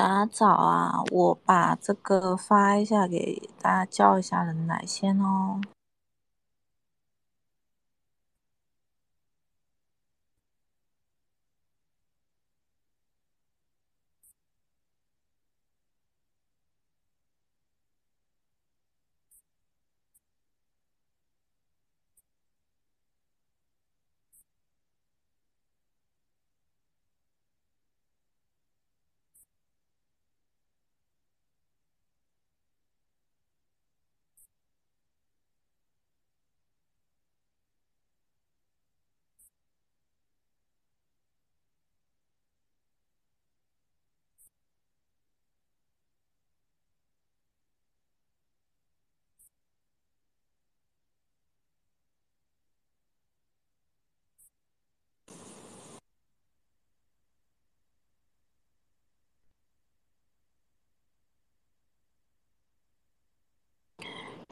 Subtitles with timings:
[0.00, 1.02] 大家早啊！
[1.10, 5.60] 我把这个发一下给大家，叫一下人来先哦。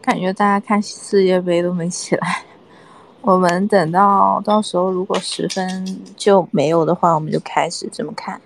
[0.09, 2.43] 感觉大家看世界杯都没起来，
[3.21, 8.41] 我们等到到时候如果十分就没有的话，我们就开始这么看。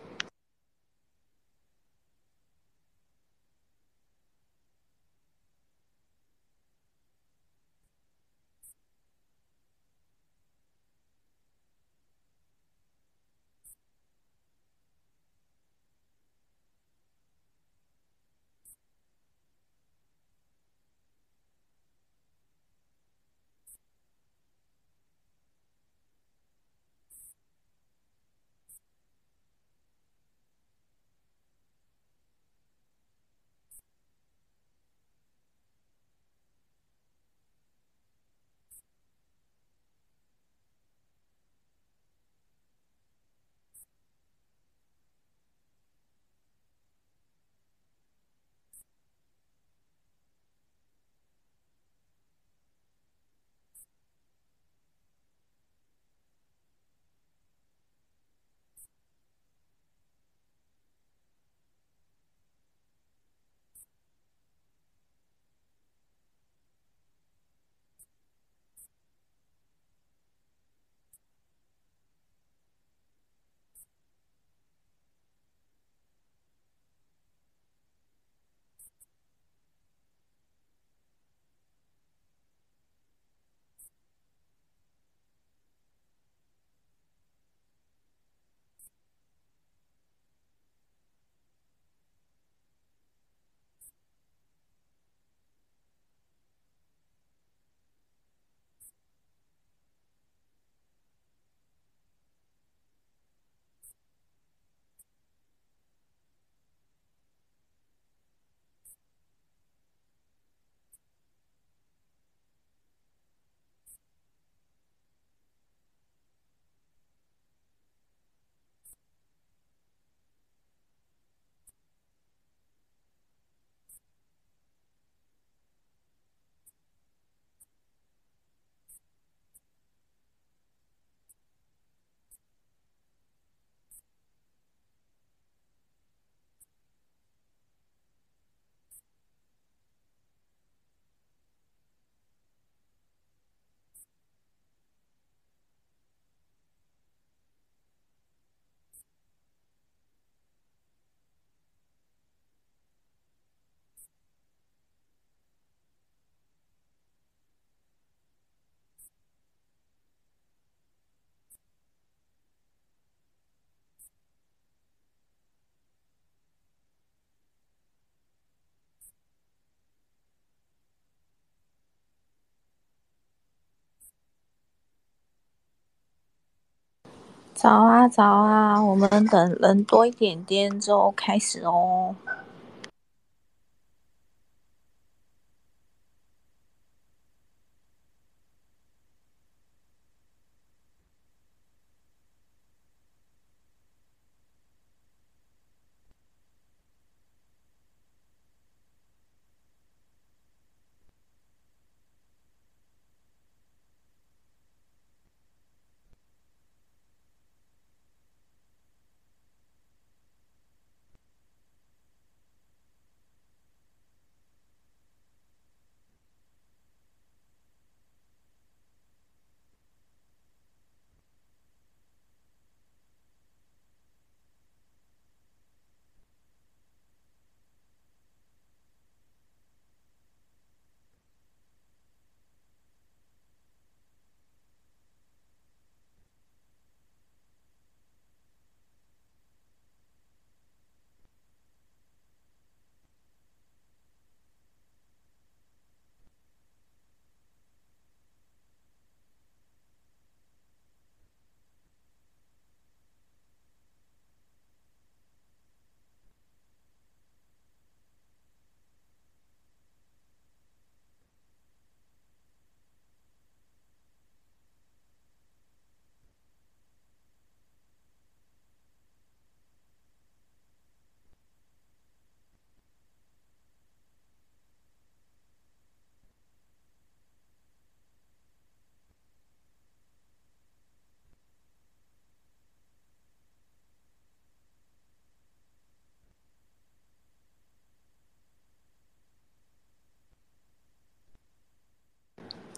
[177.63, 182.13] 早啊早啊，我们等人多一点点就开始哦。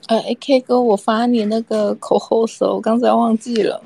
[0.06, 3.83] 呃，AK 哥，我发你那个口后手，我刚才忘记了。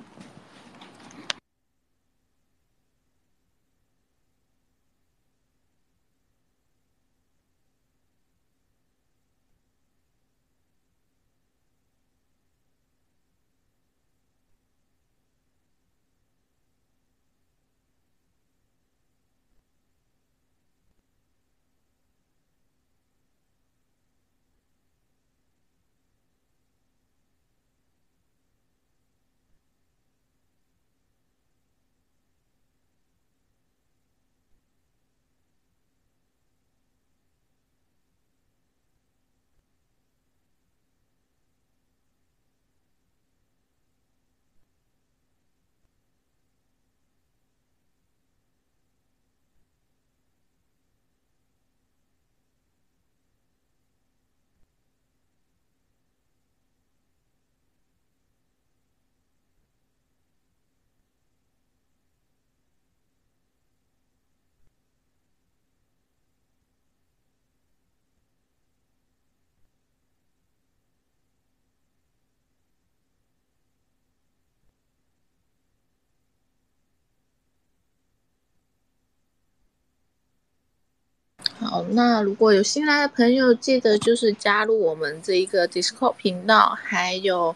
[81.68, 87.54] 好，那如果有新来的朋友，记得就是加入我们这一个 Discord 频道，还有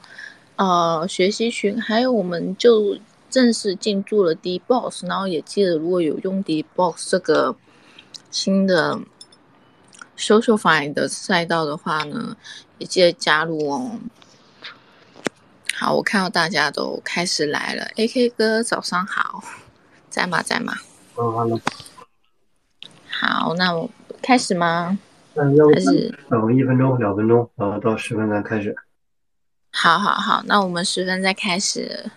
[0.57, 2.99] 呃学习群，还有我们就
[3.31, 7.57] 正式进驻了 D Box，然后也记得如果有用 D Box 这个
[8.31, 9.01] 新的
[10.19, 12.37] Social Find 的赛道的话呢，
[12.77, 13.99] 也记得加入哦。
[15.75, 19.43] 好，我看到大家都开始来了，AK 哥早上好，
[20.11, 20.75] 在吗在吗？
[23.09, 23.89] 好，那我
[24.23, 24.99] 开始吗？
[25.35, 28.75] 嗯，要不还是等一分钟、两分钟，然后到十分再开始。
[29.73, 32.11] 好好好，那我们十分再开始。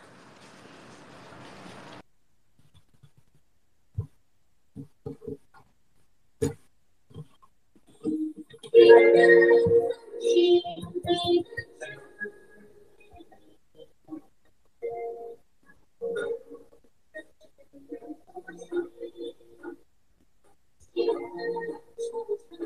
[21.98, 22.58] 说不清，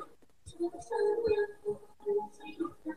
[0.45, 0.89] 说不清，
[2.57, 2.89] 又不。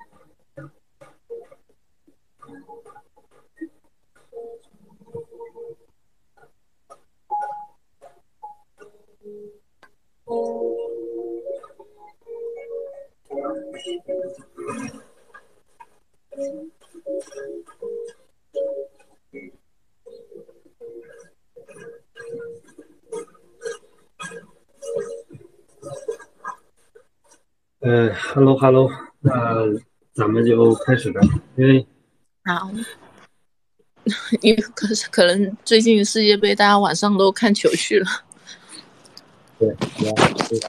[27.84, 28.88] 嗯，Hello，Hello，
[29.20, 29.32] 那
[30.14, 31.20] 咱们就开始吧，
[31.56, 31.84] 因为
[32.44, 32.70] 好，
[34.40, 38.06] 因为可是可能最近世界杯大家晚上都看球去了。
[39.58, 40.62] 对，然后就是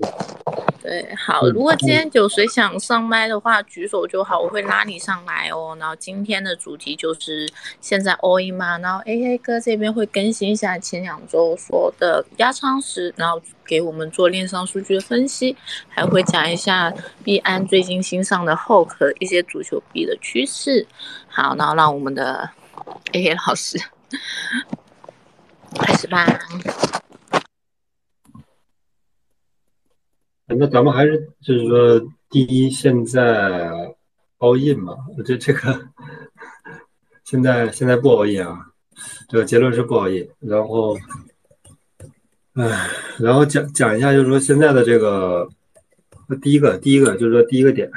[0.84, 5.78] 对，好，嗯如果今天有谁想上麦的话，举手就好，我会拉你上来哦。
[5.80, 7.50] 然后今天的主题就是
[7.80, 15.56] 现在 all in 嘛，然后 AK 哥这边会更新一下前两周说的压仓时，然后给我们做链上数据的分析，
[15.88, 20.86] 还会讲一下币安最近新上的 Hulk 和一些足球币的趋势。
[21.30, 22.50] 好，然后让我们的
[23.13, 23.80] AK 老师
[25.80, 26.28] 开始吧。
[30.58, 33.96] 那咱们还是就是说，第一，现在
[34.40, 35.88] all in 嘛，这这个
[37.24, 38.68] 现在现在不 all in 啊，
[39.30, 40.28] 这个结论是不 all in。
[40.40, 40.98] 然后，
[42.54, 45.48] 唉，然后讲讲一下，就是说现在的这个
[46.42, 47.90] 第一个第一个就是说第一个点，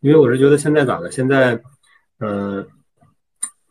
[0.00, 1.10] 因为我是觉得现在咋的？
[1.10, 1.60] 现在，
[2.18, 2.66] 嗯、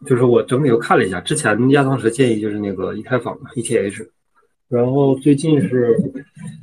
[0.06, 4.08] 就是我整体又看了一下，之前亚当时建议就是那个以太坊 ETH，
[4.68, 5.96] 然后最近是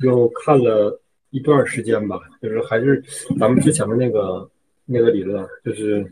[0.01, 0.99] 又看了
[1.31, 3.03] 一段时间吧，就是还是
[3.39, 4.49] 咱们之前的那个
[4.85, 6.05] 那个理论，就是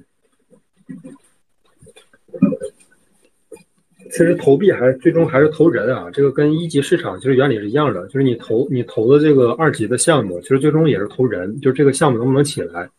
[4.12, 12.90] 其实投币还最终还是投人啊，这个跟一级市场其实原理是一样的，就是你投你投的这个二级的项目，其实最终也是投人，就是这个项目能不能起来。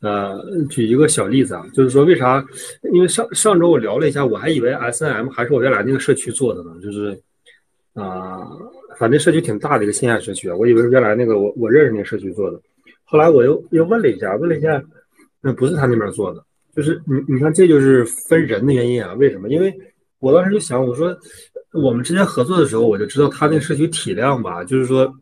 [0.00, 2.44] 呃，举一个小例子啊，就是说为啥？
[2.92, 7.18] 因为上上周我聊了一下，我还以为 S N M 还是我原来那个社区做的呢，就是
[7.94, 8.46] 啊、
[8.98, 12.60] 反正社区挺大的一个线下社区啊，我以为是原来那个我我认识那个社区做的，
[13.04, 14.82] 后来我又又问了一下，问了一下，
[15.40, 19.48] 那不是他那边做的，就是你你看这就是分人的原因啊，为什么？
[19.48, 19.72] 因为
[20.20, 21.16] 我当时就想，我说
[21.72, 25.12] 我们之前合作的时候，我就知道他那个社区体量吧，就是说，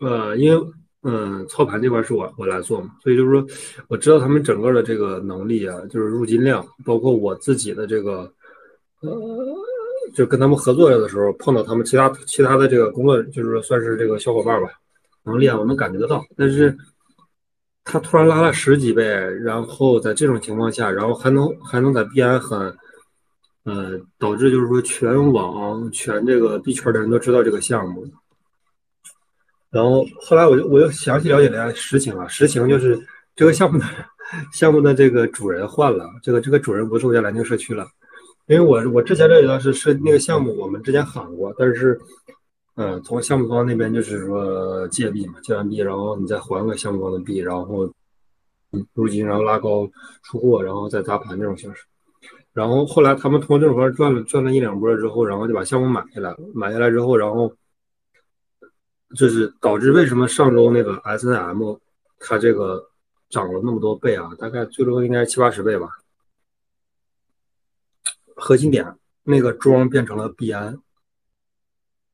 [0.00, 0.66] 呃，因为
[1.02, 3.46] 嗯，操盘这块是我我来做嘛，所以就是说，
[3.88, 8.30] 我知道他们整个的这个能力啊，就是入金量，包括我自己的这个，
[9.02, 9.10] 呃，
[10.18, 14.68] 就跟他们合作的时候，碰到他们其他其他的这个工作，就是说算是这个小伙伴吧，
[15.22, 16.24] 能力啊，我能感觉得到。
[16.36, 16.76] 但是，
[17.84, 22.58] 他突然拉了十几倍，然后在这种情况下，然后还能还能在币安很，
[23.62, 28.04] 呃，导致就是说全网全这个币圈的人都知道这个项目。
[29.70, 33.00] 然后后来我就我又详细了解了一下实情啊，实情就是
[33.36, 33.84] 这个项目的
[34.52, 37.86] 项目的这个主人换了，这个这个主人不是我家蓝鲸社区了，
[38.48, 41.98] 因为我我之前了解到是是那个项目我们之前喊过，但是
[42.76, 47.88] 嗯从项目方那边就是说借币嘛，借完币然后你再还个项目方的币，然后
[48.94, 49.88] 入金然后拉高
[50.22, 51.84] 出货，然后再砸盘这种形式，
[52.52, 57.52] 然后后来他们通过这种方式赚了赚了一两波之后，然后就把项目买下来了，买下来之后然后。
[59.16, 61.74] 就是导致为什么上周那个 S N M
[62.20, 62.90] 它这个
[63.30, 64.28] 涨了那么多倍啊？
[64.38, 65.88] 大概最多应该七八十倍吧。
[68.40, 68.86] 核心点
[69.24, 70.78] 那个庄变成了币安，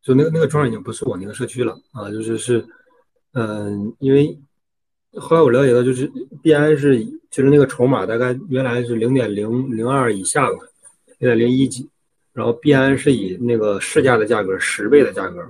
[0.02, 2.66] 就那个那个庄已经不是我那个社区了啊，就是是
[3.34, 4.36] 嗯，因为
[5.16, 6.10] 后来我了解到，就是
[6.42, 10.56] 币安是就是那个筹码大概原来是零点零零二以下吧，
[11.18, 11.88] 零点零一几，
[12.32, 15.46] 然后币安是以那个市价的价格十倍的价格。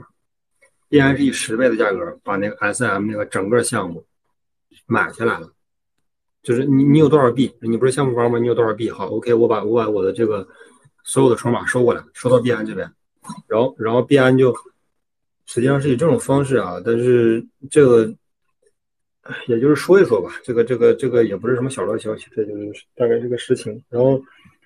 [0.88, 4.04] 币安是以十倍的价格把那个 S M 那个整个项目
[4.86, 5.50] 买下来了，
[6.42, 8.38] 就是你你有多少币，你不是项目方吗？
[8.38, 8.90] 你有多少币？
[8.90, 10.46] 好，OK，我把我把我的这个
[11.04, 12.90] 所有的筹码收过来，收到币安这边，
[13.46, 14.52] 然后然后币安就
[15.46, 18.12] 实际上是以这种方式啊，但是这个
[19.46, 23.80] 也就是说一说吧，这个这个这个也不是什么小道消息，这就是大概这个实情。
[23.88, 24.20] 然后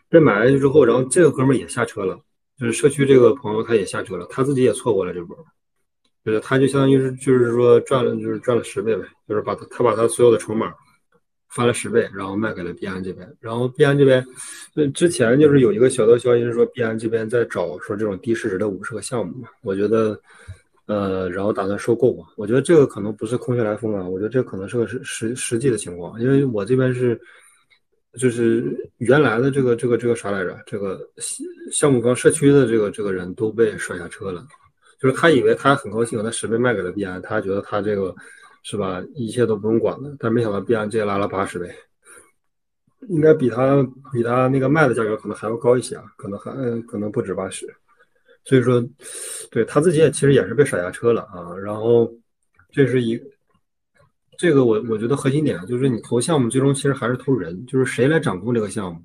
[0.09, 2.19] 被买下去之后，然后这个哥们也下车了，
[2.59, 5.37] 就是社区这个朋友他也下车了，他自己也错过了这波。
[6.25, 10.75] 就是他就相当于是就是说赚了就是赚了十倍呗，就是把他他把他所有的筹码
[11.49, 14.25] 翻了十倍，然后卖给了币安这边，然后币安这边，
[14.93, 20.21] 之前就是有一个小道消息是说币安这边在找说这种低市值的五十个项目嘛，我觉得，
[20.87, 27.19] 呃，然后打算收购嘛，我觉得这个可能不是空穴来风啊，我觉得这可能是个实实实际的情况，因为我这边是
[28.19, 28.65] 就是
[28.99, 31.01] 原来的这个这个这个啥来着，这个
[31.73, 34.47] 项目方社区的这个这个人都被甩下车了。
[35.01, 38.13] 就是他以为他很高兴，他十倍卖给了币安，他觉得他这个
[38.63, 40.15] 是吧，一切都不用管了。
[40.19, 41.69] 但没想到币安直接拉了八十倍，
[43.09, 47.67] 应该比他比他那个卖的价格可能还要高一些啊，可能还可能不止八十。
[48.45, 48.83] 所以说，
[49.51, 51.55] 对他自己也其实也是被甩下车了啊。
[51.57, 52.11] 然后
[52.71, 53.21] 这是一
[54.39, 59.01] 这个我我觉得核心点就是你投项目最终其实还是投人，就是谁来掌控这个项目。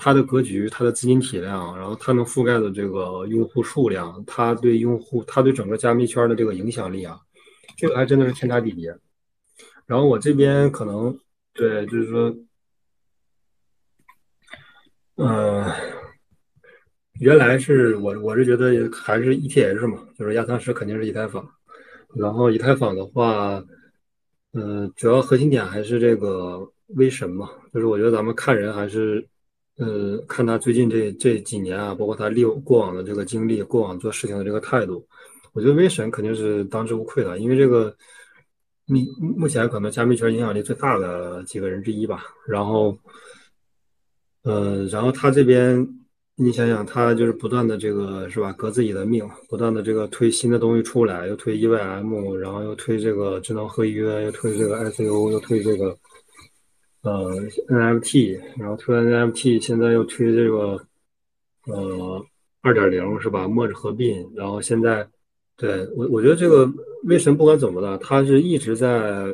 [0.00, 7.18] 它的格局，它的资金体量，然后它能覆盖的这个用户数量，它对用户，它对整个加密圈的这个影响力啊，
[7.78, 8.94] 这个还真的是天差地别。
[9.86, 11.18] 然后我这边可能
[11.54, 12.36] 对，就是说，
[15.16, 15.64] 嗯，
[17.20, 21.48] 原来是我我是觉得还是 ETH 嘛，就是压舱石肯定是以太坊。
[22.16, 23.64] 然后以太坊的话，
[24.52, 29.26] 嗯，主要核心点还是这个威神嘛，就是我觉得咱们看人还是。
[29.80, 35.06] 呃，看他最近这这几年啊，包括他历过往的这个经历，过往做事情的这个态度，
[35.58, 37.92] 我觉得威神肯定是当之无愧的，因为这个
[38.86, 39.00] 目
[39.36, 42.22] 目前可能加密圈影响力最大的几个人之一吧。
[42.46, 42.96] 然后，
[44.44, 45.84] 呃，然后他这边，
[46.36, 55.98] 你想想，他就是不断的这个是吧，革自己的命，不断的这个推新的东西出来，又推 EVM，然后又推这个智能合约，又推这个 ICO，又推这个。
[57.02, 57.32] 呃
[57.68, 60.84] ，NFT，然后推 NFT，现在又推这个
[61.66, 62.24] 呃
[62.60, 63.46] 二点零是吧？
[63.48, 65.08] 墨着合并，然后现在
[65.58, 66.66] 对我我觉得这个
[67.04, 69.26] 威神不管怎么的，他是一直在，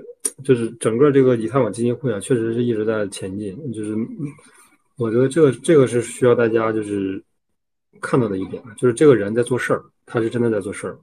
[0.42, 3.56] 就是整个这个以太坊基金会啊，确实是一直在前进。
[3.72, 3.94] 就是
[4.96, 7.22] 我觉得这个这个是需要大家就是
[8.00, 10.98] 看到的一点，就是这个人在做事儿，他是真的在做事儿，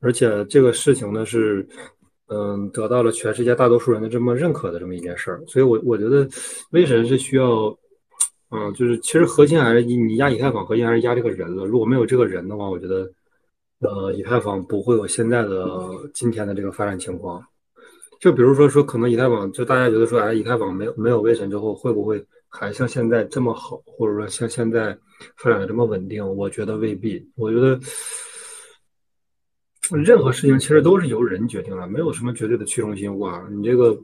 [0.00, 1.64] 而且这个事情呢是。
[2.28, 6.28] 嗯，得到了全世界大多数人的这么认可的这么一件事儿，所以，我我觉得
[6.72, 7.66] 威神是需要，
[8.50, 11.64] 嗯，就是其实核心还是你你压以太坊，核心还是压这个人了。
[11.66, 13.08] 如果没有这个人的话，我觉得，
[13.80, 15.66] 呃，以太坊不会有现在的
[16.14, 17.42] 今天的这个发展情况。
[18.20, 24.96] 就比如说说，可能以太坊就大家觉得说，哎，以太坊没有没有威神之后，会不会还像现在这么好，或者说像现在
[25.36, 26.26] 发展的这么稳定？
[26.36, 27.24] 我觉得未必。
[27.36, 27.78] 我觉得。
[30.04, 33.46] 任何事情其实都是由人决定的，没有什么绝对的去中心化。
[33.52, 33.96] 你这个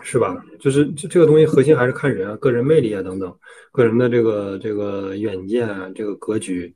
[0.00, 0.42] 是吧？
[0.58, 3.30] 就是这这个东西核心还是看人啊，个人魅力啊等等，
[3.72, 6.74] 个人的这个这个远见啊，这个格局。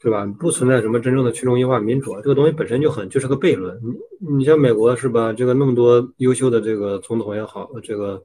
[0.00, 0.24] 对吧？
[0.38, 3.76] 不存在什么真正的去中心化民主，这个东西本身就很就是个悖论。
[4.20, 5.32] 你你像美国是吧？
[5.32, 8.22] 这个那么多优秀的这个总统也好，这个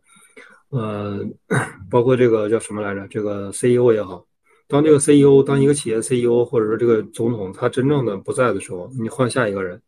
[0.69, 1.19] 呃，
[1.89, 3.07] 包括这个叫什么来着？
[3.07, 4.23] 这个 CEO 也好，
[4.67, 9.81] 当这个 CEO 当一个企业 CEO 或者说这个总统他真正的不在的时候，你换下一个人，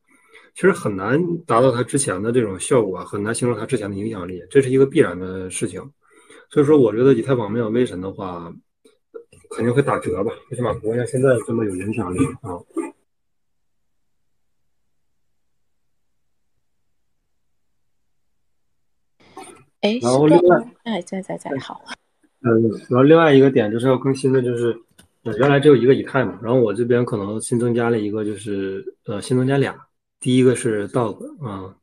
[0.56, 5.82] 其实很难达到他之前的这种效果，很难形成他之前的影响力，这是一个必然的事情。
[6.50, 8.52] 所以说，我觉得以太坊没有威神的话。
[9.56, 12.60] 肯定会打折吧，最起码不会像现在这么有影响力啊。
[19.80, 21.82] 哎，然后另外，哎，在在在，好。
[22.42, 24.78] 嗯，然后另外一个点就是要更新的，就是
[25.40, 29.88] 原来只有一个以太嘛，然后我这边可能新增加了一个，就是呃新增加俩，
[30.20, 31.76] 第一个是 Dog 啊。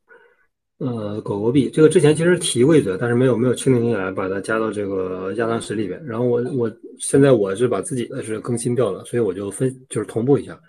[0.85, 6.05] 呃，狗狗币这个之前其实提过一嘴，但是没有没有确定下来，把它加到这个亚当石里边。
[6.05, 10.61] 然后我我现在我是把自己的是更新掉了，所以我就分就是同步一下。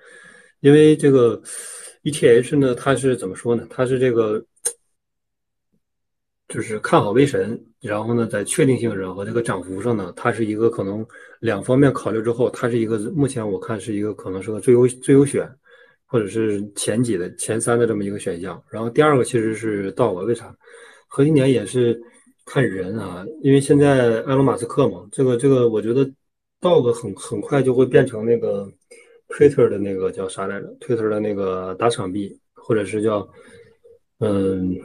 [0.60, 1.42] 因为这个
[2.04, 3.66] ETH 呢，它是怎么说呢？
[3.72, 4.40] 它是这个
[6.48, 11.04] 就是看好威神，然后呢，在确定性上和这个涨幅上呢，它是一个可能
[11.40, 15.50] 两方面考虑之后，它是一个目前我看是一个可能是个最优最优选。
[16.14, 20.56] 或者是前几的前三的这么一个选项，然后第二个其实是道额，为啥？
[21.08, 22.00] 核心点也是
[22.46, 26.08] 看人啊，因为现在埃隆马斯克嘛，这个这个，我觉得
[26.60, 28.72] 道额很很快就会变成那个
[29.30, 33.28] Twitter 的那个叫啥来着？Twitter 的那个打赏币，或者是叫
[34.20, 34.78] 嗯，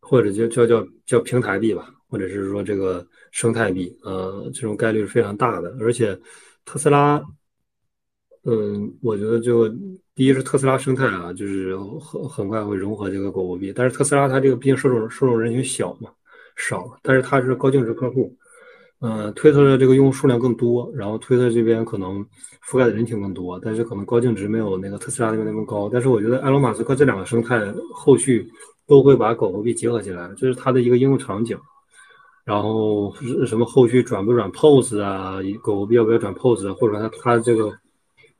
[0.00, 6.18] 或者叫叫叫叫平台币吧，或者是说这个生态币，呃，这种概率是非常大的，而且
[6.64, 7.22] 特斯拉。
[8.48, 9.68] 嗯，我觉得就
[10.14, 13.72] 第一是特斯拉生态啊，就是很很快会融合这个狗狗币。
[13.74, 16.08] 但是特斯拉它这个毕竟受众受众人群小嘛，
[16.54, 18.32] 少，但是它是高净值客户。
[19.00, 22.24] 嗯，推特的这个用户数量更多，然后推特这边可能
[22.70, 25.90] 覆盖的人群更多，但是可能高净值没有那个特斯拉那边那么高。
[25.92, 27.60] 但是我觉得埃隆马斯克这两个生态
[27.92, 28.48] 后续
[28.86, 31.58] 都会把狗狗币结合起来，这是它的一个应用场景。
[32.44, 33.12] 然后
[33.44, 37.76] 什么后续转不转 POS 啊，狗狗币要不要转 POS 啊，或者它它这个。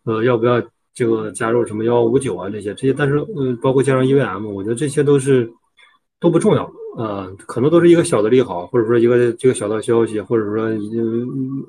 [0.06, 0.62] 呃，要不要
[0.94, 2.94] 这个加入什么幺五九啊这些这些？
[2.94, 5.52] 但是呃，包括加上 EVM，我觉得这些都是
[6.18, 6.64] 都不重要
[6.96, 10.66] 啊，可能都是一个小的利好，或者说一个这个小道消息，或者说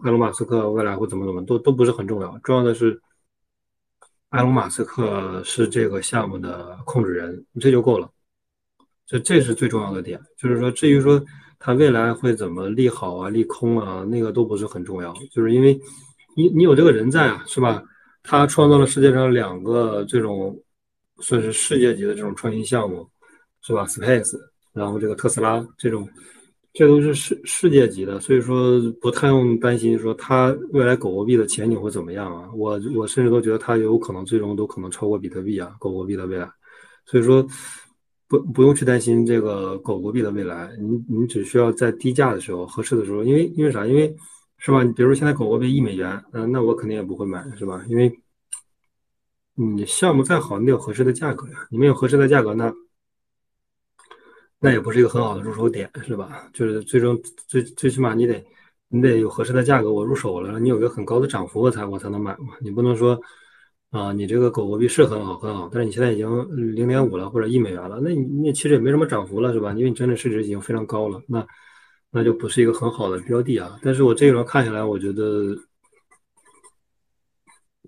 [0.04, 2.39] 埃隆马斯克未来会怎么怎么，都都不是很重要。
[2.43, 3.02] 重要的是
[4.30, 8.10] 埃隆马斯克是这个项目的控制人，这就够了。
[9.06, 11.21] 这这是最重要的点，就是说至于说
[11.60, 15.80] 他未来会怎么利好啊、利空啊，那个都不是很重要，就是因为
[16.36, 17.82] 你你有这个人在啊，是吧？
[18.30, 20.54] 他创造了世界上两个这种
[21.22, 23.08] 算是世界级的这种创新项目，
[23.62, 24.38] 是吧？Space，
[24.74, 26.06] 然后这个特斯拉这种，
[26.74, 32.50] 这都是世世界级的，所以说不太用担心说它未来狗狗币的前景会怎么样啊？
[32.54, 36.50] 我我甚至都觉得它有可能最终都可能超过比特币啊，狗狗币的未来。
[37.06, 37.48] 所以说
[38.28, 43.88] 不不用去担心这个狗狗币的未来，你你只需要在低价的时候合适的时候，因为因为啥？
[43.88, 44.13] 因为
[44.60, 44.84] 是吧？
[44.84, 47.84] 你比如现在狗狗币一美元，嗯，那我肯定也不会买，是吧？
[47.88, 48.20] 因为
[49.54, 51.67] 你项目再好，你得有合适的价格呀。
[51.70, 52.74] 你没有合适的价格，那
[54.60, 56.50] 那也不是一个很好的入手点，是吧？
[56.54, 58.43] 就是最终最最起码你得
[58.89, 62.56] 你得有合适的价格，我入手了，你有个很高的涨幅，我才我才能买嘛。
[62.60, 63.20] 你不能说
[63.91, 69.72] 啊，你这个狗狗币是很好很好，但是你现在已经零点五了或者一美元了，那你你其实也没什么涨幅了，是吧？
[69.74, 71.46] 因为你真的市值已经非常高了，那。
[72.10, 75.56] 那就不是一个很好的标的啊，但是我这一轮看下来，我觉得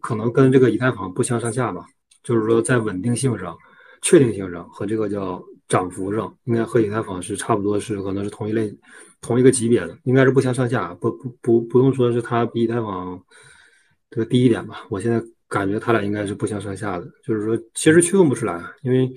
[0.01, 1.85] 可能跟这个以太坊不相上下吧，
[2.21, 3.57] 就是说在稳定性上、
[4.01, 8.77] 确定性上和这个叫涨幅上，应该和以太坊是差不多，是可能是同一类、
[9.21, 13.19] 同一个级别的，应该是不相上下，不不不不用说是它比以太坊
[14.11, 19.09] 这个低一点吧，我现在感觉它俩应该是不相上下的，就是说其实区分不出来，因为。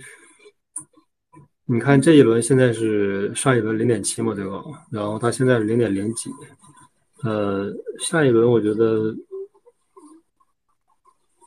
[1.73, 4.63] 你看这一轮现在是上一轮零点七嘛，对吧？
[4.91, 6.31] 然后它现在是零点零几，
[7.23, 9.11] 呃，下一轮我觉得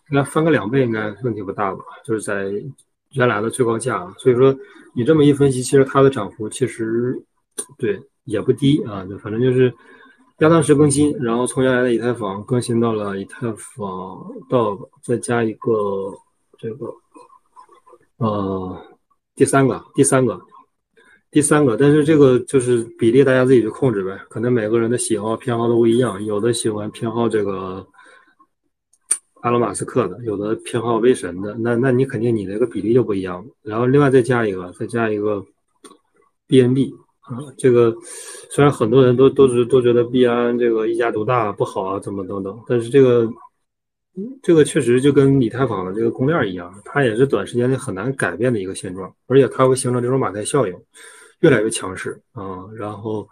[0.09, 1.83] 应该翻个两倍，应该问题不大吧？
[2.03, 2.51] 就是在
[3.11, 4.51] 原来的最高价，所以说
[4.95, 7.15] 你这么一分析，其实它的涨幅其实
[7.77, 9.71] 对也不低啊，就反正就是
[10.39, 16.11] 亚当时更新，然后从原来的以太坊更新到了以太坊到再加一个
[16.57, 16.91] 这个
[18.17, 18.94] 呃。
[19.35, 20.39] 第三个，第三个，
[21.29, 24.17] 第三个，但是这个就是比例，大家自己去控制呗。
[24.29, 27.85] 可能每个人的喜好偏好都不一样，有的喜欢偏好这个
[29.41, 33.45] 阿隆马斯克的，有的偏好威神的，那那你肯定你那个比例就不一样。
[33.61, 35.45] 然后另外再加一个，再加一个
[36.47, 37.93] BNB 啊，这个
[38.49, 43.29] 虽然很多人都都是都觉得 B N 这个一家独大不好啊，怎么等等，但是这个
[44.41, 50.73] 这个确实就跟以太坊的这个公链一样，它也是短时间内很难改变的一个现状，而且它会形成这种马太效应，
[51.41, 52.65] 越来越强势啊。
[52.75, 53.27] 然后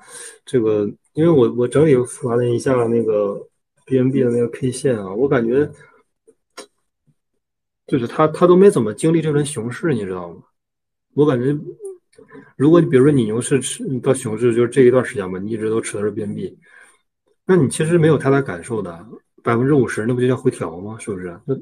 [0.45, 3.39] 这个，因为我我整理复盘了一下那个
[3.85, 5.69] BNB 的那个 K 线啊，我感觉
[7.87, 10.43] 就是它它都没怎么经历这轮熊市，你知道吗？
[11.13, 11.57] 我感觉，
[12.57, 16.57] 如果你比如说你牛市持到熊市，就是这一段时间吧，你一直都持的是 BNB，
[17.45, 19.05] 那你其实没有太大感受的。
[19.43, 20.97] 百分之五十，那不就叫回调吗？
[20.97, 21.37] 是不是？
[21.45, 21.53] 那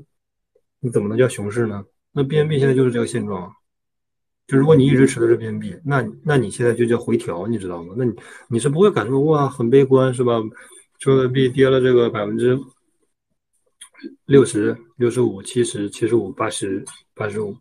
[0.79, 1.83] 你怎么能叫熊市呢？
[2.13, 3.51] 那 BNB 现在就是这个现状，
[4.47, 7.93] 就如果你一直持的是 BNB，那那你现在就叫回调，你知道吗？
[7.97, 8.13] 那你
[8.49, 10.41] 你是不会感受哇，很悲观是吧？
[10.99, 12.59] 说币跌了这个百分之
[14.25, 16.83] 六十六十五、七十、七十五、八十、
[17.15, 17.55] 八十五，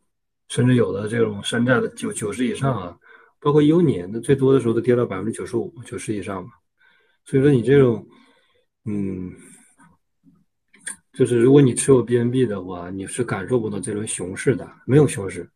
[0.49, 2.99] 甚至有的这种山寨的九九十以上啊，
[3.41, 6.51] 包括 UNI，那最多的时候都跌到百分之九十五、九十以上嘛。
[7.25, 8.07] 所以说你这种，
[8.85, 9.33] 嗯。
[11.21, 15.47] 就是如果你持有 BNB 的话，你是感受不到这轮熊市的，没有熊市。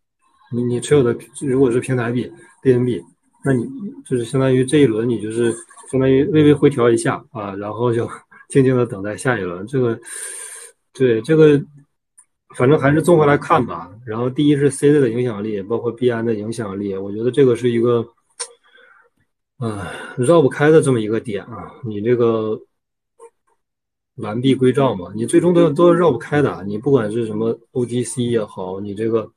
[0.53, 2.31] 你你持有的如果是平台币
[2.63, 3.03] BNB，
[3.43, 3.67] 那你
[4.05, 5.51] 就是相当于这一轮你就是
[5.91, 8.07] 相当于微微回调一下啊，然后就
[8.51, 9.67] 静静的等待下一轮。
[9.67, 9.99] 这个
[10.93, 11.59] 对这个，
[12.55, 13.91] 反正还是综合来看吧。
[14.05, 18.07] 然后第一是 C 的影响力，包括币安的影响力，我觉得这个是一个，
[19.61, 19.79] 嗯，
[20.19, 21.73] 绕不开的这么一个点啊。
[21.87, 22.61] 你这个。
[24.17, 26.63] 完璧归赵嘛，你最终都都绕不开的。
[26.65, 29.29] 你不管是什么 OTC 也好，你这个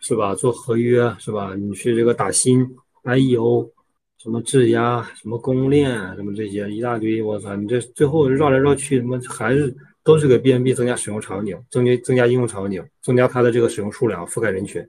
[0.00, 0.34] 是吧？
[0.34, 1.54] 做合约是吧？
[1.54, 2.66] 你去这个打新
[3.04, 3.70] IEO，
[4.18, 7.56] 什么质押，什么公链，什么这些一大堆，我操！
[7.56, 14.86] 你这最后绕来绕去，他妈还是都是给 BNB 增加使用场景，增加增加应用场景，增加它的这个使用数量，覆盖人群，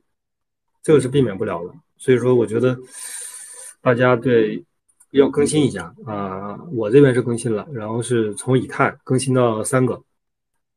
[0.84, 1.74] 这个是避免不了的。
[1.98, 2.78] 所以说，我觉得
[3.82, 4.62] 大家对。
[5.12, 6.58] 要更新一下啊！
[6.72, 10.02] 我这边是更新了，然后是从以太更新到三个，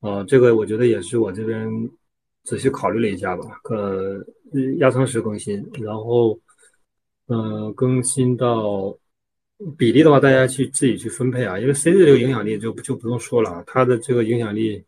[0.01, 1.69] 啊，这个我觉得也是我这边
[2.43, 4.25] 仔细考虑了一下吧，呃，
[4.79, 6.37] 压舱石更新，然后
[7.29, 8.97] 嗯，更新到
[9.79, 14.83] 比例的话，大家去自己去分配啊，因为 CZ 这个影响力就就不用说了，它的这个影响力，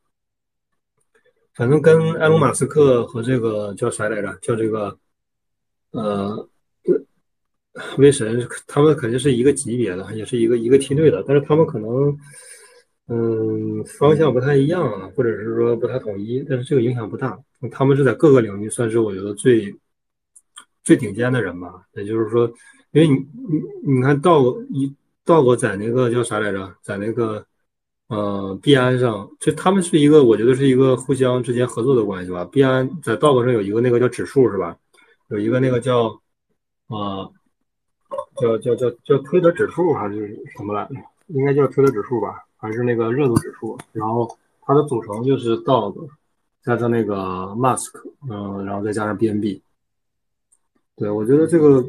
[1.55, 4.37] 反正跟埃隆·马斯克和这个叫啥来着？
[4.43, 4.99] 叫这个
[5.93, 6.49] 呃。
[7.99, 12.19] 威神他们肯定是一个级别的，也是一个一个梯队的，但是他们可能，
[13.09, 17.39] 嗯，方向不太一样啊，或者是说不太统一，但是这个影响不大。
[17.71, 19.75] 他们是在各个领域算是我觉得最
[20.85, 21.83] 最顶尖的人吧。
[21.95, 22.47] 也就是说，
[22.93, 23.15] 因为你
[23.85, 24.93] 你你看道一
[25.25, 27.45] 道过在那个叫啥来着，在那个
[28.09, 32.45] 呃币安上，就他们是一个，我觉得是一个互相之间合作的关系吧。
[32.47, 34.77] 币安在道过上有一个那个叫指数是吧？
[35.29, 36.09] 有一个那个叫
[36.87, 37.29] 啊。
[38.41, 40.95] 叫叫叫叫推的指数还是什么来着？
[41.29, 43.77] 应该叫推的指数吧，还是那个热度指数？
[43.93, 44.31] 然后
[44.63, 46.09] 它的组成就是 Dog
[46.63, 47.15] 加上那个
[47.57, 47.93] Mask，
[48.31, 49.61] 嗯，然后再加上 BNB。
[50.97, 51.85] 对我觉得这个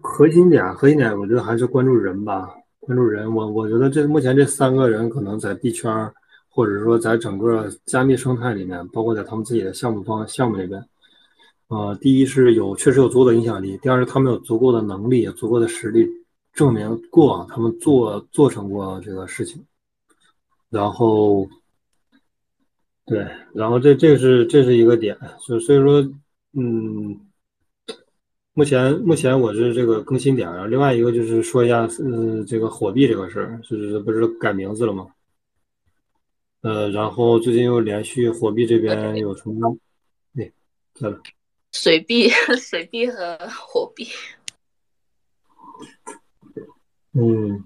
[0.00, 3.32] 核心点，核心点，我觉得还是关注人吧，关注人。
[3.34, 6.12] 我我觉得这目前这三个人可能在币圈，
[6.48, 10.84] 或者说在整个加密生态里面，包括在他们自己的项目方项目里边。
[11.68, 16.08] 呃，第一是有确实有足够的影响力，第二是他们有足够的能力、足够的实力，
[16.52, 19.64] 证明过往他们做做成过这个事情。
[20.70, 21.48] 然后，
[23.04, 26.00] 对，然后这这是这是一个点，所所以说，
[26.52, 27.18] 嗯，
[28.52, 35.08] 目前目前我是这个更新点，然后另外一个就是说一下，呃，这个火币这个事儿，就是不是改名字了吗？
[36.62, 39.76] 呃，然后最近又连续火币这边有什么？
[40.34, 40.52] 对，
[40.94, 41.20] 在了。
[41.78, 44.06] 水币、 水币和火币，
[47.12, 47.62] 嗯，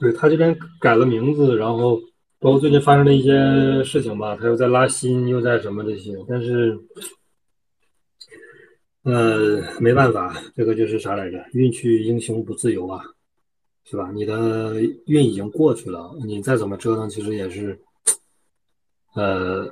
[0.00, 2.00] 对他这边改了名字，然后
[2.38, 6.78] 包括最近发生的一些事情吧，他又在拉新，又在什么这些，但是，
[9.02, 11.44] 呃，没办法，这个就是啥来着？
[11.52, 13.04] 运去英雄不自由啊，
[13.84, 14.10] 是吧？
[14.12, 17.78] 你的运已经过去了，你再怎么折腾，其实也是，
[19.14, 19.70] 呃。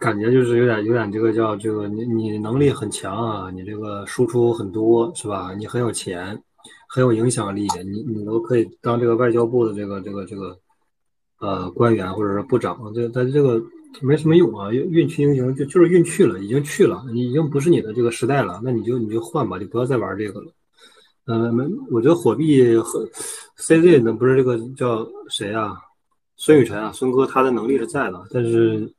[0.00, 5.54] 感觉就是有点有点这个叫这个你你能力很强啊，你这个输出很多是吧？
[5.54, 6.40] 你很有钱，
[6.88, 10.58] 很有影响力，你你都可以当这个外交部的这个这个这个
[11.40, 13.62] 呃官员或者是部长，这但这个
[14.00, 20.52] 没什么用啊，运运气英雄就就是运去了，已经去了，你已经不是你的这个时代了，那你就你就换吧，就不要再玩这个了。
[21.26, 23.06] 嗯，没，我觉得火币和
[23.58, 25.76] CZ 那不是这个叫谁啊？
[26.36, 28.92] 孙雨晨啊，孙哥他的能力是在的，但是。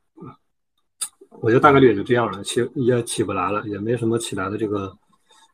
[1.44, 4.96] 我觉得大概率也就这样了，起也起不来了，也没什么起来的这个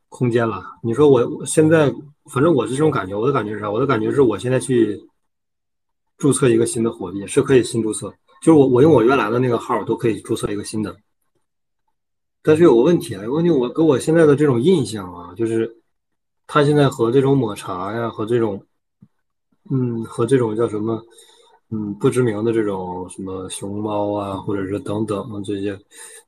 [0.08, 0.62] 空间了。
[0.84, 1.92] 你说我现在，
[2.30, 3.68] 反正我是这种感觉，我的感觉是啥？
[3.68, 5.02] 我的感觉是我现在去
[6.16, 8.08] 注册一个新的货币，是可以新注册。
[8.40, 10.96] 就是我我用我原来的那个号都可以注册一个新的。
[12.40, 15.76] 但是有个问题啊，有问题我给我现在的这种印象啊，就是
[16.46, 18.64] 它现在和这种抹茶呀，和这种，
[19.68, 21.02] 嗯，和这种叫什么，
[21.70, 25.78] 嗯，不知名的这种什么熊猫啊，或者是等等这些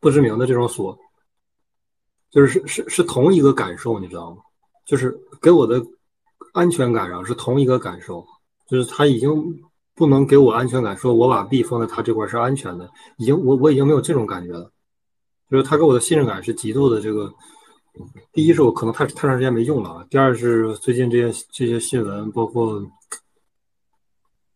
[0.01, 0.97] 不知名的这种锁，
[2.31, 4.39] 就是是是是同一个感受，你知道吗？
[4.87, 5.85] 就是给我的
[6.53, 8.25] 安全感上是同一个感受，
[8.69, 9.31] 就是它已经
[9.95, 14.71] 不能给我安全感，说我把币放在它这块是安全的，已经我我已经没有这种感觉了。
[15.51, 16.99] 就是他给我的信任感是极度的。
[16.99, 17.31] 这个，
[18.33, 22.83] 第一是我可能太太长时间没用了，第二是最近这些这些新闻，包括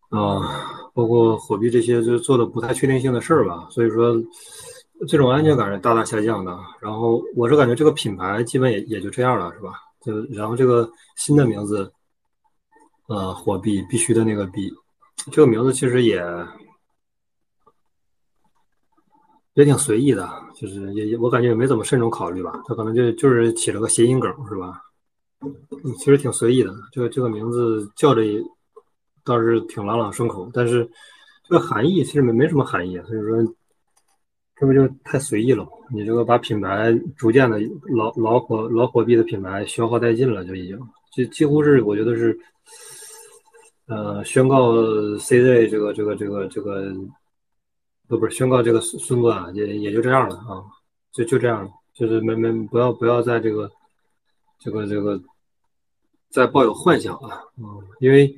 [0.09, 4.19] 啊，包括火币这些就做的不太确定性的事儿吧，所以说
[5.07, 6.57] 这种安全感是大大下降的。
[6.81, 9.73] 然后我是感觉这个品牌基本也也就这样了，是吧？
[10.01, 11.91] 就然后这个新的名字，
[13.07, 14.73] 呃，火币必须的那个币，
[15.31, 16.19] 这个名字其实也。
[19.53, 24.83] 也挺随意的，就是也也我感觉也没怎么慎重考虑吧，他可能就就是起了个谐音梗，是吧？
[25.41, 28.21] 嗯，其实挺随意的，这个这个名字叫着
[29.27, 30.89] 倒是挺朗朗上口，但是
[31.43, 33.53] 这个含义其实没没什么含义，所以说
[34.55, 35.67] 这不就太随意了？
[35.91, 37.59] 你这个把品牌逐渐的
[37.95, 40.79] 老老火老火币的品牌消耗殆尽了，就已经
[41.15, 42.39] 就几乎是我觉得是，
[43.87, 44.73] 呃，宣告
[45.17, 46.91] CZ 这个这个这个这个。
[48.09, 50.63] 不不是宣告这个孙孙哥啊，也也就这样了啊，
[51.11, 53.69] 就就这样了，就是没没不要不要在这个
[54.57, 55.21] 这个这个
[56.29, 57.65] 再抱有幻想啊，嗯，
[57.99, 58.33] 因为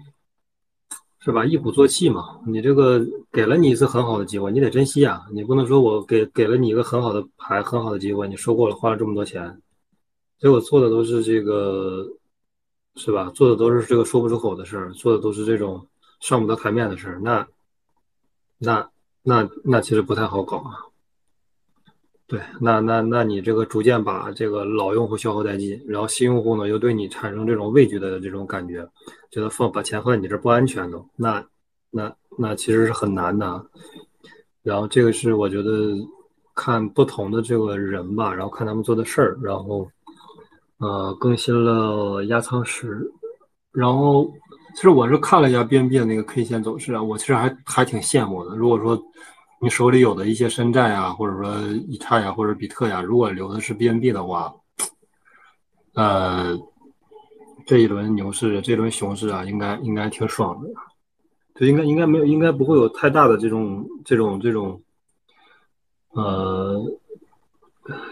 [1.29, 2.99] 是吧，一鼓作气嘛，你这个
[3.31, 9.61] 给了你一次很好的机会，你得珍惜啊，你不能说我给给了你一个很好的牌，很好的机会，你收过了，花了这么多钱，
[10.39, 12.03] 结果做的都是这个
[12.95, 13.31] 是吧？
[13.35, 15.85] 做的都是这个说不出口的事儿，做的都是这种
[16.19, 17.47] 上不得台面的事儿，那
[18.57, 18.89] 那。
[19.21, 20.79] 那那其实不太好搞啊，
[22.29, 28.87] 对，那那那你这个逐渐把这个老用户消耗殆尽，然后新用户呢又对你产生这种畏惧的这种感觉，
[29.31, 31.43] 觉得放把钱放在你这不安全的，那
[31.89, 33.65] 那那其实是很难的。
[34.61, 35.95] 然后这个是我觉得
[36.53, 39.89] 看不同的这个人吧，然后看他们做的事儿，然后
[40.77, 43.11] 呃更新了压舱石，
[43.71, 44.31] 然后。
[44.75, 48.55] 其实我是看了一下 BNB 的那个 K 线走势啊，我其实还还挺羡慕的。
[48.55, 48.95] 如果说
[49.61, 51.53] 你手里有的一些山寨啊，或者说
[51.87, 54.53] 以太呀，或者比特呀，如果留的是 BNB 的话，
[55.93, 56.57] 呃，
[57.65, 60.69] 这一轮牛市，这轮熊市啊，应该应该挺爽的。
[61.55, 64.81] 就应该应该没有，应该不会有太大的这种这种这种，
[66.11, 66.81] 呃。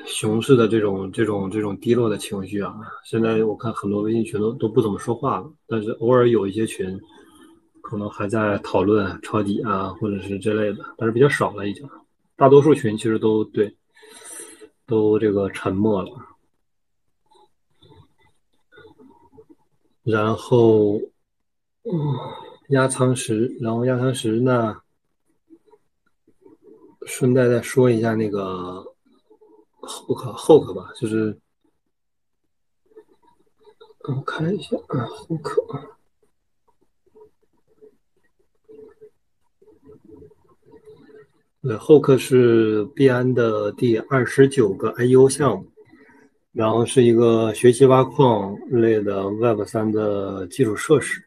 [0.08, 2.74] 熊市的这种这种这种低落的情绪啊，
[3.06, 7.00] 现在我看很多微信群都都不怎么说话了，但是偶尔有一些群，
[7.88, 11.90] 可能还在讨论抄底啊，或者是之类的，但是比较少了已经。
[12.36, 13.74] 大多数群其实都对，
[14.86, 16.12] 都这个沉默了。
[20.04, 20.98] 然后，
[21.84, 21.94] 嗯，
[22.70, 24.82] 压舱石，然后压舱石呢，
[27.06, 28.86] 顺带再说一下那个。
[29.80, 31.40] 后可后可吧，就是
[34.00, 35.97] 我看一下啊，后可，
[41.68, 45.66] 对，后客是币安的第二十九个 IEO 项目，
[46.54, 51.22] 然后是一个学习挖矿类的 Web 三的基础设施，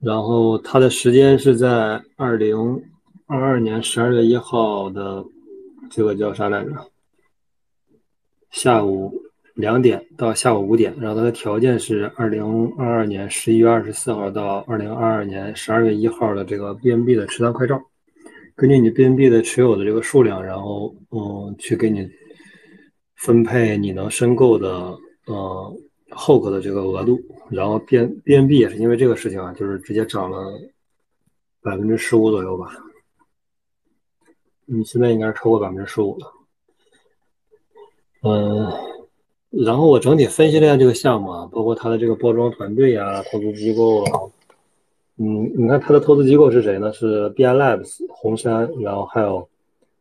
[0.00, 2.82] 然后它的时间是在二零
[3.26, 5.24] 二二年十二月一号的
[5.88, 6.70] 这个叫啥来着？
[8.50, 9.14] 下午
[9.54, 12.44] 两点到下午五点，然后它的条件是二零
[12.76, 17.80] 二二年十一月二十四号到二零二二年十二月一号的这个 BNB 的持仓快照，
[18.56, 22.08] 根据你 BNB 的持有的这个数量，然后嗯去给你
[23.14, 25.76] 分配你能申购的呃
[26.08, 30.38] HOK 的这个额度，然后 B BNB 也是因为这个事情啊，就是直接涨了
[31.60, 32.72] 百分之十五左右吧，
[34.64, 36.32] 你现在应该是超过百分之十五了。
[38.22, 38.72] 嗯，
[39.50, 44.32] 然后我整体分析了一下这个项目啊，包括它的这个包装团队啊、投资机构啊。
[45.18, 46.92] 嗯，你看它的投资机构是谁呢？
[46.92, 49.48] 是 B I Labs、红杉，然后还有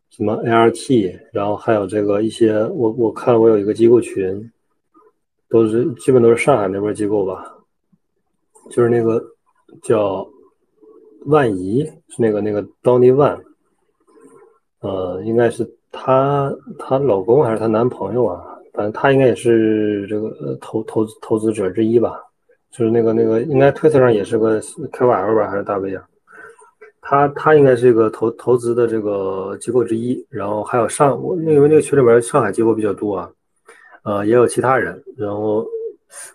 [0.10, 4.51] 什么 A R T，然后还有这个一些，我我看了我有一个机构群，
[5.49, 7.56] 都是基本都是上海那边机构吧，
[8.69, 9.23] 就是那个
[9.82, 10.28] 叫
[11.25, 13.39] 万怡，是那个那个 Donny Wan，
[14.82, 15.69] 呃，应该是。
[15.97, 18.43] 她她老公还是她男朋友啊？
[18.73, 22.21] 反正她应该也是这个投投投资者之一吧。
[22.78, 26.04] 就是那个那个，应该推特上也是个 KOL 吧，还是大 V 啊？
[27.00, 33.30] 他他应该是一个投投资的这个机构之一，然后还有上我因为那个群里边上海机构比较多啊，
[34.04, 35.66] 呃，也有其他人，然后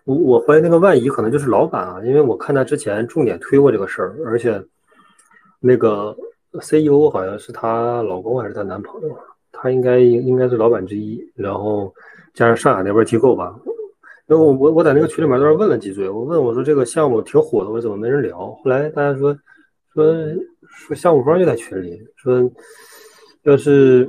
[0.05, 4.62] 我我怀疑那个万怡可能就是老板啊，因为我看他之前重点推过这个事儿，而且
[5.59, 6.16] 那个
[6.55, 9.14] CEO 好像是她老公还是她男朋友，
[9.53, 11.92] 他应该应该是老板之一，然后
[12.33, 13.55] 加上上海那边机构吧，
[14.30, 18.38] 那我我我在那个群里面都是问了几嘴，我问我说这个项目挺火的，我怎么没人聊？
[18.38, 19.36] 后来大家说
[19.92, 20.14] 说。
[20.72, 22.48] 说项目方就在群里说，
[23.42, 24.08] 要是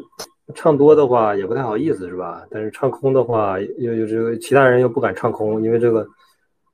[0.54, 2.46] 唱多的话也不太好意思是吧？
[2.52, 6.06] 但是唱空的话又又这个其他人又不敢唱空，因为这个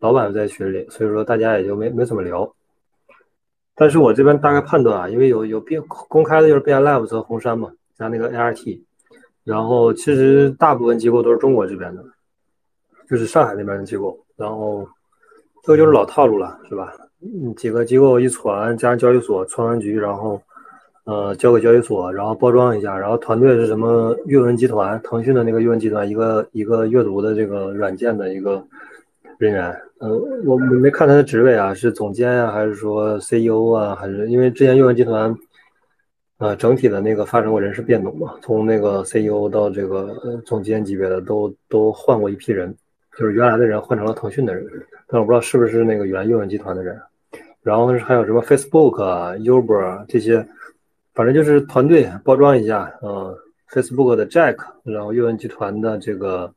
[0.01, 2.53] 老板在群里，所以说大家也就没没怎么聊。
[3.75, 8.83] 但是我这边大概判断啊，因为有有变公开的就是 B I live 和红杉嘛，加那个 A R T，
[9.45, 12.03] 然后其实大部分机构都是中国这边的，
[13.10, 14.88] 就是上海那边的机构，然后
[15.63, 16.93] 这个就是老套路了，是吧？
[17.22, 20.39] 嗯，几个机构一传，加上交易所传完局，然后，
[21.06, 24.15] 呃，交给交易所，然后包装一下，然后团队是什么？
[24.26, 28.63] 阅文集团，腾讯的那个阅文集团，一个一个阅读的这个软件的一个
[29.39, 29.76] 人员。
[30.00, 30.10] 呃，
[30.46, 33.96] 我没看他的职位啊，是总监啊，还是说 CEO 啊？
[33.96, 35.36] 还是因为之前阅文集团，
[36.38, 42.76] 呃，整体的那个发生过人事变动嘛，从那个 CEO 到这个总监级别的都都换过一批人，
[43.17, 44.65] 就是原来的人换成了腾讯的人。
[45.10, 47.01] 但我不知道是不是那个原阅文集团的人，
[47.63, 50.45] 然后还有什么 Facebook 啊、Uber 这些，
[51.13, 53.34] 反正就是团队包装一下，嗯
[53.69, 56.53] ，Facebook 的 Jack，然后阅文集团的这个，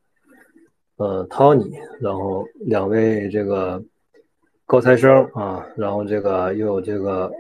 [0.97, 3.81] 呃，Tony，然后两位这个
[4.67, 7.31] 高材生啊，然后这个又有这个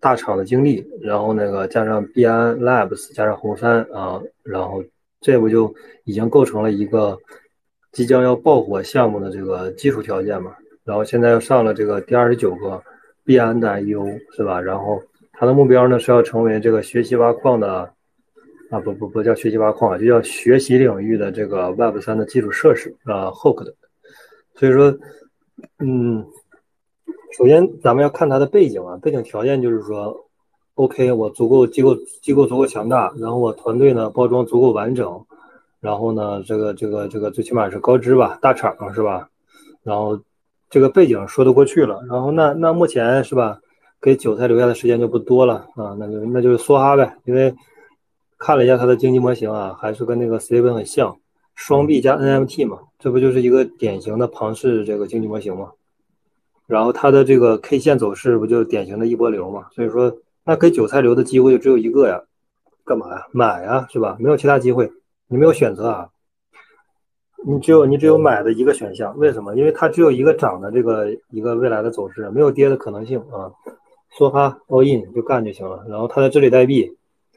[0.00, 4.84] 大厂的经历，然后那个加上 b n Labs，加上红杉啊，然后
[5.22, 7.18] 这不就已经构成了一个。
[7.92, 12.82] 即将要爆火项目的这个基础条件嘛，然后现在又上了这个第二十九个
[13.22, 14.58] 币安的 IEO 是吧？
[14.60, 15.02] 然后
[15.34, 17.92] 它的目标呢是要成为这个学习挖矿的
[18.70, 23.74] 啊不不不叫学习挖矿，就叫学习领域的这个 Web 三的基础设施啊 Hook 的。
[24.54, 24.96] 所以说，
[25.78, 26.24] 嗯，
[27.36, 30.16] 首先咱们要看它的背景啊，背景条件就是说
[30.76, 35.22] ，OK，我足够机构机构足够强大，然后我团队呢包装足够完整。
[35.82, 39.28] 然后呢，这个这个这个最起码是高知吧，大厂是吧？
[39.82, 40.16] 然后
[40.70, 42.00] 这个背景说得过去了。
[42.08, 43.58] 然后那那目前是吧，
[44.00, 47.18] 给韭菜留下的时间就不多了啊，那就那就是梭哈呗。
[47.24, 47.52] 因为
[48.38, 51.16] 看了一下它的经济模型啊，还是跟那个 s t a b l e 很像，
[51.56, 55.72] 双币加 NMT 嘛，这不就是一个典型的庞氏这个经济模型吗？
[56.68, 59.66] 然后它的这个 K 线走势不就典型的一波流嘛？
[59.74, 62.22] 所以说，那给韭菜留的机会就只有一个呀，
[62.84, 63.26] 干嘛呀？
[63.32, 64.16] 买呀，是吧？
[64.20, 64.88] 没有其他机会。
[65.32, 66.10] 你没有选择啊，
[67.46, 69.56] 你只有你只有买的一个选项，为什么？
[69.56, 73.50] 因为它只有一个涨的这个一个未来的走势，没有跌的可能性啊。
[74.18, 75.86] 梭哈 all in 就干就行了。
[75.88, 76.94] 然后它的治理代币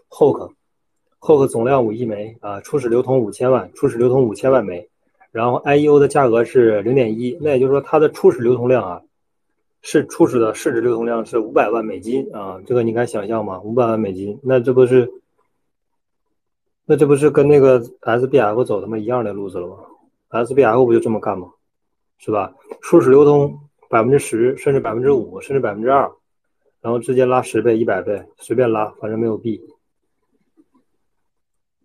[0.09, 4.89] HOK，HOK 总量五亿枚啊，初始流通五千万，初始流通五千万枚。
[5.31, 9.01] 然后 IEO 的价格是零点一，那也就是说它的初始流通量啊，
[9.81, 13.61] 是初始的市值流通量是五百万美金啊，这个你敢想象吗？
[13.61, 15.09] 五百万美金，那这不是？
[16.87, 19.77] 那这不是跟那个 SBF 走他妈一样的路子了吗
[20.29, 21.49] ？SBF 不就这么干吗？
[22.19, 22.53] 是吧？
[22.81, 23.57] 初始流通
[23.89, 26.11] 百分之十，甚至百分之五，甚至百分之二，
[26.81, 29.59] 然后直接拉十倍、一百倍，随便拉，反正没有币。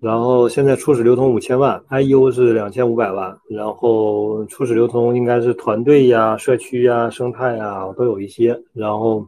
[0.01, 9.27] 然后现在初始流通五千万，IU 是两千五百万，然后初始流通应该是团队呀、社区呀、生态呀都有一些，然后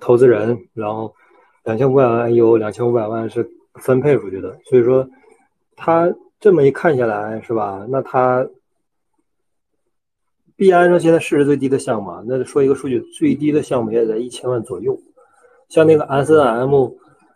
[0.00, 1.14] 投资人，然后
[1.62, 3.48] 两千五百万 IU，两千五百万是。
[3.74, 5.08] 分配出去的，所以说，
[5.74, 7.84] 他这么一看下来，是吧？
[7.88, 8.46] 那他
[10.56, 14.96] 币安上现在市值最低的项目，那说一个数据，最低的项目也在一千万左右。
[15.68, 16.90] 像那个 S N M，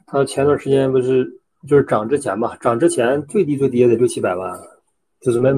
[0.06, 1.28] 它前段时间不是
[1.66, 2.56] 就是涨之前吧？
[2.60, 4.56] 涨之前最低最低也得六七百万，
[5.20, 5.52] 就是没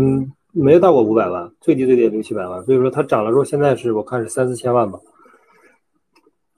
[0.53, 2.64] 没到过五百万，最低最低也六七百万。
[2.64, 4.99] 所以说它涨了之后，现在是我看是三四千万吧。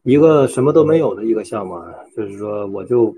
[0.05, 1.75] 一个什么都没有的一个项目，
[2.17, 3.13] 就是说我就。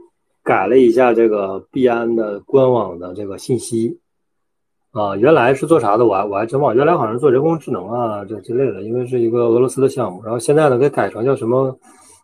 [0.45, 3.99] 改了一下这个币安的官网的这个信息，
[4.93, 6.05] 啊，原来是做啥的？
[6.05, 10.23] 我还我还真忘，原来好像做人工智能啊这之类的，因为是一个俄罗斯的项目。
[10.23, 11.75] 然后现在呢，给改成叫什么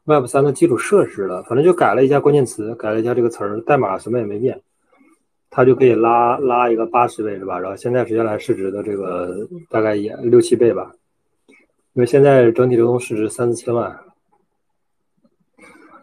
[0.05, 4.61] Web 三的基础设施了，反正就改了一下关键词，改了一下这个词儿，代码什么也没变，
[5.49, 7.59] 它就可以拉拉一个八十倍是吧？
[7.59, 10.93] 然后现在是原来市值的这个大概也六七倍吧，
[11.95, 13.99] 因为现在整体流通市值三四千万。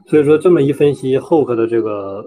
[0.07, 2.23] 所以说这么一分析，Hoke 的这个，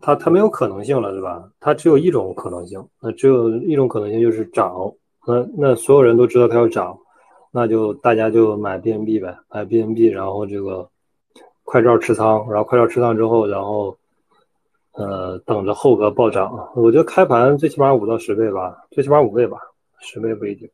[0.00, 1.50] 它它没有可能性了，是吧？
[1.60, 4.74] 它只有一种可能性，那只有一种可能性就是涨。
[5.26, 6.98] 那那所有人都知道它要涨，
[7.50, 10.88] 那就大家就买 BNB 呗，买 BNB，然后这个
[11.64, 13.94] 快照持仓，然后快照持仓之后，然后
[14.92, 16.70] 呃等着后个暴涨。
[16.74, 19.58] 我觉得开盘最起码五到十倍吧，最起码五倍吧，
[20.00, 20.66] 十倍不一定，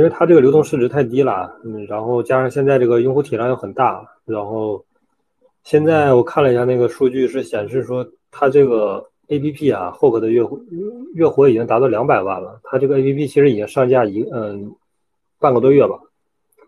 [0.00, 4.82] 因为它这个流动市值太低了，嗯，然后加上现在这个用户体量又很大，然后
[5.62, 10.42] 现在我看了一下那个数据是显示说它这个 A P P 啊，Hook 的月
[11.12, 14.74] 月活已经达到两百万了，它这个 A P P 其实已经上架一嗯
[15.38, 16.00] 半个多月吧。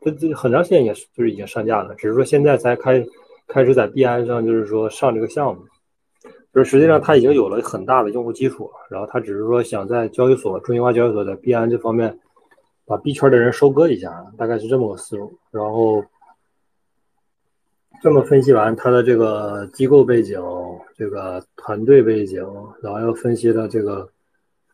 [0.02, 3.02] 这这很长时间也是就是已经上架了，只是说现在才开
[3.48, 5.62] 开始在币安上就是说上这个项目，
[6.52, 12.18] 就是实际上它已经有了很大的用户基础，然后它只是说想在交易所中心化交易所在币安这方面
[12.92, 15.32] 把币圈的人收割一下，大概是这么个思路。
[15.50, 16.04] 然后
[18.02, 20.38] 这么分析完他的这个机构背景、
[20.94, 22.44] 这个团队背景，
[22.82, 24.06] 然后又分析了这个。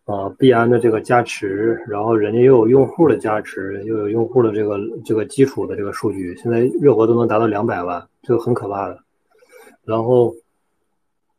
[0.08, 8.98] 啊，币安的这个加持，然后人家又有用户的加持，又有用户的这个这个基础的这个数据，现在月活都能达到两百万，这个很可怕的。
[9.84, 10.34] 然后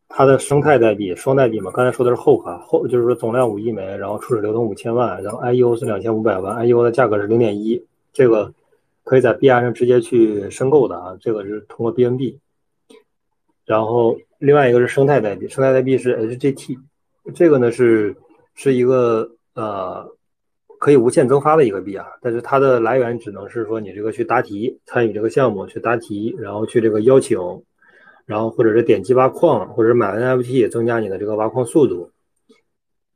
[0.10, 7.82] 它的生态代币、双代币嘛，刚才说的是后卡后，就是说总量五亿枚，然后初始流通五千万，然后 IEO 是两千五百万，IEO 的价格是零点一，
[8.12, 8.52] 这个
[9.06, 12.36] 可以在币安上直接去申购的啊，这个是通过 BNB。
[13.66, 16.78] 然后另外一个是生态代币，生态代币是 HGT，
[17.34, 18.16] 这个呢是。
[18.56, 20.06] 是一个呃
[20.80, 27.40] 可以无限增发的一个币啊，但是它的来源只能是说你这个去答题参与这个项目去答题，然后去这个邀请，
[28.30, 32.12] 然后或者是点击挖矿，或者是买 NFT 增加你的这个挖矿速度，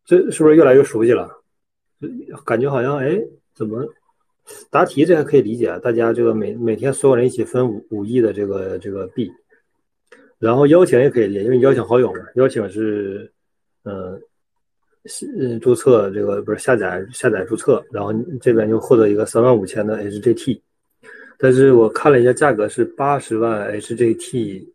[0.03, 1.29] 这是不是越来越熟悉了？
[2.43, 3.21] 感觉好像哎，
[3.53, 3.87] 怎么
[4.71, 9.31] 答题这还可以理解，大家这个每每天所有人一起分五五亿的这个这个币，
[10.39, 13.31] 然后邀请也可以理解，因为你邀请好友嘛，邀请是
[13.83, 14.19] 嗯。
[15.37, 20.61] 嗯，注册这个不是下载下载注册，然后这边就获得一个三万五千的 HJT，
[21.37, 24.65] 但是我看了一下价格是八十万 HJT，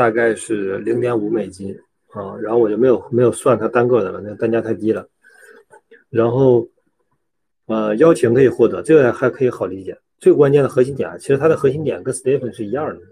[0.00, 1.78] 大概是零点五美金
[2.08, 5.06] 啊，然后我就没有没有算它单个的了，那单价太低了。
[6.08, 6.66] 然后
[7.66, 9.94] 呃邀请可以获得，这个还可以好理解。
[10.18, 13.02] 最关键的核心点，其实它的核心点跟 Stephen 是一样的，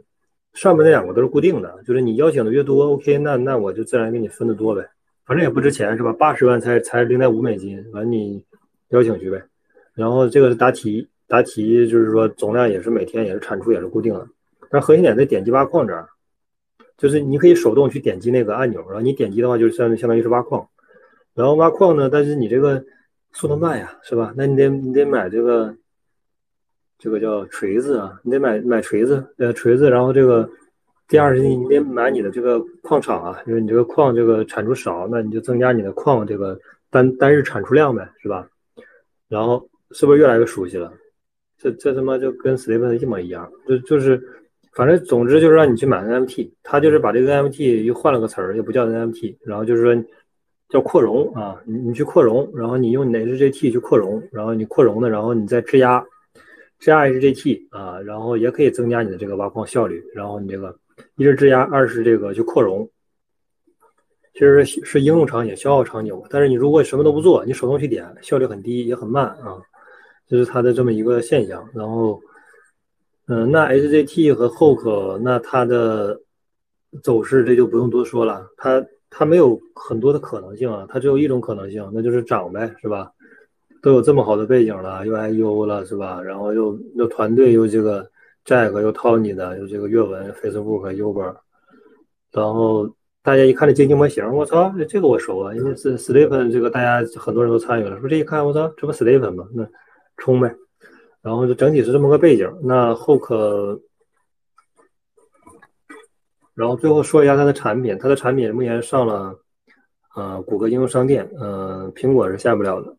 [0.54, 4.88] 上面那两个都是固定的，就是你邀请的越多，OK，那那我就自然给你分的多呗。
[5.26, 6.10] 反正也不值钱是吧？
[6.10, 8.42] 八十万才才零点五美金，完你
[8.88, 9.42] 邀请去呗。
[9.92, 14.26] 然后这个是答题，答题就是说总量也是每天也是产出也是固定的。
[14.70, 16.06] 但核心点在点击挖矿这儿，
[16.98, 20.68] 就是你可以手动去点击那个按钮，然后你点击的话就相相当于是挖矿。
[21.34, 22.84] 然后挖矿呢，但是你这个
[23.32, 24.34] 速度慢呀，是吧？
[24.36, 25.74] 那你得你得买这个
[26.98, 30.50] 这个叫锤子啊，你得买买锤子，呃锤子，然后这个。
[31.10, 38.46] 第二是你得买你的这个矿场啊，因为你这个矿这个产出少，那你就增加你的矿这个单单日产出量呗，是吧？
[39.26, 40.92] 然后是不是越来越熟悉了？
[41.56, 44.22] 这这他妈就跟 Steven 一模一样，就就是
[44.72, 50.04] 反正总之就是让你去买 NFT，他就是把这个 NFT 又换了个词儿，又不叫 NFT，然后就是说
[50.68, 56.04] 叫扩容啊，你你去扩容，然后你用你的 HJT 去扩容，然后你扩容的，然后你再质押
[56.78, 60.76] 质押 HJT 啊，然后也可以增加你的这个挖矿效率，然后你这个。
[61.14, 62.88] 一是质押，二是这个去扩容，
[64.32, 66.12] 其实是应用场景、消耗场景。
[66.28, 69.62] 但是你如果什么都不做，你手动去点，效率很低，也很慢啊，
[70.26, 71.64] 这是它的这么一个现象。
[71.72, 72.20] 然后，
[73.28, 76.20] 嗯，那 HZT 和 Hook，那它的
[77.02, 83.12] 走势这就不用多说了，它它没有很多的可能性啊，它只有一种可能性，那就是涨呗，是吧？
[83.80, 86.20] 都有这么好的背景了，又 IU 了，是吧？
[86.22, 88.10] 然后又又团队又这个。
[88.44, 91.34] Jack 又掏你的，又这个阅文、Facebook、Uber，
[92.32, 92.88] 然后
[93.22, 99.46] 大家一看这经济模型，我操，这个我熟啊，因为是 Stephen 这个大家很多人都参与了，说这一看，我操，这不 Stephen 吗？
[99.52, 99.68] 那
[100.16, 100.54] 冲呗，
[101.28, 102.50] 然后就整体是这么个背景。
[102.62, 103.80] 那 Hook，
[106.54, 109.38] 然后最后说一下它的产品，它的产品目前上了
[110.16, 112.96] 呃谷歌应用商店，呃苹果是下不了的，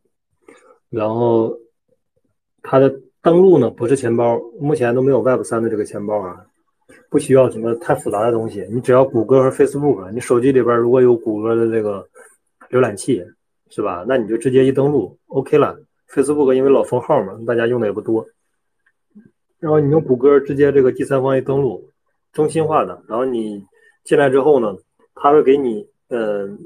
[0.92, 1.58] 然后
[2.62, 2.94] 它的。
[3.22, 6.38] 登录呢不是钱包，目前都没有 Web 三的这个钱包啊，
[7.10, 12.08] 不需要什么太复杂的东西，你只要谷歌和 Facebook，你手机里边如果有谷歌的这个
[12.70, 13.22] 浏览器，
[13.70, 14.06] 是吧？
[14.08, 15.78] 那你就直接一登录，OK 了。
[16.14, 18.26] Facebook 因为老封号嘛，大家用的也不多。
[19.60, 21.90] 然后你用谷歌直接这个第三方一登录，
[22.32, 23.66] 中心化的，然后你
[24.04, 24.76] 进来之后呢，
[25.16, 26.58] 他会给你，嗯。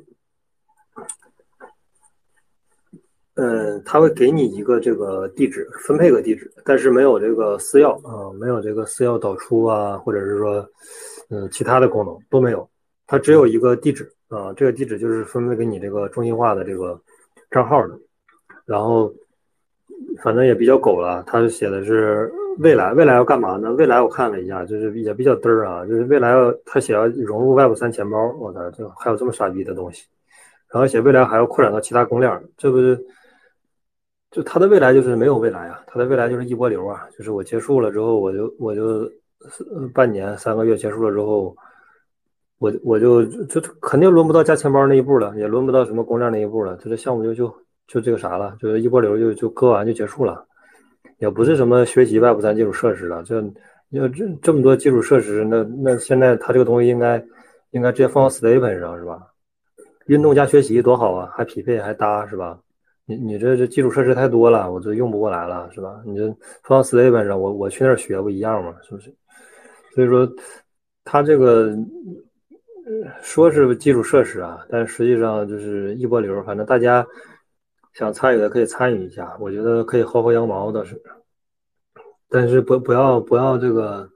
[3.35, 10.63] 嗯，他会给你一个这个地址，分配个地址，但是没有这个私钥啊，没有这个私钥导出啊，或者是说，
[11.31, 12.69] 嗯，其他的功能都没有，
[13.07, 17.01] 它只有一个地址啊，这个地址就是分配给你这个中心化的这个
[17.49, 17.99] 账号的，
[18.65, 19.11] 然后
[20.21, 23.71] 反正也比较狗了，他写的是未来未来要干嘛呢？
[23.73, 30.05] 未来我看了一下，就是也比较嘚儿啊，就是未来要他写要融入 Web 三钱包，我操，这还有这么傻逼的东西，
[30.71, 32.99] 然后写未来还要扩展到其他公链，这不是？
[34.31, 39.07] 就他的未来就是没有未来啊，他的未来就是一波流啊，就是我结束了之后，我就我就
[39.93, 41.55] 半年三个月结束了之后，
[42.57, 47.55] 我我就就肯定轮不到加钱包那一步了，也轮不到什么公链那一步了，这个项目就就
[47.87, 50.45] 就这个啥了，就是一波流就就割完就结束了，
[51.19, 53.35] 也不是什么学习 Web 三基础设施了，就
[53.89, 57.23] 要这这么多基础设施，那那现在他这个东西应该
[57.71, 59.21] 应该直接放到 Stable 上是吧？
[60.07, 62.59] 运动加学习多好啊，还匹配还搭是吧？
[63.05, 66.01] 你你这这基础设施太多了，我这用不过来了，是吧？
[66.05, 68.73] 你这放 Stable 上，我我去那儿学不一样吗？
[68.83, 69.13] 是不是？
[69.93, 70.27] 所以说，
[71.03, 71.73] 它这个
[73.21, 76.41] 说是基础设施啊，但实际上就是一波流。
[76.43, 77.05] 反正大家
[77.93, 81.01] 想参与的可以参与一下，我觉得可以薅薅羊毛倒是，
[82.29, 84.09] 但是不不要不要这个。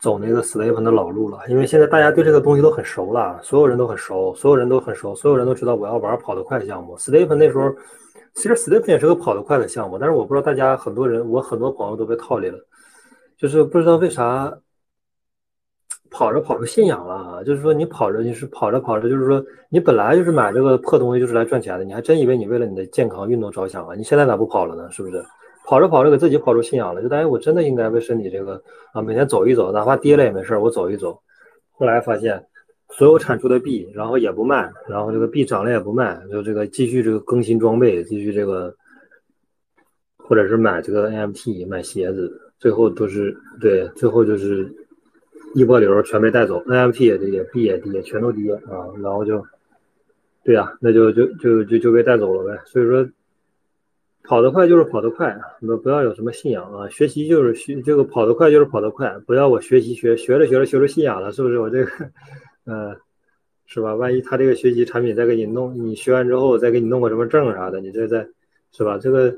[0.00, 6.96] 走那个 Stable 的老路了，因为现在大家对这个东西都很熟了，所有人都很熟，所有人都很熟，所有人都知道我要玩跑得快的项目。
[6.96, 7.74] Stable 那时候，
[8.32, 12.56] 其实 Stable 也是个跑得快的项目，但是我不知道大家很多人，我很多朋友都被套利了，
[13.36, 14.56] 就是不知道为啥
[16.18, 19.40] 跑着跑着信仰了啊，就是说你跑着你是跑着跑着，就是说
[19.70, 23.94] 你本来就是买这个破东西就是来赚钱的，你还真以为你为了你的健康运动着想啊？
[23.94, 24.90] 你现在咋不跑了呢？
[24.90, 25.24] 是不是？
[25.64, 28.60] 跑着跑着给自己跑出信仰了，就担心我真的应该为身体这个
[28.92, 31.16] 啊每天走一走，哪怕跌了也没事我走一走。
[31.70, 32.44] 后来发现，
[32.96, 38.74] 所有产出的币，然后也不卖，然后这个币涨了也不卖，就这个继续这个更新装备，继续这个，
[40.16, 44.68] 或者是买这个 NFT 买鞋子，最后都是对，最后就是
[45.54, 49.44] 一波流全被带走，NFT 也跌，币也跌，全都跌啊，然后就，
[50.44, 53.08] 对呀，那就就就就就被带走了呗，所以说。
[54.24, 56.86] 跑得快就是跑得快，不不要有什么信仰啊！
[56.90, 61.58] 学习就是学这个跑得快就是跑得快，不要我学习学学着学着学出信仰了，是不是？
[61.58, 61.90] 我这个，
[62.66, 62.94] 呃，
[63.64, 63.94] 是吧？
[63.94, 68.28] 万一他这个学习产品再给你弄，你学完之后再给你弄个什么证啥的，你这再，
[68.72, 68.98] 是吧？
[68.98, 69.34] 这个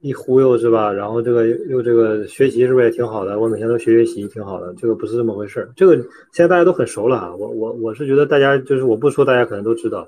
[0.00, 0.92] 一忽悠是吧？
[0.92, 3.38] 然后这个又这个学习是不是也挺好的？
[3.38, 5.70] 我每天都学学习挺好的，这个不是这么回事儿。
[5.74, 5.96] 这个
[6.32, 10.06] 现在大家都很熟了啊，我我我是觉得大家就是我不说，大家可能都知道。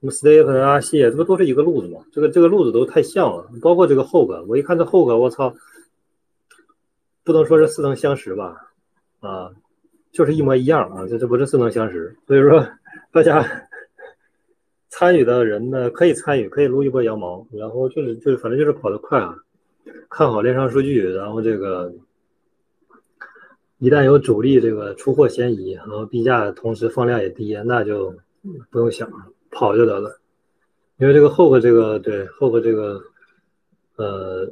[0.00, 2.00] 什么 Stay 和阿谢，这不都是一个路子吗？
[2.12, 5.54] 这个这个路子都太像了，包括这个后个，我一看这后个，我操，
[7.24, 8.56] 不能说是似曾相识吧？
[9.20, 9.50] 啊，
[10.12, 11.06] 就是一模一样啊！
[11.08, 12.66] 这这不是似曾相识，所以说
[13.12, 13.40] 大家
[14.92, 19.34] 参与的人呢，可以参与，可以撸一波羊毛，然后就是就是反正就是跑得快啊，
[20.10, 21.90] 看好链上数据，然后这个
[23.78, 28.14] 一旦有主力这个出货嫌疑，然后币价同时放量也低，那就
[28.70, 29.16] 不用想了。
[29.50, 30.18] 跑就得了，
[30.98, 33.02] 因为这个后个这个对后个这个，
[33.96, 34.46] 呃，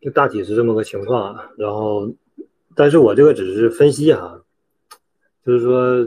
[0.00, 1.34] 就大体是这么个情况。
[1.56, 2.10] 然后，
[2.74, 4.42] 但是我这个只是分析哈，
[5.44, 6.06] 就是说，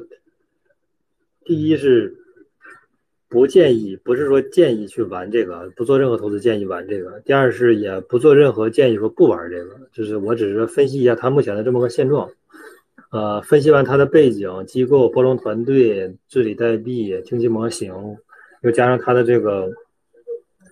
[1.43, 2.20] 第一是
[3.31, 7.17] 不建议，不是说建议去玩这个，不做任何投资建议玩这个。
[7.21, 12.29] 第二是也不做任何建议说不玩这个，就是我只是分析一下它目前的这么个现状。
[13.11, 17.93] 呃，分析完它的背景、机构、包装团队、治理代币、经济模型，
[18.63, 19.69] 又加上它的这个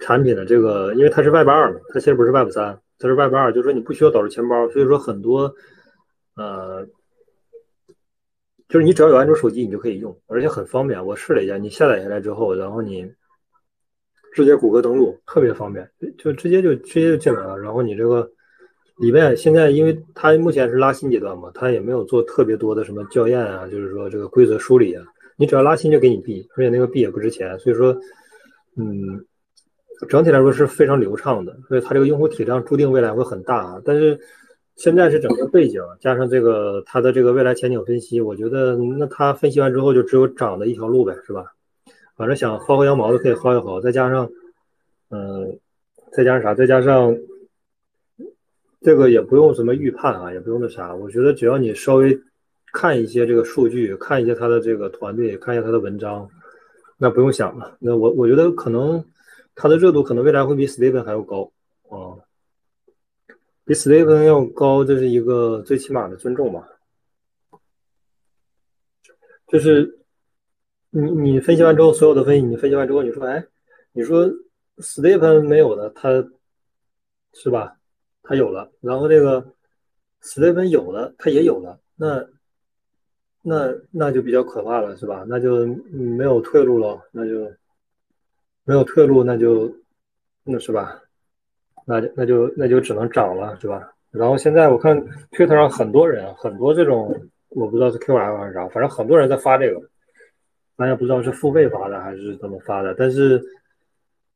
[0.02, 5.56] 产品的这个，因为它是 Web 二嘛，它其实不是 Web 三，它是 Web 二，就是说你不需要导入钱包，所以说很多，
[6.36, 6.86] 呃，
[8.70, 11.06] 就是你只要有安卓手机，你就可以用，而且很方便。
[11.06, 13.06] 我试了一下，你下载下来之后，然后你
[14.34, 18.32] 直接谷歌登录，特别方便，就直接就直接就进来了，然后你这个。
[19.02, 25.02] 里面现在，因为它目前是拉新阶段嘛，它也没有做特别多的什么校验啊，就是说这个规则梳理啊，
[25.38, 27.98] 你只要拉新就给你币，而且那个币也不值钱，所以说，
[28.76, 29.26] 嗯，
[30.10, 33.82] 整体来说是非常流畅的，所以它这个用户体量注定未来会很大啊。
[33.86, 34.20] 但是
[34.80, 41.54] 现在是整个背景加上这个它的这个未来前景分析，我觉得那它分析完之后就只有涨的一条路呗，是吧？
[42.16, 44.32] 反正想薅薅羊毛的可以薅一薅，再加上，
[45.12, 45.60] 嗯，
[46.14, 46.56] 再加上啥？
[46.56, 47.16] 再加上。
[48.82, 50.96] 这个也不用什么预判啊，也不用那啥。
[50.96, 52.18] 我觉得只要你稍微
[52.72, 56.30] 看一些这个数据，看一些他的这个团队，看一下他的文章，
[56.98, 57.76] 那不用想了。
[57.80, 59.04] 那我我觉得可能
[59.54, 61.52] 他的热度可能未来会比 Steven 还要高
[61.90, 62.16] 啊，
[63.70, 66.68] 比 Steven 要高，这是一个最起码的尊重吧。
[69.46, 70.00] 就是
[70.90, 73.46] 你你分析完之后，所有的分析你分析完之后，你说哎，
[73.92, 74.28] 你说
[74.78, 76.10] Steven 没有的，他
[77.34, 77.78] 是吧？
[78.24, 79.54] 他有了，然后这个
[80.22, 82.28] 史蒂芬有了，他也有了，那
[83.44, 85.24] 那那就比较可怕了，是吧？
[85.28, 87.54] 那就没有退路了，那就
[88.64, 89.72] 没有退路，那就
[90.44, 91.04] 那是吧？
[91.90, 93.92] 那就那就那就只能涨了，是吧？
[94.12, 94.96] 然后现在我看
[95.32, 97.20] 推特上很多人，很多这种
[97.50, 99.82] 我不知道是 QL 还是啥，反正很多人在发这个，
[100.78, 103.42] 咱也不知道是付费发的还是怎么发的，但是，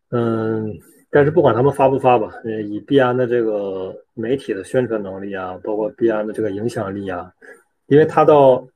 [0.09, 0.75] 嗯，
[1.11, 2.33] 但是不管他们发不发吧，
[2.67, 7.31] 以币安的这个媒体的宣传能力啊，包括币安的这个影响力啊，
[7.85, 8.67] 因为他到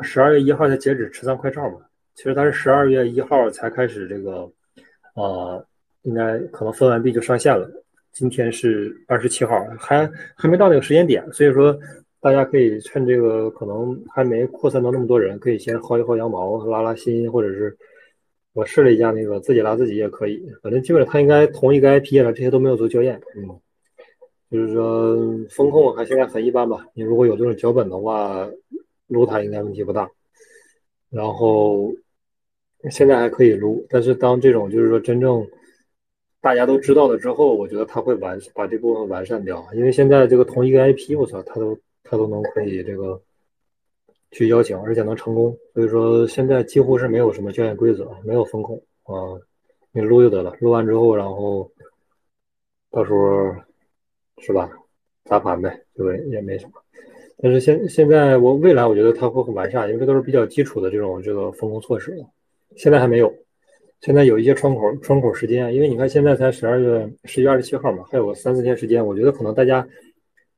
[0.00, 1.78] 十二月一号才截止持仓快照嘛，
[2.16, 4.50] 其实他是十二月一号才开始这个，
[5.14, 5.64] 呃，
[6.02, 7.70] 应该可能分完币就上线了。
[8.14, 11.76] 今天是二十七号，还还没到那个时间点，所以说
[12.20, 17.76] 大家可以趁这个可能还没扩散到那么多人，可以先薅一薅羊毛，拉拉新，或者是
[18.52, 23.48] 我试了一下那个自己拉自己也可以，反正基本上他应该同一个 IP 了，这些都没有做校验，嗯，
[24.48, 25.16] 就是说
[25.50, 28.48] 风控还现在很一般吧，你如果有这种脚本的话，
[29.08, 30.08] 撸它应该问题不大，
[31.10, 31.92] 然后
[32.92, 35.44] 现在还可以撸，但是当这种就是说真正。
[36.44, 43.18] 大家都知道了之后，我觉得他会完把这部分完善掉，因为现在这个同一个 IP，我操，他都他都能可以这个
[44.30, 45.56] 去邀请，而且能成功。
[45.72, 49.40] 所以说现在几乎是没有什么交易规则，没有风控啊，
[49.90, 51.72] 你录就得了，录完之后，然后
[52.90, 53.56] 到时候
[54.36, 54.70] 是吧，
[55.24, 56.72] 砸盘呗，对，也没什么。
[57.38, 62.26] 但是现现在我未来我觉得它会很完善，因为这都是比较基础的这种这个风控措施了，
[62.76, 63.34] 现在还没有。
[64.04, 69.88] 现在有一些窗口窗口时间，因为你看现在才十二月十一月二十七号嘛，还有个三四天时间，我觉得可能大家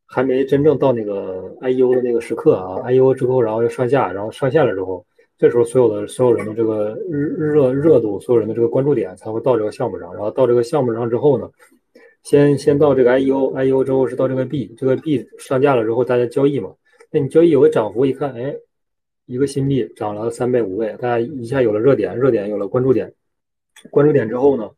[0.05, 5.07] 还没真正到那个 I U 的那个时刻啊，I U 之后然后又上架，然后上线了之后，
[5.39, 11.49] 这时候所有的所有人的这个热热度，所有人的这个关注点才会到这个项目上，然后到这个项目上之后呢，
[12.25, 16.75] 先先到这个 I U，I U 之后是到这个币，这个币上架了之后大家交易嘛，
[17.13, 18.57] 那你交易有个涨幅，一看，哎，
[19.27, 23.13] 一个新币涨了三倍五倍，大家一下有了热点，热点有了关注点。
[23.91, 24.71] 关注点之后呢，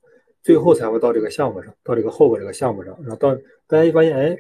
[0.42, 3.34] 最后才会到这个项目上，到这个后边这个项目上，然后到
[3.66, 4.36] 大家一发现，哎，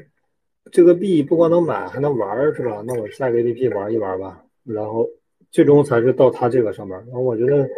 [0.72, 2.82] 这个币不光能买，还能玩，是吧？
[2.86, 5.08] 那我下个 APP 玩一玩吧，然后
[5.50, 6.96] 最终才是到它这个上面。
[7.06, 7.68] 然后我觉得，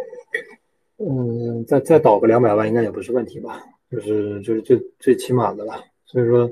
[0.97, 5.73] 嗯，再再倒个两百万应该也不是问题吧，就是就是最最起码的了。
[6.05, 6.51] 所以说，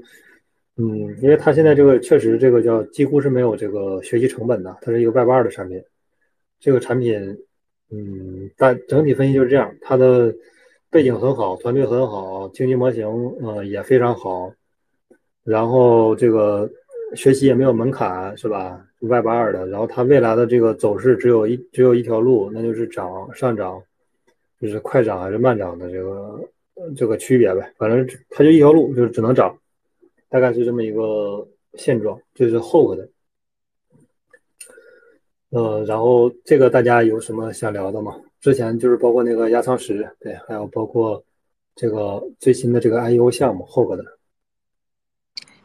[0.78, 5.84] 嗯，因为它现在这个确实这个叫几乎是没有这个学习成本的，它是一个 Web 二的产品，
[6.60, 7.38] 这个产品。
[7.92, 10.34] 嗯，但整体分析就是这样，它的
[10.92, 13.08] 背景很好，团队很好，经济模型
[13.42, 14.52] 呃也非常好，
[15.44, 16.70] 然后这个
[17.16, 23.82] 学习也没有门槛，是吧？Web 二的，然后它未来的这个走势只有一只有一条路，那就是涨上涨，
[24.62, 26.40] 就是快涨还是慢涨的这个
[26.96, 29.58] 这个区别呗，反正它就一条路，就是只能涨，
[30.30, 33.08] 大概是这么一个现状，这是后的。
[35.52, 38.16] 呃，然后这个大家有什么想聊的吗？
[38.40, 41.24] 之前就是包括那个压舱石，对，还有包括
[41.76, 44.06] 这个最新的这个 I U 项目后边的。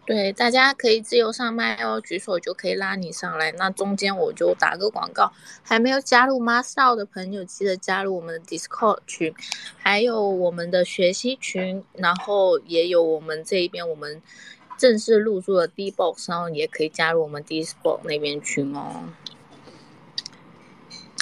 [0.07, 3.53] 对，大家可以自由上麦哦，举手就可以拉你上来。
[3.53, 5.33] 那中间我就打个广告，
[5.63, 9.35] 还没有加入 Master 的朋友，记得加入我们的 Discord 群，
[9.77, 14.21] 还有我们的学习群，然后也有我们这一边我们
[14.77, 19.05] 正式入驻的 D Box，然后也可以加入我们 Discord 那边群哦。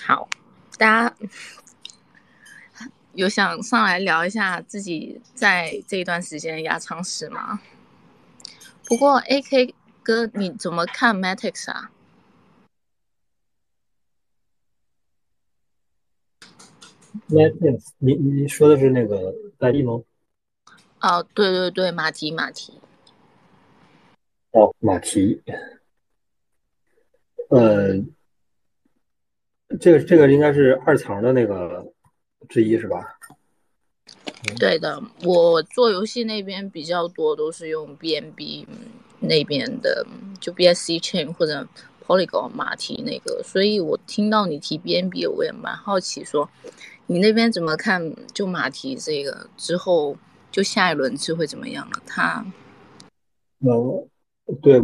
[0.04, 0.28] 好，
[0.78, 1.16] 大家
[3.14, 7.60] 有想上来聊一下自己在这一段时间压舱史吗？
[8.86, 11.92] 不过 A K 哥，你怎么看 Matrix 啊
[17.28, 20.02] ？Matrix，你你说的是那个代币吗？
[21.00, 22.80] 哦，对对对，马蹄马蹄。
[24.50, 25.40] 哦，马蹄。
[27.50, 28.02] 呃。
[29.80, 31.84] 这个这个应该是二层的那个
[32.48, 33.18] 之一是吧？
[34.58, 38.66] 对的，我做游戏那边比较多，都是用 BNB
[39.20, 40.04] 那边的，
[40.40, 41.66] 就 BSC Chain 或者
[42.04, 46.50] Polygon 马蹄那个，所以我听到你提 BNB，我也蛮好奇，说
[47.06, 48.14] 你那边怎么看？
[48.34, 50.16] 就马蹄这个之后，
[50.50, 52.02] 就下一轮是会怎么样了？
[52.04, 52.44] 它，
[53.60, 54.08] 呃，
[54.60, 54.82] 对，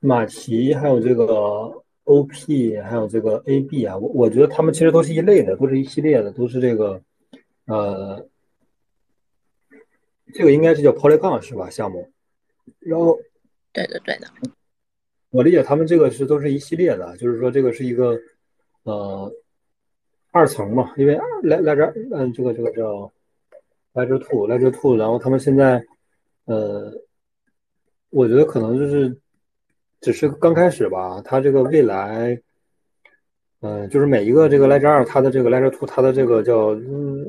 [0.00, 1.84] 马蹄还有这个。
[2.10, 7.00] O P 还有这个 A B 啊，我我觉得他们其实都是一类的，都是一系列的，都是这个，
[7.66, 8.26] 呃，
[10.34, 11.70] 这个应该是叫 Polygon 是吧？
[11.70, 12.10] 项目，
[12.80, 13.16] 然后，
[13.72, 14.26] 对的对的，
[15.30, 18.18] 我理解他们这个是都是一系列的，就是说这个是一个
[18.82, 19.32] 呃
[20.32, 23.12] 二层嘛，因为来来这嗯这个这个叫
[23.92, 25.86] 来这 Two 来这 Two，然后他们现在
[26.46, 26.92] 呃，
[28.10, 29.16] 我觉得可能就是。
[30.00, 32.40] 只是刚开始吧，它这个未来，
[33.60, 37.26] 嗯，就是每一个这个 Ledger 二，它的这个 Ledger two，它的这个叫，嗯，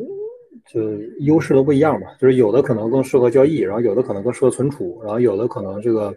[0.65, 0.79] 就
[1.19, 6.15] 优势都不一样嘛，就是有的可能更适合交易，然后有的可能更适合存储，然后有的可能这个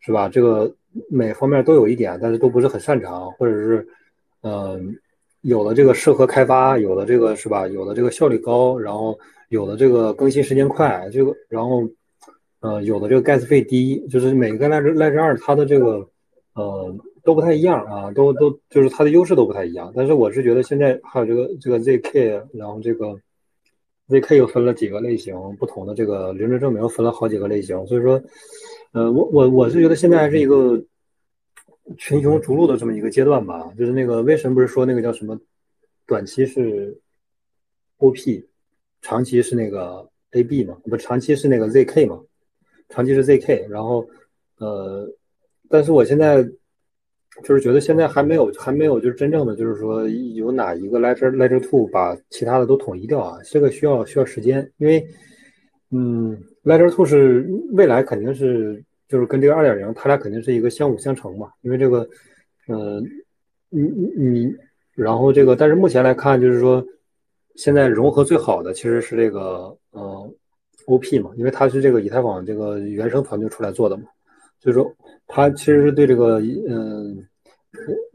[0.00, 0.28] 是吧？
[0.28, 0.74] 这个
[1.08, 3.86] 每方面都有一点，但是都不是很擅长，或者是
[4.42, 4.94] 嗯，
[5.42, 7.68] 有的这个适合开发，有的这个是吧？
[7.68, 9.16] 有的这个效率高，然后
[9.48, 11.88] 有的这个更新时间快，这个然后
[12.64, 16.08] 呃，有的这个 gas 费低，就是每个 Ledger Ledger 二它的这个
[16.54, 16.96] 呃。
[17.24, 19.90] 都不太一样啊，都都就是它的优势都不太一样。
[19.96, 23.18] 但是我是觉得现在还有这个这个 ZK，然后这个
[24.10, 27.86] ZK 又分了几个类型，不同的这个临时证明又分了好几个类型。
[27.86, 28.22] 所以说，
[28.92, 30.78] 呃，我我我是觉得现在还是一个
[31.96, 33.72] 群雄逐鹿的这么一个阶段吧。
[33.78, 35.40] 就是那个威神不是说那个叫什么，
[36.06, 37.00] 短期是
[38.00, 38.44] OP，
[39.00, 40.76] 长期是那个 AB 嘛？
[40.90, 42.20] 不，长期是那个 ZK 嘛？
[42.88, 43.68] 长期是 ZK。
[43.68, 44.08] 然后
[44.58, 45.08] 呃，
[45.68, 46.46] 但是我现在。
[47.42, 53.40] 就是觉得现在还没有，还没有，就是真正的，就是说有哪一个 Ledger Ledger Two 把其他的都统一掉啊？
[53.50, 55.04] 这个需要需要时间，因为，
[55.90, 61.50] 嗯，Ledger Two 是未来肯定是就是跟这个二点零，它俩肯定是一个相辅相成嘛。
[61.62, 62.08] 因为这个，
[62.68, 63.02] 呃，
[63.68, 64.56] 你你你，
[64.94, 66.86] 然后这个，但是目前来看，就是说
[67.56, 70.32] 现在融合最好的其实是这个呃
[70.86, 74.04] OP 嘛，因为它是这个以太坊这个原生团队出来做的嘛。
[74.60, 74.90] 所以说，
[75.26, 77.22] 它其实是对这个，嗯，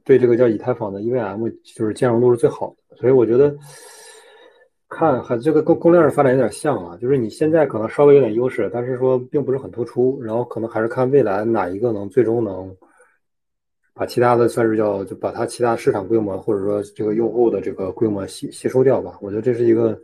[0.04, 2.96] 对这个叫以太坊的 EVM 就是兼容度是最好的。
[2.98, 3.56] 所以我觉得，
[4.88, 10.20] 看和这个供供链的发展有点像啊，就是你现在可能稍微有点优势，但是说并不是很突出。
[10.24, 12.76] 然后可能还是看未来哪一个能最终能
[13.94, 19.18] 把其他的算是叫就把它其他市场规模或者说这个用户的这个规模吸吸收掉吧。
[19.22, 19.96] 我觉得这是一个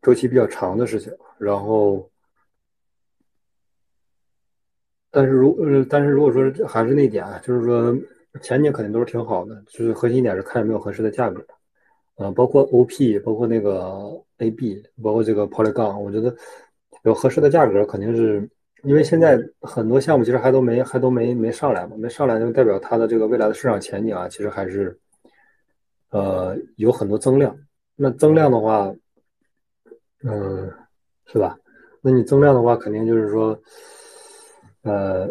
[0.00, 1.12] 周期比较长的事情。
[1.42, 2.08] 然后。
[5.14, 7.94] 但是如呃，但是如果说还是那点，就是说
[8.40, 11.44] 前景肯定都是挺好的，就是核心点是看有没有合适的价格，
[12.16, 16.34] 呃，包括 OP，包括那个 AB，包括这个 Polygon，我觉得
[17.04, 18.48] 有合适的价格，肯定是
[18.84, 24.98] 因为现在很多项目其实还都没还都没没上来嘛，没上来就代表它的这个未来的市场前景啊，其实还是
[26.08, 27.54] 呃有很多增量。
[27.96, 28.90] 那增量的话，
[30.24, 30.72] 嗯，
[31.32, 31.56] 是吧？
[32.00, 33.58] 那你增量的话，肯定就是说。
[34.84, 35.28] 呃，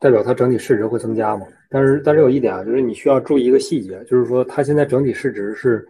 [0.00, 1.46] 代表它整体市值会增加嘛？
[1.70, 5.86] 但是，但是有一点啊，就是你需要注意一个细节，就是说它现在整体市值是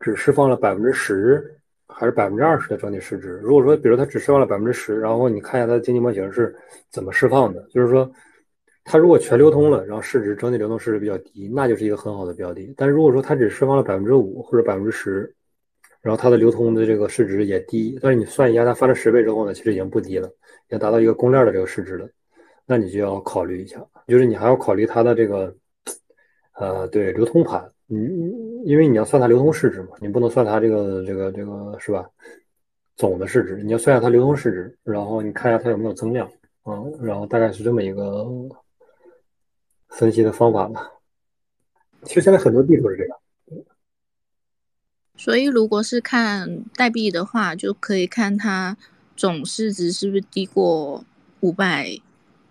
[0.00, 1.40] 只释放了百分之十
[1.86, 3.38] 还是百分之二十的整体市值？
[3.44, 6.52] 如果说，比如它只释放了百分之十，然后你看一下它的经济模型是
[6.90, 8.10] 怎么释放的，就是说
[8.82, 12.74] 它如果全流通了，然后市值整体流动市值比较低，那就是一个很好的标的。
[12.76, 15.32] 但如果说它只释放了百分之五或者百分之十，
[16.00, 20.30] 然后它的流通的这个市值也低，但是你算一下，它翻了十倍之后呢，其实已经不低了。
[20.68, 22.08] 要达到一个公链的这个市值了，
[22.66, 25.54] 那你就要考虑一下，就是你还要考虑它的这个，
[26.54, 27.98] 呃，对流通盘，你
[28.64, 32.08] 因为你要算它流通市值嘛，你不能算它这个这个这个是吧？
[32.96, 36.28] 总的市值，你要算下它流通市值，然后你看一下它有没有增量，
[36.64, 38.26] 嗯，然后大概是这么一个
[39.88, 40.90] 分析的方法吧。
[42.02, 43.18] 其实现在很多币都是这样。
[45.18, 48.78] 所以如果是看代币的话，就可以看它。
[49.16, 51.04] 总市值是不是低过
[51.40, 51.98] 五百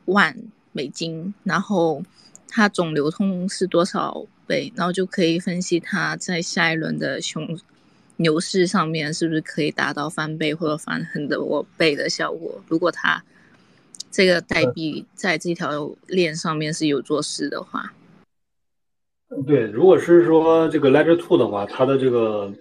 [0.03, 0.35] 万
[0.73, 1.33] 美金？
[1.45, 2.03] 然后
[2.49, 4.73] 它总流通是多少倍？
[4.75, 7.57] 然后就可以分析它在下一轮的熊
[8.17, 12.61] 牛市上面是不是可以达到翻倍或者翻很多倍的效果？
[12.67, 13.23] 如果它
[14.11, 17.93] 这个代币在这条链上面是有做事的话，
[19.45, 22.53] 对，如果是说这个 Ledger Two 的话，它的这个。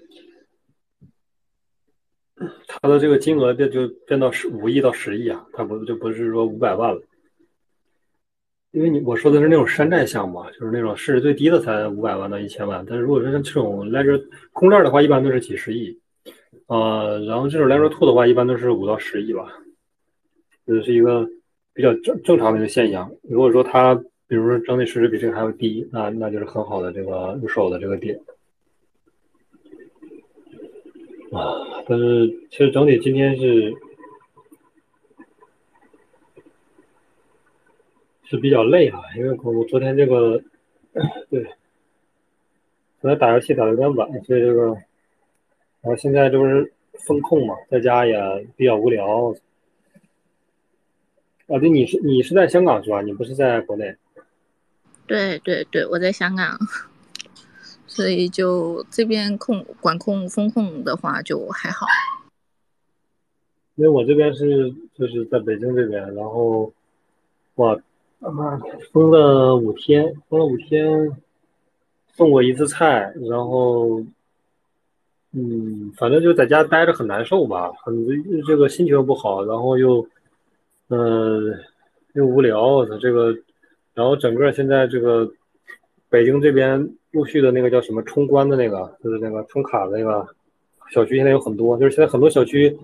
[2.68, 7.00] 它的这个金额变就变到十五亿到十亿啊，它不就不是说五百万了，
[8.72, 15.98] 因为你我说的是那种山寨项目，啊就是那种市值最低的才五百万到一千万，但是如果说像这种 Ledger 空链的话，一般都是几十亿，
[16.66, 19.50] 呃，然后这种 Ledger Two 的话，一般都是五到十亿吧，
[20.66, 21.26] 这是一个
[21.72, 23.10] 比较正正常的一个现象。
[23.22, 23.98] 如果说它
[24.28, 28.20] 比如说整体市值比这个还要低，那那就是很好的这个入手的这个点。
[31.32, 33.72] 啊，但是其实整体今天是
[38.24, 40.42] 是比较累啊，因为我昨天这个
[41.30, 41.44] 对，
[43.00, 44.66] 昨天打游戏打的有点晚，所以这个，
[45.82, 46.72] 然后现在这不是
[47.06, 48.16] 风控嘛，在家也
[48.56, 49.32] 比较无聊。
[51.48, 53.02] 啊，对，你是你是在香港是吧？
[53.02, 53.94] 你不是在国内？
[55.06, 56.58] 对对对，我在香港。
[57.88, 61.86] 所以就这边控管控风控的话就还好，
[63.76, 66.70] 因为我这边是就是在北京这边，然后
[67.54, 67.80] 我
[68.20, 68.60] 他妈
[68.92, 71.16] 封了五天，封了五天，
[72.12, 74.04] 送过一次菜，然后
[75.32, 78.06] 嗯，反正就在家待着很难受吧，很
[78.46, 80.06] 这个心情不好，然后又，
[80.88, 81.58] 嗯，
[82.12, 83.34] 又无聊，这个，
[83.96, 85.28] 然后整个现在这个
[86.10, 90.24] 北京这边陆续的那个叫什么冲关的那个，就是那个充卡的那个
[90.90, 92.76] 小区，现在有很多，就是现在很多小区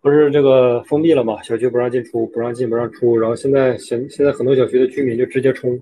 [0.00, 5.78] 不是这个封闭了嘛，小区不让进出，不让进不让出，然后现在现现在很多小区的居民就直接冲，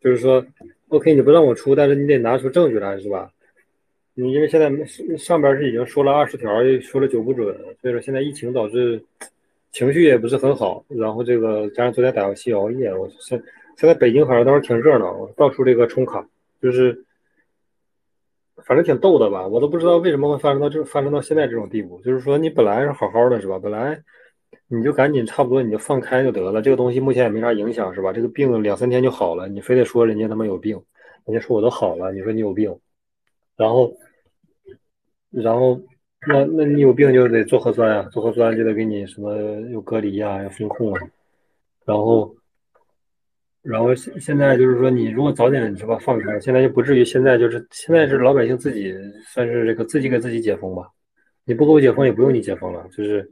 [0.00, 0.42] 就是说
[0.88, 3.30] ，OK，你不让我出，但是你得拿出证据来，是吧？
[4.14, 4.70] 你因为现在
[5.16, 6.50] 上边是已经说了二十条，
[6.80, 9.02] 说了九不准，所以说现在疫情导致
[9.72, 10.84] 情绪也不是很好。
[10.88, 13.42] 然后这个加上昨天打游戏熬夜，我现
[13.76, 16.26] 现在北京好像倒是挺热闹，到处这个充卡，
[16.60, 17.04] 就是
[18.64, 19.46] 反正挺逗的吧。
[19.46, 22.00] 我都不知道为什么会发生到这发生到现在这种地步。
[22.02, 23.58] 就是说你本来是好好的，是吧？
[23.58, 24.00] 本来
[24.68, 28.12] 你就赶紧差不多你就放开就得了，这个东西目前也没啥影响，是吧？
[28.12, 30.80] 这个病两三天就好了，你非得说人家他妈有病，
[31.24, 32.78] 人家说我都好了，你说你有病。
[33.54, 33.94] 然后，
[35.30, 35.78] 然后，
[36.28, 39.34] 那那你有病就得做核酸呀，做核酸就得给你什么
[39.70, 41.00] 有隔离呀，要封控啊。
[41.84, 42.32] 然后，
[43.60, 48.94] 然后现现在就是说，你如果早点是吧放开，现在就不至于现在就是现在是老百姓自己
[49.32, 50.88] 算是这个自己给自己解封吧。
[51.44, 53.28] 你不给我解封，也不用你解封了，就是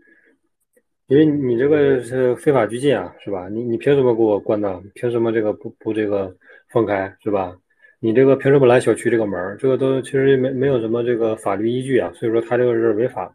[1.07, 3.49] 因为你这个是非法拘禁啊，是吧？
[3.49, 4.83] 你你凭什么给我关呢？
[4.95, 6.37] 凭什么这个不不这个
[6.73, 7.57] 放开，是吧？
[8.03, 13.35] 你这个凭什么拦小区这个门这个都其实没没有什么这个法律依据啊，所以说他这个是违法的。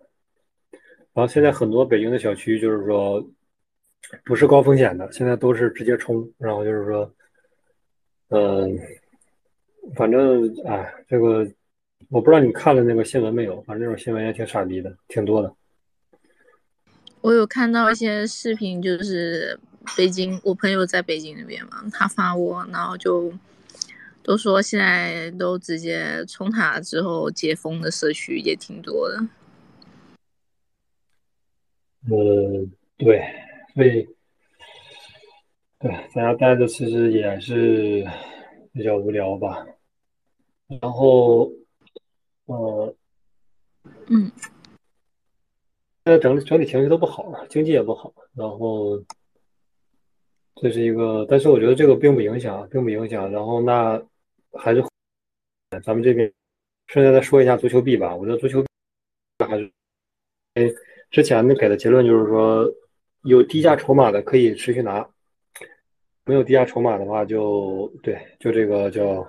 [1.13, 3.23] 然后现在很多北京的小区就是说
[4.23, 6.27] 不是高风险的，现在都是直接冲。
[6.39, 7.13] 然后就是说，
[8.29, 8.75] 嗯，
[9.95, 11.47] 反正哎，这个
[12.09, 15.53] 我不知道你看了那个新闻没有，反正这种新闻也挺傻逼的，挺多的。
[17.21, 19.59] 我有看到一些视频，就是
[19.95, 23.31] 北京，我朋友在北京那边嘛，他发我，然后就。
[24.25, 29.19] 都说现在都直接冲塔之后解封的社区也挺多的。
[32.09, 32.65] 呃，
[32.97, 33.21] 对，
[33.75, 34.07] 所以
[35.77, 38.03] 对在家待着其实也是
[38.73, 39.63] 比较无聊吧。
[40.81, 41.51] 然后，
[42.45, 42.95] 呃，
[44.07, 44.31] 嗯，
[46.03, 48.99] 现在整整体情绪都不好，经济也不好，然后
[50.55, 53.31] 这是一个，但是我觉得这个并不影响，并不影响。
[53.31, 54.01] 然后那。
[54.57, 54.83] 还是
[55.83, 56.31] 咱们这边，
[56.87, 58.15] 顺便再说一下足球币吧。
[58.15, 58.67] 我觉得足球币
[59.45, 59.71] 还是，
[60.53, 60.63] 哎，
[61.11, 62.65] 之前给的结论就是说，
[63.23, 65.07] 有低价筹码的可以持续拿，
[66.25, 69.25] 没有低价筹码的话就对，就这个叫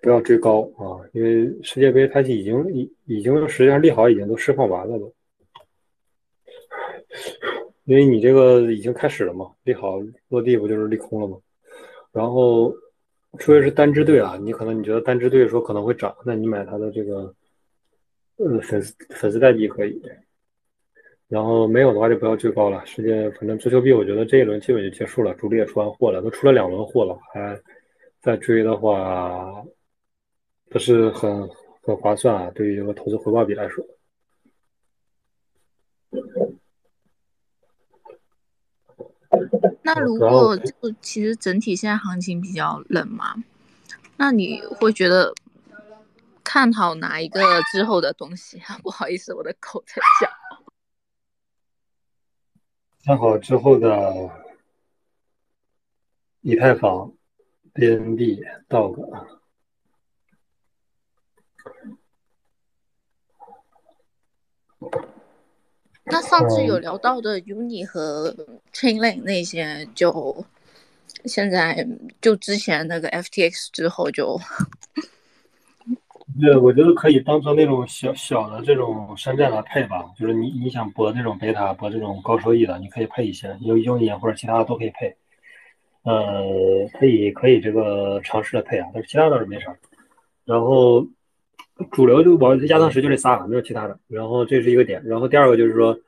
[0.00, 5.12] 不要追高啊，因为世界杯它已经已已经实际上利好已经都释放完了都。
[7.84, 11.36] 因为你这个已经开始了嘛，利好落地不就是利空了吗？
[12.12, 12.72] 然后，
[13.38, 17.34] 除非是单支队啊，你可能你觉得单支队说可能会涨，那你买它的这个，
[18.36, 20.00] 呃，粉丝粉丝代币可以。
[21.28, 22.84] 然后没有的话就不要追高了。
[22.84, 27.58] 世界反正足球币，我觉得这一轮基本就结束了，主力也出完货了，都出了两轮货了，还
[28.20, 29.64] 再追的话
[30.68, 31.48] 不是很
[31.80, 33.82] 很划算啊，对于这个投资回报比来说。
[39.82, 43.34] 那如果就其实整体现在行情比较冷嘛，
[44.16, 45.34] 那你会觉得
[46.44, 47.40] 看好哪一个
[47.72, 48.78] 之后的东西啊？
[48.82, 50.30] 不好意思，我的口在叫。
[53.04, 54.30] 看好之后的
[56.40, 57.12] 以太坊、
[57.74, 59.26] BNB、Dog。
[66.12, 68.30] 那上次有聊到的 Uni 和
[68.74, 70.44] Chainlink 那些，就
[71.24, 71.88] 现在
[72.20, 74.38] 就之前那个 FTX 之后就，
[76.38, 80.04] 对，我觉得可以当成那种小小的这种山寨来配吧。
[80.18, 85.16] 就是你你想博那种贝塔，博这种高收益的，你可以配一些，有 Uni 或者其他的都可以配。
[86.02, 86.44] 呃，
[87.00, 89.74] 可以可以这个尝试着配啊，但是其他倒是没啥。
[90.44, 91.06] 然后。
[91.90, 93.98] 主流就往亚当时就这仨，没有其他的。
[94.06, 95.02] 然后这是一个点。
[95.04, 95.98] 然后第二个就是说，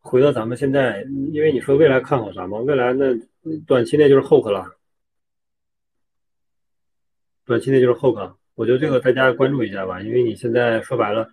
[0.00, 1.02] 回到咱们现在，
[1.32, 2.58] 因为你说未来看好啥嘛？
[2.58, 3.14] 未来那
[3.66, 4.76] 短期内就是 hook 了，
[7.46, 8.34] 短期内就是 hook。
[8.54, 11.30] 我觉得这个大家关注一下吧，因为你现在说白了，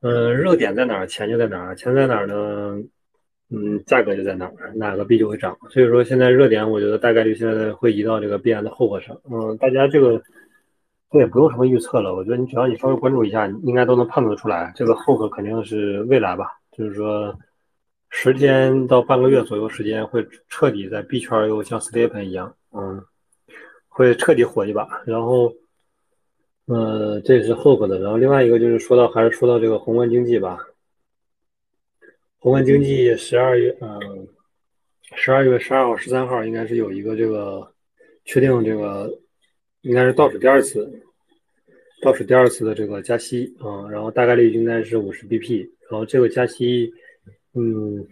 [0.00, 2.80] 嗯，热点在哪儿，钱就在哪儿，钱在哪儿呢？
[3.50, 5.58] 嗯，价格就在哪儿，哪个币就会涨。
[5.70, 9.20] 所以说现在热点，我觉得大概率现在会移到这个币安的 hook 上。
[9.24, 10.22] 嗯，大家这个。
[11.12, 14.72] 这也不用什么预测了，我觉得你只要你稍微关注一下，应该都能判断出来。
[14.74, 17.38] 这个后可肯定是未来吧，就是说
[18.08, 23.04] 十天到半个月左右时间会彻底在币圈又像 s t e p e n 一样，嗯，
[23.88, 24.88] 会彻底火一把。
[25.04, 25.52] 然后，
[26.64, 27.98] 呃，这是 Hope 的。
[27.98, 30.58] 然后另外一个就是说到，还是说到这个宏观经济吧。
[32.38, 34.26] 宏观经济十二月，嗯，
[35.14, 37.70] 十二月十二号、十三号应该是有一个这个
[38.24, 39.18] 确定，这个
[39.82, 40.90] 应该是倒数第二次，
[42.00, 46.92] 倒数第二次的这个加息啊，然后大概率应该是五十 BP，然后这个加息，
[47.54, 48.06] 嗯，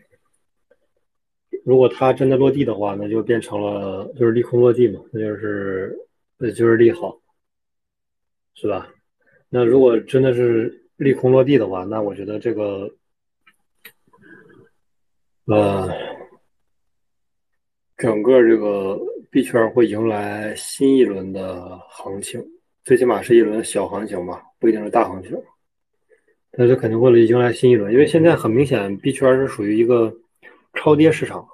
[1.65, 5.97] 如果它真的落地的话，那就变成了就是利空落地嘛，那就是
[6.39, 7.21] 那就是利好，
[8.55, 8.93] 是吧？
[9.49, 12.95] 那如果真的是利空落地的话，那我觉得这个。
[15.47, 15.89] 呃，
[17.97, 18.97] 整个这个
[19.31, 22.45] 币圈会迎来新一轮的行情，
[22.83, 25.41] 最起码是一轮小行情吧，不一定是大行情。
[26.51, 30.13] 但是肯定会迎来新一轮，因为现在很明显币圈是属于一个
[30.75, 31.47] 超跌市场。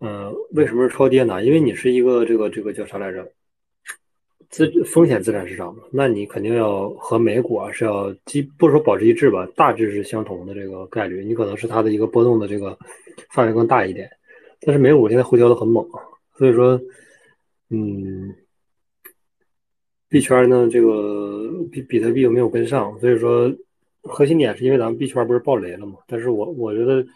[0.00, 1.44] 嗯，为什么是超跌呢？
[1.44, 3.24] 因为你是一个这个这个叫啥来着？
[4.50, 12.76] 资风险资产市场，那你肯定要和美股啊是要基不说保持一致吧，大致是相同的这个概率，你可能是它的一个波动的这个
[13.30, 14.10] 范围更大一点。
[14.60, 15.88] 但是美股现在回调的很猛，
[16.36, 16.80] 所以说，
[17.70, 18.34] 嗯，
[20.08, 23.54] 币圈呢这个比比特币又没有跟上，所以说
[24.02, 25.98] 核心点是因为咱们币圈不是爆雷了嘛？
[26.06, 27.06] 但是我我觉得。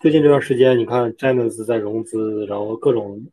[0.00, 3.24] 最近这段时间，你看 j a m e s 在融资，然后各种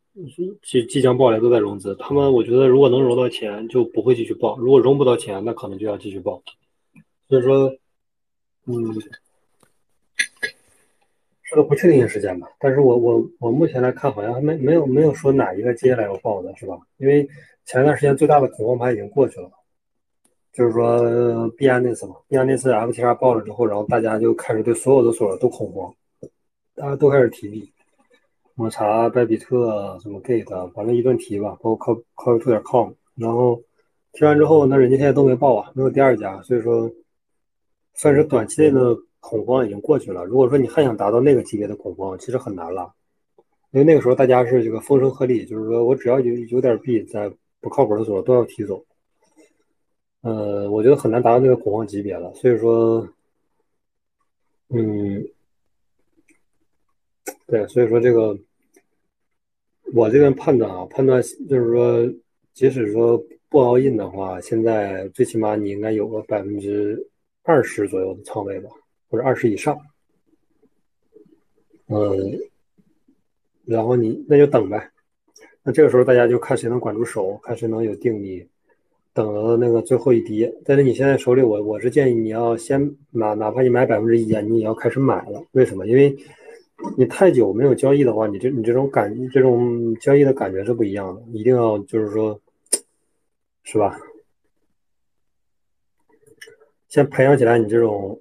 [0.62, 1.96] 即即将爆雷都在融资。
[1.96, 6.40] 他们我觉得如果能融到钱，就不会继续爆；如果融不到钱，那可能就要继续爆。
[7.28, 7.74] 所以说，
[8.66, 8.94] 嗯，
[11.50, 12.48] 这个不确定性时间吧。
[12.60, 16.78] 但是我我我目前来看，好像还没没有没有说哪一个接下来要爆的是吧？
[16.98, 17.28] 因为
[17.64, 19.50] 前段时间最大的恐慌盘已经过去了，
[20.52, 25.92] 就是说币安那次嘛，币安那次 FTR 爆了之后，然后大家就开始对所有的锁都恐慌。
[26.76, 27.70] 大家都开始提币，
[28.54, 32.92] 抹茶、拜比特、什么 Gate，反正一顿提吧，包括 Co Co To 点 Com。
[33.16, 33.60] 然后
[34.12, 36.90] 提完之后，那人家现在都没报啊，没有第二家，所以说
[37.94, 40.24] 算是短期内的恐慌已经过去了。
[40.24, 42.92] 如果说你还想达到那个级别的恐慌，其实很难了，
[43.70, 48.84] 因为那个时候大家是这个风声鹤唳，就是说我只要有有点币在不靠谱的时候都要提走。
[50.22, 53.08] 呃，我觉得很难达到那个恐慌级别了，所以说，
[54.68, 55.24] 嗯。
[57.46, 58.38] 对，所以说这个，
[59.92, 62.14] 我这边判断啊，判断就是说，
[62.54, 63.18] 即使说
[63.48, 67.10] 不 all in 的话，现在最起码你应该有个百分之
[67.42, 68.70] 二十左右的仓位吧，
[69.10, 69.78] 或者二十以上。
[71.88, 72.40] 嗯，
[73.64, 74.90] 然后你那就等呗，
[75.62, 78.46] 那这个时候大家就看谁能管住手，看谁能有定力，
[79.12, 80.54] 等到那个最后一跌。
[80.64, 85.44] 但是你现在手里，我我是建议你要先哪哪怕你买百分之一，你也要开始买了。
[85.52, 85.86] 为什么？
[85.86, 86.16] 因为。
[86.96, 92.40] 你太久没有交易的话，你这你这种感这种交易的感觉是不一样的，一定要就是说，
[93.64, 94.00] 是吧？
[96.88, 98.18] 先培养起来你这种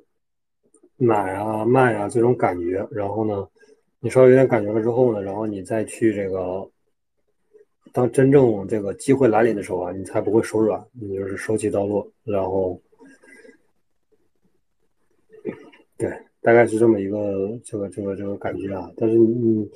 [1.00, 3.48] 买啊卖啊这种感觉，然后呢，
[4.00, 6.70] 你稍微有点感觉了之后呢，然后你再去这个，
[7.92, 12.80] 当真正这个机会来临的时候啊，你才不会手软，你就是手起刀落，然后，
[15.98, 16.12] 对。
[16.42, 19.70] 大概是这么一个这个这个这个感觉啊，但是你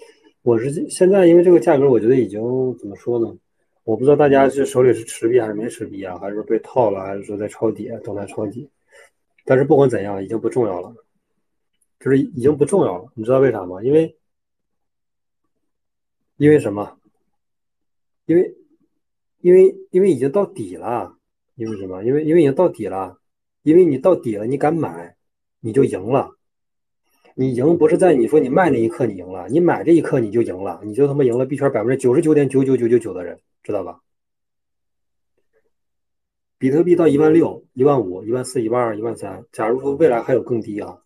[0.44, 2.42] 我是现在因为这个价格，我觉得已经
[2.78, 3.36] 怎么说呢？
[3.84, 8.66] 我不知道大家是手里是持币还是没持币啊，还是被套了，还是说在抄底等待抄底？
[9.44, 10.96] 但是不管怎样，已经不重要了，
[12.04, 13.10] 就是已经不重要了。
[13.16, 13.82] 你知道为啥吗？
[13.82, 14.18] 因为
[16.36, 17.00] 因为什么？
[18.26, 18.54] 因为
[19.40, 21.16] 因为因为已经到底了。
[21.56, 22.04] 因为什么？
[22.04, 23.18] 因为因为已经到底了。
[23.62, 25.16] 因为你到底了，你敢买，
[25.62, 26.36] 你就赢了。
[27.36, 34.02] 你赢不是在你说你卖那一刻你赢了，你买这一刻你就赢了，你就他妈赢了币圈百分之九十九点九九九九九的人，知道吧？
[36.58, 41.03] 比特币到一万六、一万五、一万四、一万二、一万三，假如说未来还有更低啊，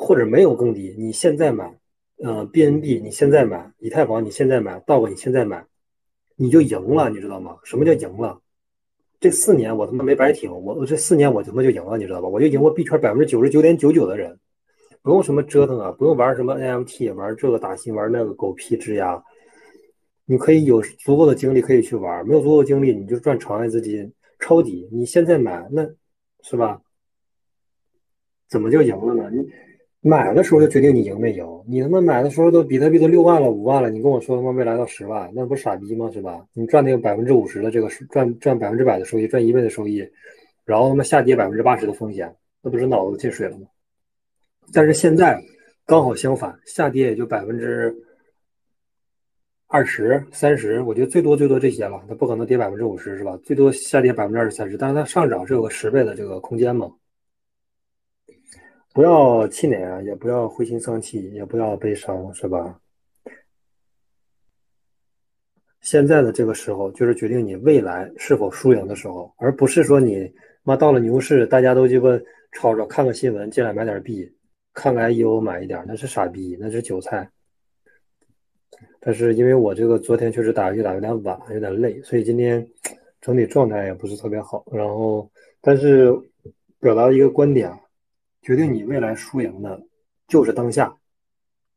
[0.00, 1.76] 或者没有更低，你现在买，
[2.22, 5.66] 嗯，BNB 你现在买，以太坊你现在买，道格你现在买，
[6.36, 7.58] 你就赢了，你知道吗？
[7.64, 8.40] 什么叫赢了？
[9.18, 12.28] 这四年我他妈没白挺，我这四年我他妈就赢了，你知道吧？
[12.28, 14.38] 我就赢过币圈百分之九十九点九九的人。
[15.02, 19.20] 不用什么折腾啊，不用玩什么 NFT，玩这个打新，玩那个狗屁质押。
[20.26, 24.88] 你可以有足够的精力可以去玩，没有足够的精力你就赚场外资金抄底。
[24.92, 25.84] 你现在买那，
[26.42, 26.80] 是吧？
[28.48, 29.28] 怎么就赢了呢？
[29.30, 29.48] 你
[30.00, 31.44] 买的时候就决定你赢没赢？
[31.66, 36.08] 你他妈买的时候都比特币都六万了、五万了，你跟我说他妈未来到十万，那不傻逼吗？
[36.12, 36.46] 是吧？
[36.52, 40.08] 你赚那个百分之五十的这个赚赚百分之百的收益，赚一倍的收益，
[40.64, 42.32] 然后他妈下跌百分之八十的风险，
[42.62, 43.66] 那不是脑子进水了吗？
[44.72, 45.42] 但是现在
[45.84, 47.92] 刚好相反，下跌也就百分之
[49.66, 53.36] 二十三十，我觉得最多最多这些了，它不可能跌百分之五十，是吧？
[53.42, 56.88] 最多下跌百分之二十三十，但是它上涨是有个十倍的这个空间嘛。
[58.98, 62.80] 不要气馁啊，也不要灰心丧气，也不要悲伤，是吧？
[65.80, 70.28] 现在的这个时候，就是决定你未来是否输赢的时候，而不是说你
[70.64, 72.08] 妈到了牛市，大家都鸡巴
[72.50, 74.28] 吵着看个新闻进来买点币，
[74.74, 77.30] 看个 IEO 买一点，那是傻逼，那是韭菜。
[78.98, 82.68] 但是因为我这个昨天确实打越打有点晚，有点累，所以今天
[83.20, 84.66] 整体状态也不是特别好。
[84.72, 85.30] 然后，
[85.60, 86.12] 但是
[86.80, 87.78] 表达一个观点啊，
[88.48, 89.78] 决定你未来输赢的，
[90.26, 90.96] 就是当下，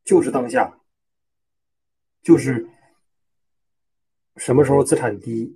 [0.06, 0.74] 就是当下，
[2.24, 2.66] 就是
[4.38, 5.54] 什么时候资产低，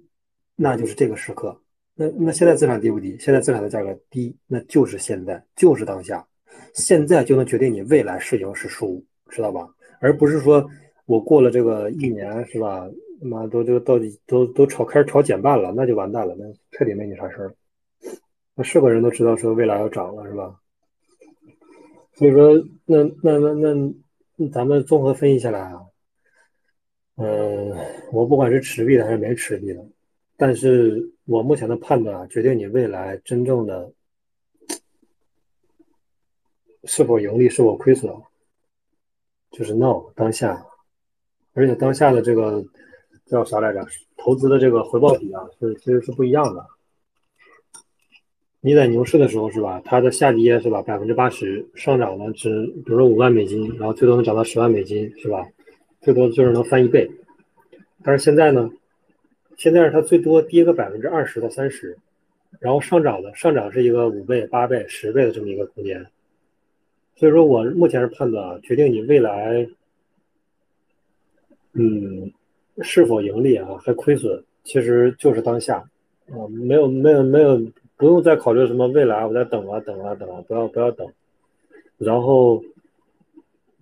[0.58, 1.58] 那就是这个时刻。
[1.94, 3.18] 那那现在资产低不低？
[3.18, 6.28] 现在资产的价格低，那就是现在，就是当下，
[6.74, 9.66] 现在就能决定你未来是赢是输，知道吧？
[10.02, 10.70] 而不是说。
[11.06, 12.86] 我过了这个一年是吧？
[13.22, 17.56] 妈都就到底都都炒开始炒减半了，那就完蛋了，那彻底没你啥事儿。
[18.54, 20.60] 那是个人都知道说未来要涨了是吧？
[22.16, 22.54] 所以说，
[22.86, 23.74] 那那那
[24.38, 25.82] 那咱们综合分析下来啊，
[27.18, 27.76] 嗯，
[28.14, 29.86] 我不管是持币的还是没持币的，
[30.38, 33.92] 但是我目前的判断啊，决定你未来真正的
[36.86, 38.14] 是否盈利，是否亏损，
[39.52, 40.66] 就是 no 当下。
[41.54, 42.64] 而且当下的这个
[43.26, 43.86] 叫啥来着？
[44.18, 46.66] 投资的这个回报比啊，是其实是不一样的。
[48.66, 49.80] 你在牛市的时候是吧？
[49.86, 50.82] 它的下跌是吧？
[50.82, 55.46] 百分之八十上涨呢，只比如说五万美金，然后最多能涨到十万美金是吧？
[56.02, 57.08] 最多就是能翻一倍。
[58.04, 58.68] 但是现在呢，
[59.56, 61.96] 现在是它最多跌个百分之二十到三十，
[62.60, 66.04] 然后上涨的上涨是一个五倍、八倍、十倍的这么一个空间。
[67.16, 69.68] 所以说我目前是判断啊，决定你未来。
[71.74, 72.32] 嗯，
[72.82, 75.88] 是否盈利啊，还亏损，其实就是当下
[76.32, 77.62] 啊，没有没有没有，
[77.98, 81.08] 不用再考虑什么未来，我在等啊等啊等啊，不要不要等。
[81.98, 82.62] 然后，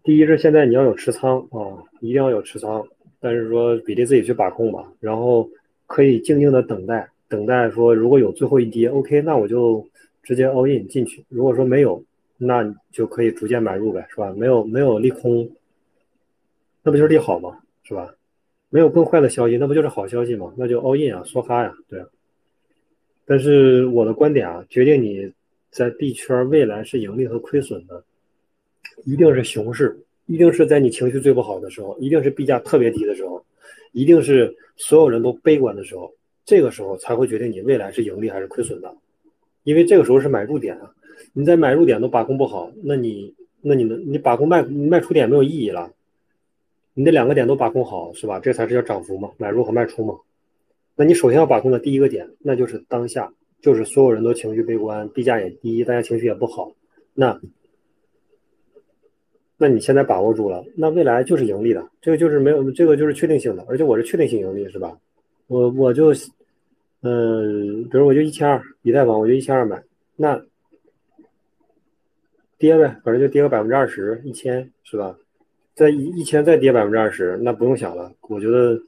[0.04, 2.86] 第一是现在你要有持仓啊，一定要有持仓，
[3.20, 4.88] 但是说比例自己去把控吧。
[5.00, 5.50] 然后
[5.88, 9.84] 可以静静的等待，等待说如果有最后一跌，OK，那我就
[10.22, 11.26] 直接 all in 进去。
[11.30, 12.04] 如果说没有，
[12.38, 14.32] 那就可以逐渐买入呗，是吧？
[14.38, 15.50] 没有没有利空，
[16.84, 17.58] 那不就是利好吗？
[17.84, 18.14] 是吧？
[18.70, 20.54] 没有更坏的消息，那不就是好消息吗？
[20.56, 22.04] 那就 all in 啊，梭哈呀，对。
[23.26, 25.32] 但是我的观点啊，决定你
[25.72, 28.04] 在币圈未来是盈利和亏损的，
[29.06, 33.44] 一定是熊市，一定是在你情绪最不好的时候，一定是币价特别低的时候，
[33.92, 36.14] 一定是所有人都悲观的时候，
[36.46, 38.94] 这个时候才会决定你未来是盈利还是亏损的。
[39.64, 40.94] 因为这个时候是买入点啊，
[41.32, 45.92] 你在买入点都把控不好，那你那你的你把控卖卖出点没有意义了。
[46.94, 48.40] 你那两个点都把控好，是吧？
[48.40, 50.16] 这才是叫涨幅嘛，买入和卖出嘛。
[50.96, 56.72] 那你首先要把控的第一个点，那就是当下，就是所有人都情绪悲观，地价也低，大家情绪也不好。
[57.14, 57.40] 那，
[59.58, 64.98] 那你现在把握住了，那未来就是盈利的，这个就是没有，这个就是确定性的，而且我是确定性盈利，是吧？
[65.48, 66.14] 我我就，
[67.02, 69.82] 嗯，比如我就一千二，以太坊我就一千二买，
[70.16, 70.42] 那
[72.58, 75.18] 跌呗，反正就跌个百分之二十，一千，是吧？
[75.76, 78.12] 在一一千再跌百分之二十，那不用想了。
[78.30, 78.80] 我觉得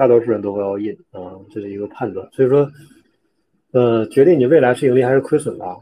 [0.00, 2.26] 大多数人都会要 in 啊，这是一个判断。
[2.32, 2.66] 所以说，
[3.72, 5.76] 呃，决定你未来是盈利还是亏损的，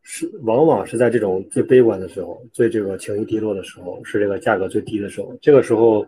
[0.00, 5.36] 是往往是在这种最悲观的时候、最这个情绪低落的时候，是这个价格最低的时候。
[5.42, 6.06] 这个时候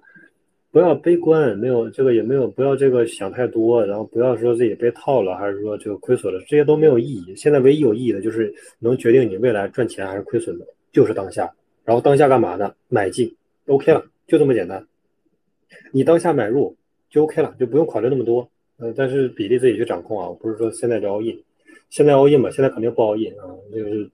[0.70, 7.36] 不要悲观，没有这个也没有不要这个想太多，然后不要说自己被套了，还是说这个亏损了，这些都没有意义。
[7.36, 10.64] 现在唯一有意义的就是能决定你未来赚钱还是亏损的。
[10.92, 11.52] 就是当下，
[11.84, 12.74] 然后当下干嘛呢？
[12.88, 13.30] 买进
[13.66, 14.82] ，OK 了，就这么简单。
[15.92, 16.74] 你当下买入
[17.14, 18.48] 就 OK 了，就不用考虑那么多。
[18.78, 21.38] 呃，但是比例自己去掌控啊，不是说现在就 all in，
[21.88, 24.10] 现在 all in 吧，现在肯定不 all in 啊，就是。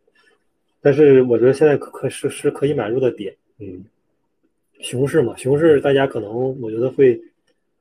[0.82, 3.84] 但是我觉得现在可是是可以买入的点，嗯，
[4.80, 7.20] 熊市嘛，熊市大家可能我觉得会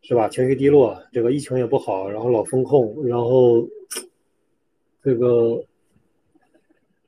[0.02, 0.28] 是吧？
[0.28, 3.66] 情绪低落，这个疫情也不好，然后老风控，然后
[5.02, 5.64] 这个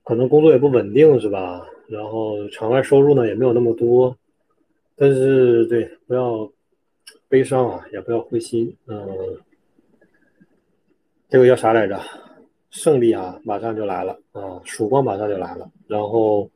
[0.03, 1.65] 可能工作也不稳定，是吧？
[1.87, 4.17] 然后场外收入呢也没有那么多，
[4.95, 6.49] 但是对，不要
[7.31, 9.07] 悲伤啊，也不要灰心，嗯，
[11.29, 11.97] 这个叫啥来着？
[12.71, 15.71] 胜利啊，马上就来了啊，曙光马上就来了。
[15.87, 16.49] 然后，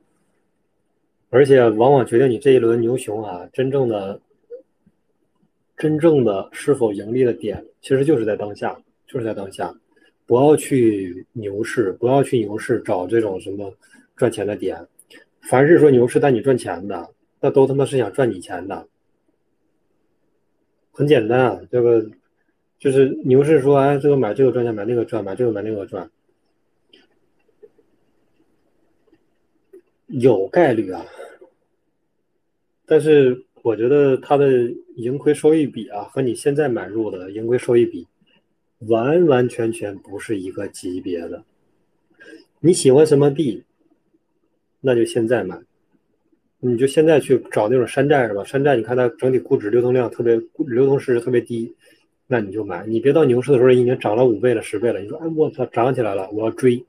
[1.29, 4.19] 而且往往决定你这一轮牛熊啊，真正的、
[5.77, 8.77] 真正的是否盈利的点，其实就是在当下，
[9.07, 9.73] 就是在当下。
[10.25, 13.73] 不要去牛市，不要去牛市找这种什么
[14.17, 14.85] 赚钱的点。
[15.41, 18.85] 凡是说牛市带你赚钱的，那都他妈是想赚你钱的。
[20.97, 22.09] 很简单啊，这个
[22.79, 26.09] 就是牛市说，哎，这个买这个赚钱，买那个赚，买这个买那个赚，
[30.07, 31.05] 有概率啊。
[32.85, 38.07] 但是我觉得它的盈亏收益比啊，和你现在买入的盈亏收益比，
[38.87, 41.43] 完完全全不是一个级别的。
[42.61, 43.65] 你喜欢什么币，
[44.79, 45.59] 那就现在买。
[46.67, 48.43] 你就现在去找那种山寨是吧？
[48.43, 51.71] 山寨你看它整体估值、流通量特别，流通市值特别低，
[52.25, 52.83] 那你就买。
[52.87, 56.83] 你别到牛市的时候已经涨了五倍了、十倍了，你说哎我操涨起来了，我要追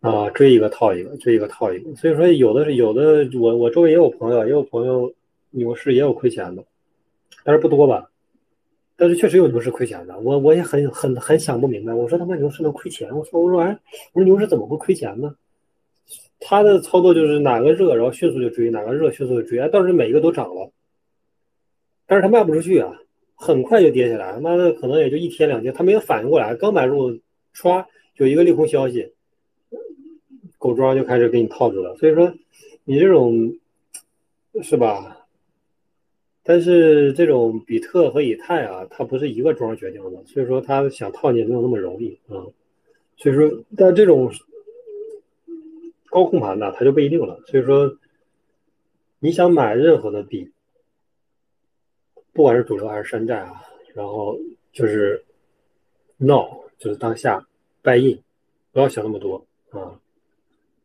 [0.00, 1.94] 啊，追一个套一个，追一个套一个。
[1.94, 5.12] 所以说有的是有的，我我周围也有朋友，也有朋友
[5.50, 6.64] 牛市也有亏钱的，
[7.44, 8.10] 但是不多吧。
[8.96, 11.94] 但是确实有牛市亏钱的，我我也很很很想不明白。
[11.94, 13.16] 我说他妈牛市能亏钱？
[13.16, 13.78] 我说我说哎，
[14.12, 15.34] 我说牛市怎么会亏钱呢？
[16.40, 19.58] 他的操作就是哪个热，然后迅速就追；哪个热，迅速就追。
[19.58, 20.70] 哎，倒是每一个都涨了，
[22.06, 22.92] 但是他卖不出去啊，
[23.34, 24.38] 很快就跌下来。
[24.40, 27.18] 妈的，可能也就一天两天，他没有反应过来，刚买入，
[27.54, 27.86] 歘，
[28.16, 29.12] 有一个利空消息，
[30.58, 31.96] 狗庄就开始给你套住了。
[31.96, 32.34] 所以说，
[32.84, 33.56] 你这种
[34.62, 35.26] 是吧？
[36.42, 42.44] 但是这种比特和以太啊，它不是一个庄决定的，所以说他想套你也没有那么容易啊。
[43.16, 44.30] 所以说，但这种。
[46.14, 47.42] 高控盘的，它就不一定了。
[47.48, 47.92] 所以说，
[49.18, 50.48] 你想买任何的币，
[52.32, 53.64] 不管是主流还是山寨啊，
[53.96, 54.38] 然后
[54.70, 55.24] 就是
[56.18, 57.44] now，就是当下
[57.82, 58.22] buy in，
[58.70, 59.98] 不要想那么多啊，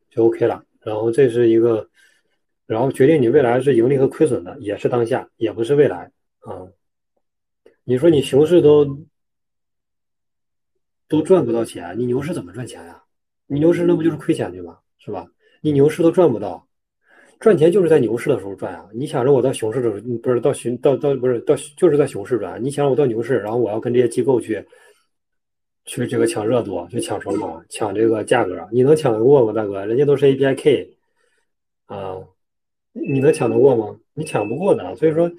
[0.10, 0.66] 就 OK 了。
[0.82, 1.88] 然后这是一个，
[2.66, 6.68] 然后决定你未来是盈利和亏损的，也是当下，也不是未来啊。
[7.84, 9.06] 你说你熊市都
[11.08, 13.04] 都赚不到钱，你牛市怎么赚钱呀？
[13.46, 14.80] 你牛市那不就是亏钱去吗？
[15.00, 15.28] 是吧？
[15.62, 16.68] 你牛市都赚不到，
[17.40, 18.90] 赚钱就是在牛市的时候赚啊！
[18.94, 22.62] 你想着我到熊市的时候，不是到熊到到不是到就是在熊市赚。
[22.64, 24.66] 你想我到牛市，然后我要跟这些机构去
[25.86, 29.86] 去这个抢热度，去抢筹码，抢这个价格，你能抢得过吗，大哥？
[29.86, 30.90] 人家都是 APIK
[31.86, 32.18] 啊，
[32.92, 34.00] 你能抢得过吗？
[34.14, 34.96] 你抢不过的。
[34.96, 35.32] 所以说，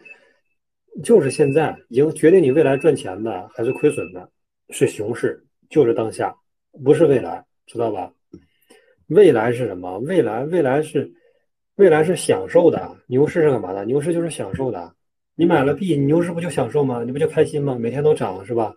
[1.05, 4.31] 就是现在，已经决定你未来赚钱的还是亏损的，
[4.71, 6.35] 是熊市，就是当下，
[6.83, 8.13] 不是未来，知道吧？
[9.11, 9.99] 未来是什么？
[9.99, 11.13] 未来，未来是，
[11.75, 12.97] 未来是享受的。
[13.09, 13.85] 牛市是干嘛的？
[13.85, 14.95] 牛市就是享受的。
[15.35, 17.03] 你买了币，牛市不就享受吗？
[17.05, 17.77] 你不就开心吗？
[17.77, 18.73] 每天都涨是吧？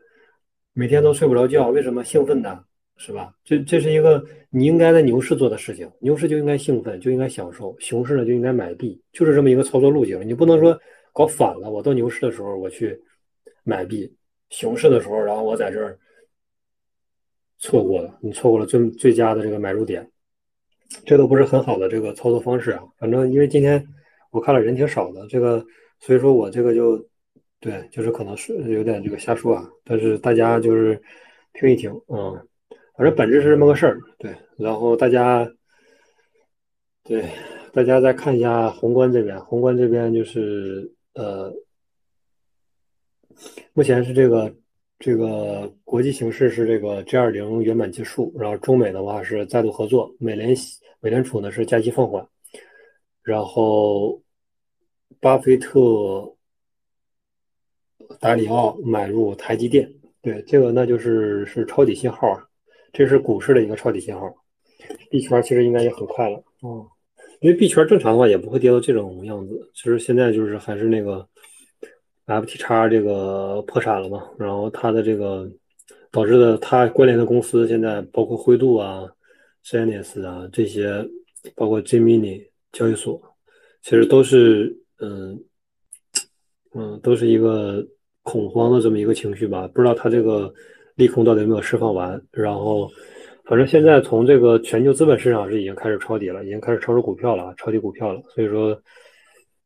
[0.73, 2.03] 每天都睡不着觉，为什么？
[2.03, 2.63] 兴奋呢
[2.97, 3.31] 是吧？
[3.43, 5.87] 这这是一个你应该在牛市做的事情。
[5.99, 7.75] 牛市就应该兴奋，就应该享受。
[7.79, 10.19] 熊市呢就应该买币，就是这么一个操作路径。
[10.27, 10.75] 你不能说
[11.13, 11.69] 搞反了。
[11.69, 12.99] 我到牛市的时候我去
[13.63, 14.11] 买币，
[14.49, 15.95] 熊市的时候然后我在这儿
[17.59, 20.09] 错过了，你错过了最最佳的这个买入点。
[21.05, 23.85] 这都不是很好的这个操作方式啊，反正因为今天
[24.31, 25.65] 我看了人挺少的，这个
[25.99, 27.03] 所以说我这个就
[27.59, 31.01] 对，就是可能是有点这个瞎说啊，但是大家就是
[31.53, 32.47] 听一听嗯，
[32.95, 35.49] 反正本质是这么个事儿，对，然后大家
[37.03, 37.25] 对
[37.73, 41.53] 大家再看一下宏观这边，宏观这边就是呃，
[43.73, 44.53] 目前是这个。
[45.03, 50.55] 这个国际形势是这个 G 二零圆满结束，然后中美的话是再度合作，美联
[51.01, 52.25] 美联储呢是加息放缓，
[53.21, 54.21] 然后
[55.19, 56.33] 巴菲特、
[58.21, 62.47] 达里奥买入台积电，对这个那就是是抄底信号啊，
[62.93, 64.33] 这是股市的一个抄底信号，
[65.11, 66.87] 币圈其实应该也很快了嗯，
[67.41, 71.27] 因为币圈正常的话也不会跌到这种样子，其实现在就是还是那个。
[72.25, 74.23] FTX 这个破产了嘛？
[74.37, 75.49] 然后它的这个
[76.09, 79.05] 导致的，它关联的公司现在包括灰度啊、
[79.63, 81.05] s n s 啊这些，
[81.53, 83.21] 包括 Gemini 交易所，
[83.81, 85.37] 其实都是嗯
[86.73, 87.85] 嗯，都是一个
[88.21, 89.67] 恐慌的这么一个情绪吧。
[89.73, 90.53] 不知道它这个
[90.95, 92.21] 利空到底有没有释放完？
[92.31, 92.89] 然后
[93.43, 98.21] 反正现在从这个全球资本市场是已经开始抄底了，已经开始抄出股票了，抄底股票了。
[98.33, 98.69] 所以说，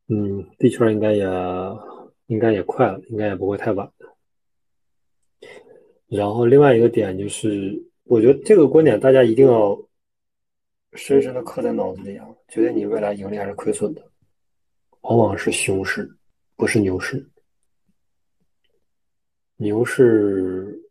[0.10, 1.24] 嗯，币圈应该也。
[2.28, 3.92] 应该也快了，应该也不会太晚。
[6.08, 9.78] 然后另外一个点就是，我觉得这个观点大家一定要
[10.94, 12.26] 深深的刻在脑子里啊！
[12.48, 14.02] 决定你未来盈利还是亏损的，
[15.02, 16.10] 往往是熊市，
[16.56, 17.30] 不是牛市。
[19.58, 20.82] 牛市，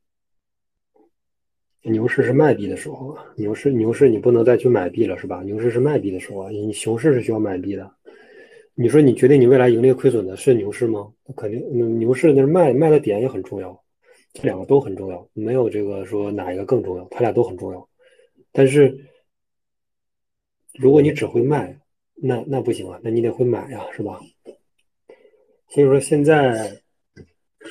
[1.83, 3.25] 牛市是卖币的时候啊！
[3.37, 5.43] 牛市，牛市你不能再去买币了，是吧？
[5.43, 6.51] 牛市是卖币的时候啊！
[6.51, 7.96] 你熊市是需要买币的。
[8.79, 11.11] 你说你决定你未来盈利亏损的是牛市吗？
[11.35, 13.83] 肯定，牛市那是卖卖的点也很重要，
[14.35, 17.89] 这两个都很重要，没有这个说哪一个更重要，它俩都很重要。
[18.53, 18.95] 但是
[20.75, 21.81] 如果你只会卖，
[22.15, 24.21] 那那不行啊，那你得会买呀，是吧？
[25.71, 26.79] 所以说现在，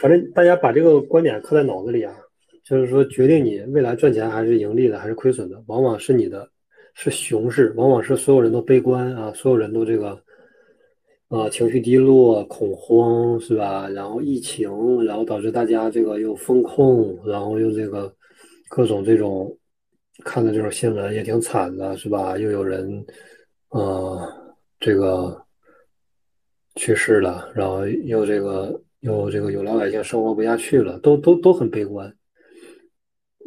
[0.02, 2.16] 反正大家把这个观点刻在脑子里啊，
[2.64, 6.50] 就是说决定你未来赚钱还是盈利的，还是亏损的，往往是你的，
[6.96, 10.20] 是熊市，往往是所有人都悲观啊，所有人都这个，
[11.30, 13.88] 呃，情绪低落、恐慌，是吧？
[13.90, 14.70] 然后疫情，
[15.04, 18.14] 然后导致大家这个又风控，然后又这个
[18.70, 19.56] 各种这种
[20.24, 22.38] 看的这种新闻也挺惨的，是吧？
[22.38, 23.06] 又有人，
[23.70, 24.20] 呃，
[24.80, 25.42] 这个。
[26.78, 32.14] 去世了，然后又这个又这个有老百姓生活不下去了，都都都很悲观。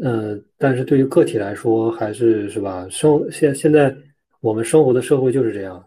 [0.02, 2.88] 嗯，但是对于个体来说，还是是吧？
[2.88, 3.94] 生现现在
[4.40, 5.84] 我们生活的社会就是这样，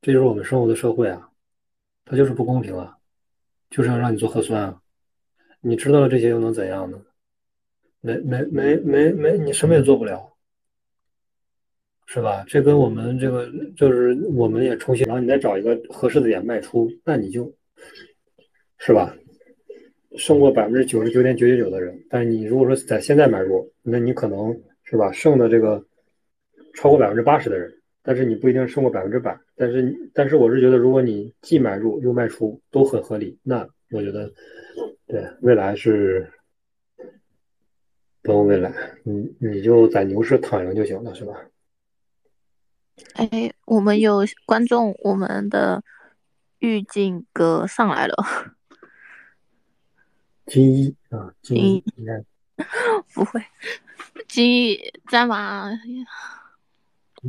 [0.00, 1.28] 这就是我们生活的社会啊，
[2.04, 2.96] 它就是不公平啊，
[3.70, 4.80] 就是要让你做核酸啊。
[5.60, 7.00] 你知道了这些又能怎样呢？
[8.00, 10.32] 没没没没没，你什么也做不了。
[12.10, 12.42] 是吧？
[12.48, 13.46] 这跟我们这个
[13.76, 17.52] 就是我们也重新，然后你再找一个合适的点卖出，那你就，
[18.78, 19.14] 是吧？
[20.16, 22.02] 胜过百分之九十九点九九九的人。
[22.08, 25.84] 但是你如果说在现在买入，那你可能是吧剩的这个
[26.72, 27.70] 超过百分之八十的人，
[28.08, 29.38] 但是你不一定胜过百分之百。
[29.54, 34.32] 但是但是我是觉得，如果你既买入又卖出都很合理，那我觉得
[35.06, 36.32] 对未来是
[38.22, 38.72] 不用未来，
[39.02, 41.34] 你你就在牛市躺赢就行了，是吧？
[43.12, 45.84] 哎，我们有观众，我们的
[46.60, 48.16] 玉镜哥上来了。
[50.46, 51.84] 金一啊，金一，
[53.12, 53.44] 不会，
[54.26, 54.80] 金一
[55.10, 55.70] 在吗？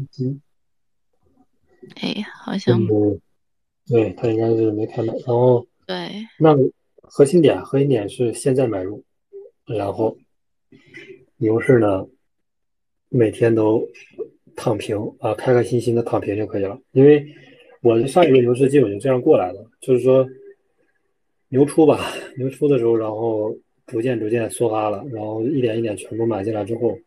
[0.09, 0.41] 金，
[1.95, 2.79] 哎，好像，
[3.87, 5.13] 对他应该是没看到。
[5.13, 6.55] 然后，对，那
[7.01, 9.03] 核心点，核心点是现在买入，
[9.65, 10.17] 然后
[11.37, 12.07] 牛市呢，
[13.09, 13.87] 每天都。
[14.55, 16.77] 躺平啊，开开心心的躺平就可以了。
[16.91, 17.25] 因为
[17.81, 20.27] 我上一轮牛市基本就这样过来的，就是说
[21.47, 23.55] 牛出吧，牛出的时候，然后
[23.87, 26.99] 逐渐逐渐梭哈了，然后一点一点全部买进来之后，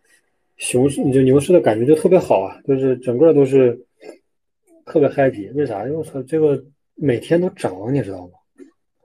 [0.56, 3.78] 熊市你就牛市的感觉就特别好啊，就是整个都是
[4.92, 5.52] 特别 happy。
[5.54, 5.84] 为啥？
[5.84, 6.62] 因为我操，这个
[6.94, 8.32] 每天都涨，你知道吗？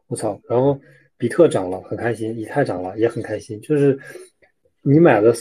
[0.08, 0.80] 我操，然后
[1.18, 3.98] 比特涨了很开心，以太涨了也很开心，就是
[4.82, 5.34] 你买的。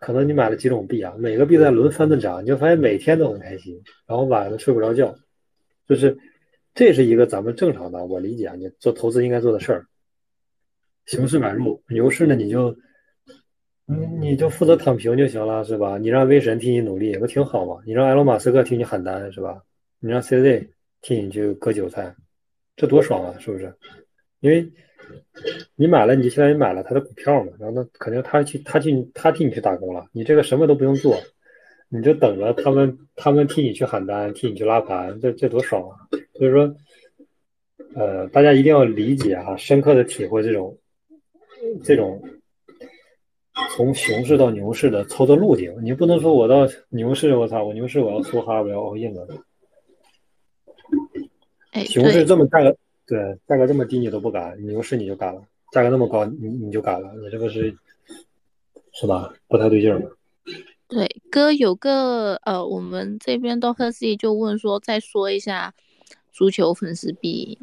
[0.00, 5.12] 可能你买了几种币啊，每个币在轮番的涨，你就发现每天都很开心，然后晚上睡不着觉，
[5.88, 6.16] 就是
[6.72, 9.84] 这是一个咱们正常的，我理解啊，你做投资应该做的事儿。
[11.06, 12.72] 熊市买入，牛市呢你就，
[13.86, 15.98] 你你就负责躺平就行了，是吧？
[15.98, 17.82] 你让威神替你努力，不挺好吗？
[17.84, 19.60] 你让埃隆马斯克替你喊单，是吧？
[20.00, 20.68] 你让 CZ
[21.00, 22.14] 替你去割韭菜，
[22.76, 23.74] 这多爽啊，是不是？
[24.40, 24.70] 因为。
[25.74, 31.16] 你买了，你就相当于买了他的股票嘛，然后那肯定他去他去他替你去打工了，你这个什么都不用做，
[31.88, 35.96] 你就等着他们他们替你去喊单，替你去拉盘，这这多爽啊！
[36.34, 36.76] 所以说，
[37.94, 40.76] 呃，大家一定要理解哈，深刻的体会这种
[41.82, 42.22] 这种
[43.74, 45.74] 从熊市到牛市的操作路径。
[45.82, 49.26] 你不能说我到牛市，我操，我牛市我要出哈，我要 all in 了。
[51.86, 52.76] 熊市这么大个。
[53.06, 53.18] 对，
[53.48, 55.40] 价格这么低你都不敢，牛市你就敢了；
[55.72, 57.74] 价格那么高，你你就敢了，你这个是
[58.92, 59.32] 是吧？
[59.48, 59.98] 不太对劲儿。
[60.88, 65.72] 对，哥有个呃，我们这边都赫 C 就问说，再说一下
[66.32, 67.58] 足球粉丝币，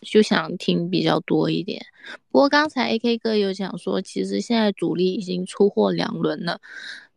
[0.00, 1.84] 就想听比较多一点。
[2.30, 6.58] 不过刚才 AK 哥有讲说，其实现在主力已经出货两轮了，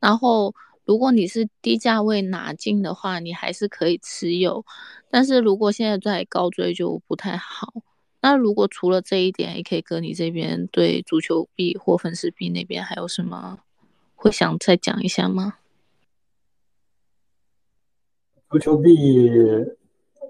[0.02, 0.54] 然后。
[0.86, 4.66] 如果你是低价位拿进的话，你还是可以持有，
[5.10, 7.74] 但是如果现在在高追就不太好。
[8.20, 13.60] 那如果除了这一点，AK 哥你这边对足球币或粉丝币那边还有什么
[14.16, 15.56] 会想再讲一下吗？
[18.50, 18.92] 足球币，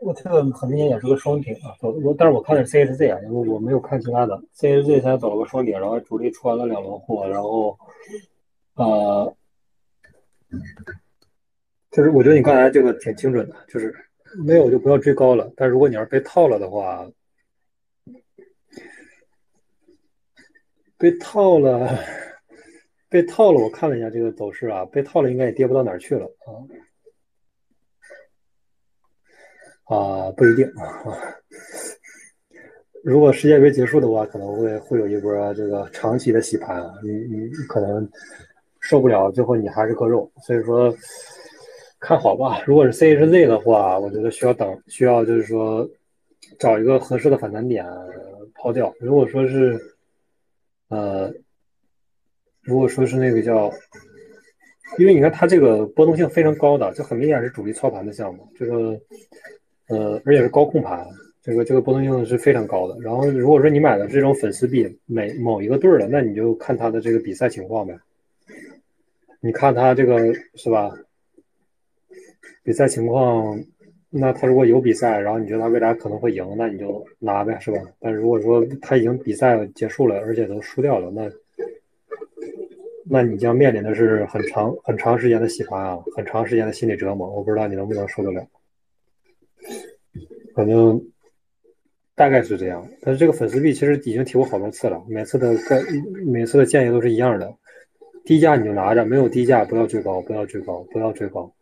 [0.02, 7.78] 我这个很明显也是个双顶啊，走我但是我看的是 CHZ 啊，因为我没有看其他的，CHZ 才走了个双顶，然后主力出完了两轮货，然后
[8.76, 9.36] 呃。
[11.92, 13.94] 就是我觉得你刚才这个挺精准的，就是
[14.44, 15.54] 没有就不要追高了。
[15.56, 17.08] 但如果你要是被套了的话，
[20.98, 22.00] 被套了，
[23.10, 23.60] 被套了。
[23.60, 26.26] 我看了一下这个走势啊，被套了应该也跌不到哪儿去了
[29.86, 31.04] 啊啊，不一定啊。
[33.04, 38.10] 如果世界杯结束的话，可能会会有一波这个长期的洗盘，你你可能。
[38.84, 40.94] 受不了，最后你还是割肉，所以说
[42.00, 42.62] 看好吧。
[42.66, 45.90] 如果是 C H Z 的话，我觉得需要等，需要就是说
[46.60, 47.86] 找一个合适的反弹点
[48.56, 48.94] 抛掉。
[49.00, 49.80] 如果说是
[50.90, 51.34] 呃，
[52.62, 53.72] 如果说是那个叫
[55.00, 59.00] 因为你看它这个波动性非常高的，这很明显是主力操盘的项目，这个
[59.88, 61.08] 呃，而且是高控盘，
[61.42, 63.00] 这个这个波动性是非常高的。
[63.00, 67.98] 然后如果说你买的这种粉丝币，每某一个队儿的，那你就看它的这个比赛情况呗。
[69.46, 70.90] 你看他这个是吧？
[72.64, 73.62] 比赛情况。
[74.16, 77.80] 那他如果有比赛，然后你觉得他未来可能会赢，那你就拿呗，是吧？
[78.00, 81.30] 但如果说他已经比赛结束了，而且都输掉了，那
[83.10, 87.28] 那你将面临的是很长很长时间的洗牌啊，很长时间的心理折磨。
[87.30, 88.48] 我不知道你能不能受得了。
[90.54, 91.04] 反正
[92.14, 92.88] 大概是这样。
[93.02, 95.82] 但是这个粉丝币其实已经提过好多次了，每次的概
[96.24, 97.52] 每次的建议都是一样的：
[98.26, 101.54] 低价你就拿着，没有低价不要追高，不要追高，不要追高。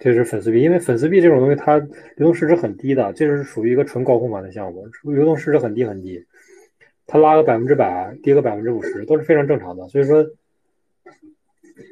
[0.00, 6.24] 这是粉丝币，因为粉丝币这种东西，它流动市值很低的，这是属于一个纯高控盘的项目，流动市值很低很低，
[7.06, 9.86] 它拉个百分之百，跌个百分之五十都是非常正常的。
[9.88, 10.26] 所以说，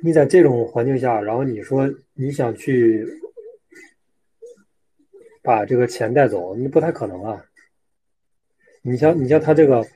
[0.03, 3.07] 你在这种环境下，然后你说你想去
[5.43, 7.45] 把这个钱带走，你不太可能啊。
[8.83, 9.87] 你像你像它这个，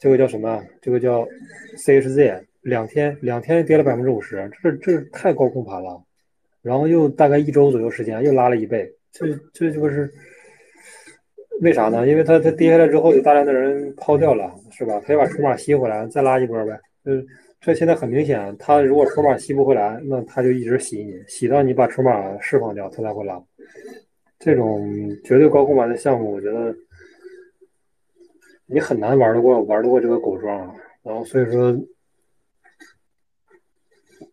[0.00, 0.64] 这个叫什么？
[0.82, 1.28] 这个叫
[1.76, 6.02] CHZ，两天两天跌了百分之五十，这这太高控盘了。
[6.60, 10.12] 然后又大概一周左右时间，又拉了一倍，这这就是
[11.62, 12.06] 为啥呢？
[12.06, 15.00] 因为它它跌下来之后，有大量的人抛掉了，是吧？
[15.06, 16.78] 他要把筹码吸回来，再拉一波呗。
[17.04, 17.24] 嗯，
[17.60, 23.40] 这现在很明显，他如果筹码吸不回来，那他就一直洗你，洗到你把筹码释放掉，他才会拉。
[24.38, 26.74] 这种绝对高控盘的项目，我觉得
[28.66, 30.74] 你很难玩得过，玩得过这个狗庄。
[31.04, 31.74] 然后所以说。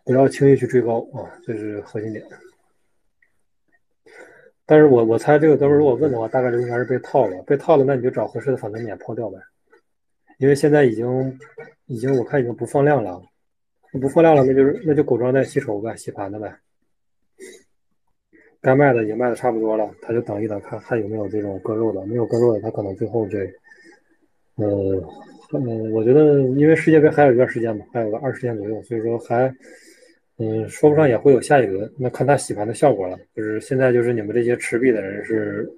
[0.05, 2.23] 不要轻易去追高啊，这是核心点。
[4.67, 7.41] 但是我我猜这个哥们如果问的话，大概率应该是被套了。
[7.43, 9.37] 被套了，那你就找合适的反弹点抛掉呗。
[10.37, 11.39] 因为现在已经
[11.87, 13.21] 已经我看已经不放量了，
[13.99, 16.55] 不放量了，那就是那就狗庄在吸筹呗，洗盘的呗。
[18.61, 22.05] 该卖的也卖的差不多了，他就等一等，看还有没有这种割肉的。
[22.05, 23.45] 没有割肉的，他可能最后这，
[24.55, 25.03] 呃，
[25.53, 29.53] 嗯，我觉得因为世界杯还有一段时间吧，还有个二十天左右，所以说还。
[30.37, 33.17] 嗯，说不上也会有下一轮，那看他洗盘的效果了。
[33.33, 35.71] 就是现在，就是你们这些持币的人是，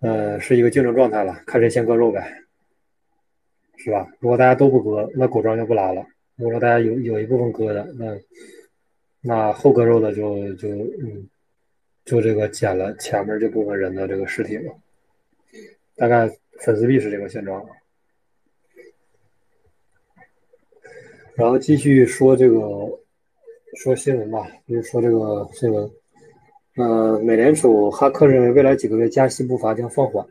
[0.00, 2.42] 呃，是一个竞争状态了，看谁先割肉呗，
[3.76, 4.10] 是吧？
[4.18, 6.02] 如果大家都不割，那狗庄就不拉了；
[6.36, 8.18] 如果大家有有一部分割的，那
[9.20, 11.28] 那后割肉的就就嗯，
[12.06, 14.72] 就这个捡了前面这部分人的这个尸体了。
[15.96, 16.30] 大概
[16.60, 17.62] 粉丝币是这个现状。
[21.34, 22.58] 然后继续说这个，
[23.78, 25.90] 说新闻吧，就是说这个新闻。
[26.76, 30.24] 呃，美联储哈克认为未来几个月加息步伐将放缓。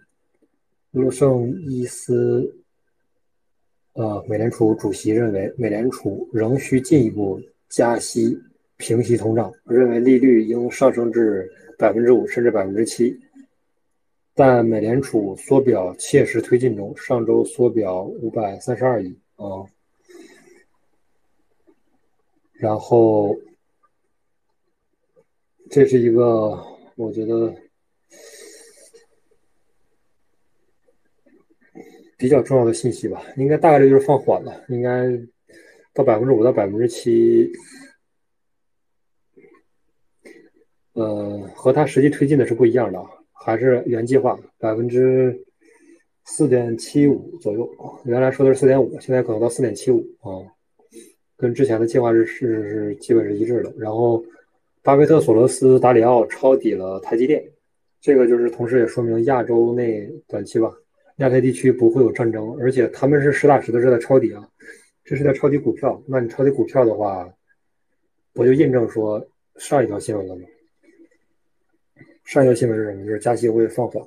[0.92, 2.54] 路圣伊斯，
[3.94, 8.38] 呃，美联储主席认为美联储仍需进一步加息
[8.78, 11.50] 平息通胀，认为利率应上升至
[11.80, 13.18] 百分之五甚至百分之七。
[14.36, 19.66] 但美联储缩表切实推进中，上周缩表五百三十二亿啊。
[22.62, 23.36] 然后，
[25.68, 26.64] 这是一个
[26.96, 27.52] 我觉得
[32.18, 35.10] 比较重要的信息吧，应该大概率就是放缓了，应该
[35.92, 37.52] 到百分之五到百分之七，
[40.94, 45.44] 呃，和它实际推进的是不一样的，还是原计划百分之
[46.26, 47.68] 四点七五左右，
[48.06, 50.61] 原来说的是四点五，现在可能到四点七五啊。
[51.42, 53.74] 跟之前的计划是是是基本是一致的。
[53.76, 54.24] 然后，
[54.84, 57.44] 巴菲特、索罗斯、达里奥抄底了台积电，
[58.00, 60.72] 这个就是同时也说明亚洲内短期吧，
[61.18, 64.48] 亚太地区不会有战争，而且他们是实打实的是在抄底啊，
[65.04, 66.00] 这是在抄底股票。
[66.08, 67.28] 那你抄底股票的话，
[68.34, 70.44] 不就印证说上一条新闻了吗？
[72.24, 73.04] 上一条新闻是什么？
[73.06, 74.04] 就是加息会放缓。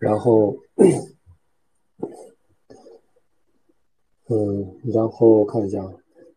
[0.00, 0.56] 然后，
[4.28, 5.78] 嗯，然后看一下，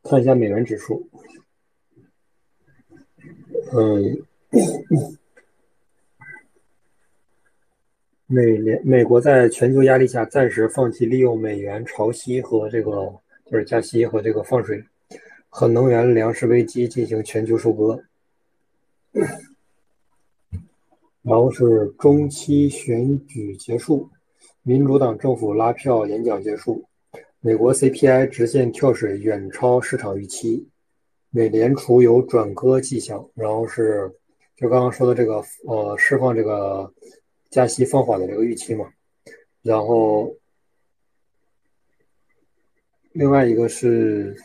[0.03, 1.07] 看一下美元指数，
[3.71, 4.25] 嗯，
[8.27, 13.13] 美联美国在全球压力下暂时放弃利用美元潮汐和这个
[13.45, 14.83] 就是加息和这个放水
[15.47, 18.03] 和能源粮食危机进行全球收割。
[21.23, 24.09] 然后是中期选举结束，
[24.61, 26.83] 民主党政府拉票演讲结束，
[27.39, 30.67] 美国 CPI 直线跳水远超市场预期，
[31.29, 33.25] 美联储有转鸽迹象。
[33.35, 34.11] 然后是
[34.57, 36.93] 就刚刚说的这个呃释放这个
[37.49, 38.85] 加息放缓的这个预期嘛。
[39.61, 40.35] 然后
[43.13, 44.35] 另外一个是，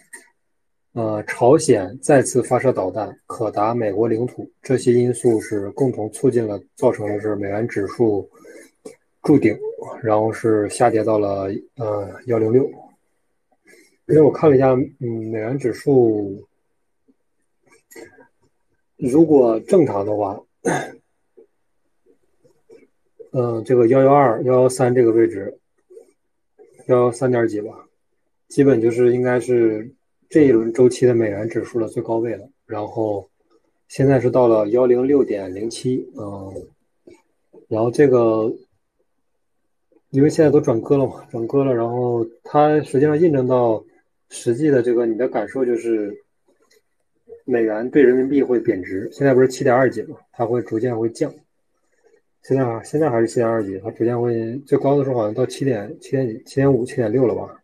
[0.99, 8.29] 呃，朝鲜再次发射导弹可达美国领土，这些因素是共同促进了，造成了是美元指数
[9.23, 9.57] 筑顶，
[10.03, 12.65] 然后是下跌到了呃幺零六。
[14.07, 16.45] 因为我看了一下，嗯，美元指数
[18.97, 20.43] 如果正常的话，
[23.31, 25.61] 嗯，这个幺幺二、幺幺三这个位置，
[26.89, 27.87] 幺幺三点几吧。
[28.49, 29.89] 基本就是应该是
[30.29, 33.29] 这一轮周期的美元指数的最高位了，然后
[33.89, 36.53] 现在是到了幺零六点零七，嗯，
[37.67, 38.53] 然后这个
[40.11, 43.83] 因为现在都转割了嘛，转割了，然后它实际上印证到
[44.29, 46.15] 实际的这个你的感受就是
[47.47, 51.33] 美元对人民币会贬值，现在不是七点二几嘛，它会逐渐会降，
[52.43, 57.63] 现在啊现在还是七点二几，它逐渐会最高的时候好像到七点七点几七点五七点六了吧。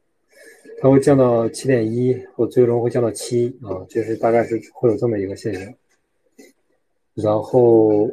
[0.85, 5.75] 它会降到七点一，或最终会降到七啊，就是大概是会有这么一个现象。
[7.15, 8.07] 然后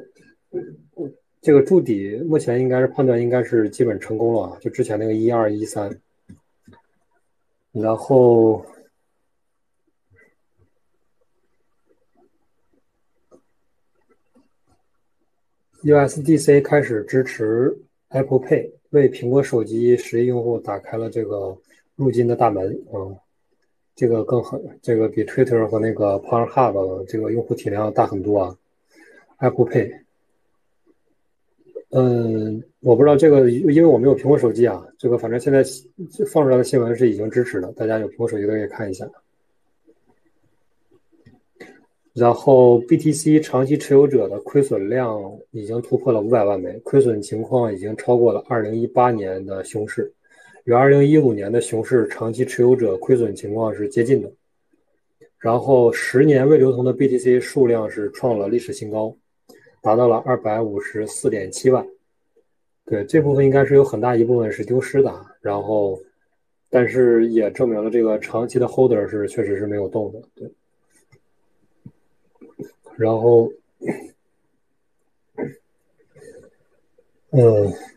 [1.42, 6.00] 这个筑底目前应该是判断应该是基本成功了啊，就之前那个一二一三。
[7.74, 8.66] 然后
[15.84, 17.78] USDC 开始支持
[18.08, 21.58] Apple Pay，为苹果手机实际用户打开了这个。
[22.02, 23.14] 入金的大门啊，
[23.96, 28.58] 这个更狠，这个比 Twitter 和那个 PowerHub 这个用户体量大很多啊。
[29.38, 29.92] Apple Pay，
[31.92, 34.84] 嗯，我不知道这个，因为我没有苹果手机啊。
[34.98, 35.64] 这个反正现在
[36.32, 39.08] 放出来的新闻是已经支持的，大家有苹果手机都可以看一下。
[42.14, 50.12] 然后 BTC 长期持有者的亏损量已经突破了五百万枚，亏损情况已经超过了二零一八年的熊市。
[50.66, 54.32] 与二零一五年的熊市长期持有者亏损情况是接近的，
[55.40, 59.18] 然后十年未流通的 BTC 数量是创了历史新高，
[59.82, 61.88] 达到了二百五十四点七万。
[62.86, 66.00] 对这部分应该是有很大一部分是丢失的，然后，
[66.70, 70.22] 但是也证明了这个长期的 holder 是确实是没有动的。
[70.36, 70.52] 对，
[72.98, 73.52] 然后，
[77.32, 77.91] 嗯。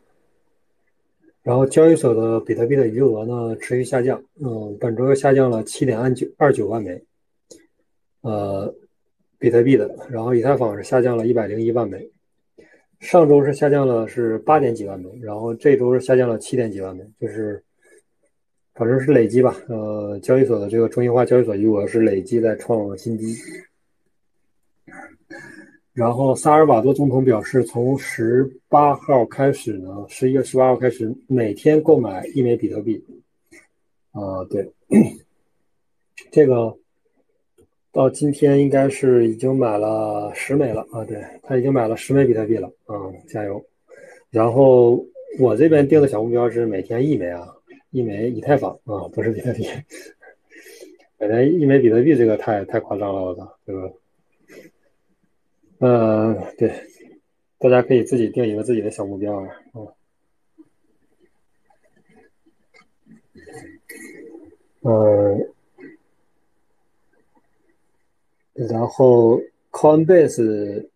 [1.45, 7.01] 然后交易所的比特币的余额呢持续下降，嗯，本周下降了七点二九二九万枚，
[8.23, 8.75] 呃，
[9.39, 12.11] 比特币的，然后以太坊是下降了一百零一万枚，
[12.99, 17.63] 上周是下降了是八点几万枚，然后这周是下降了七点几万枚，就是
[18.75, 23.37] 反正是累计吧，呃，交易所的这个中心化交易所余额是累计在创新低。
[25.95, 33.01] 然后，萨尔瓦多总统表示，从十八号开始呢，十一月十八号开始，每天购买一枚比特币。
[34.11, 34.69] 啊，对，
[36.33, 36.77] 这个
[37.93, 42.95] 到今天应该是已经买了十枚了啊，对他已经买了十枚比特币了啊，
[43.29, 43.65] 加油！
[44.31, 45.05] 然后
[45.39, 47.47] 我这边定的小目标是每天一枚啊，
[47.91, 49.65] 一枚以太坊啊，不是比特币。
[51.19, 53.93] 每天一枚比特币，这个太太夸张了，我操，这个。
[55.85, 56.73] 呃，对，
[57.59, 59.47] 大家可以自己定一个自己的小目标啊。
[64.81, 65.53] 嗯，
[68.55, 69.39] 然后
[69.71, 70.89] Coinbase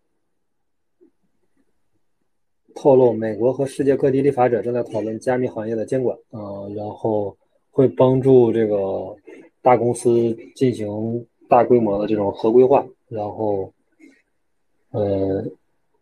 [2.73, 7.37] 透露，美国和世界各地立法者正在讨论加密行业的监管啊，然后
[7.69, 9.15] 会帮助这个
[9.61, 13.71] 大公司进行大规模的这种合规化，然后。
[14.91, 15.45] 呃，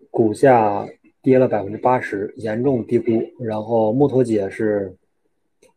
[0.10, 0.88] 股价
[1.22, 3.22] 跌了百分之八十，严重低估。
[3.40, 4.96] 然后木头姐是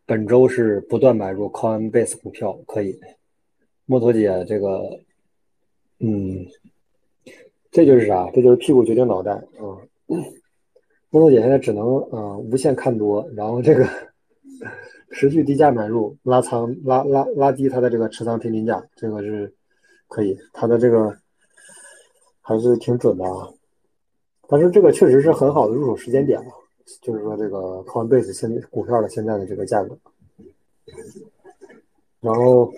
[0.07, 3.01] 本周是不断买入 Coinbase 股票，可以。
[3.87, 5.01] 木头姐这个，
[5.99, 6.47] 嗯，
[7.73, 8.31] 这就是啥？
[8.33, 9.83] 这就是屁股决定脑袋啊！
[11.11, 13.85] 木头姐现在只能啊无限看多，然后这个
[15.11, 19.53] 持续低价买入，拉仓拉拉拉低它的这个持仓平均价，这个是
[20.07, 21.19] 可以，它的这个。
[22.43, 23.49] 还是挺准的啊，
[24.49, 26.53] 但是这个确实是很好的入手时间点嘛，
[27.01, 29.97] 就是说这个 Coinbase 现在股票的现在的这个价格，
[32.21, 32.73] 然后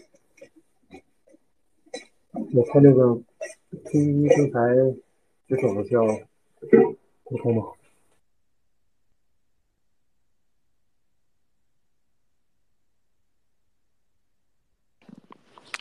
[2.54, 3.14] 我看那个
[3.84, 4.74] T 平台
[5.46, 6.04] 举手的叫
[7.24, 7.64] 沟通吗？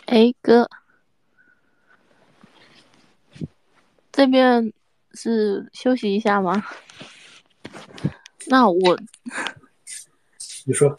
[0.05, 0.69] 哎哥。
[4.21, 4.71] 这边
[5.15, 6.63] 是休息一下吗？
[8.45, 8.99] 那我
[10.63, 10.95] 你说。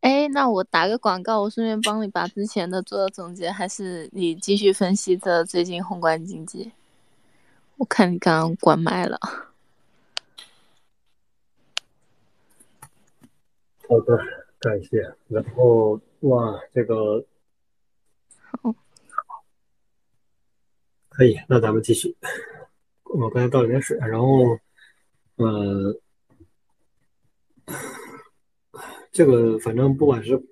[0.00, 6.70] 哎，那我打个广告，我顺便帮你把之前的做个总结，还是你继续分析这最近宏观经济？
[7.78, 9.18] 我看你刚刚关麦了。
[13.88, 14.18] 好的，
[14.60, 15.10] 感谢。
[15.28, 17.24] 然后哇，这个
[21.14, 22.16] 可以，那咱们继续。
[23.04, 24.58] 我刚才倒了点水，然后，
[25.36, 26.00] 呃。
[29.12, 30.42] 这个反正不管是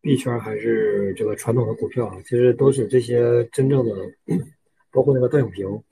[0.00, 3.92] 币圈还是这个传统的股票啊，其实都是这些真正的，
[4.92, 5.82] 包括那个段永平，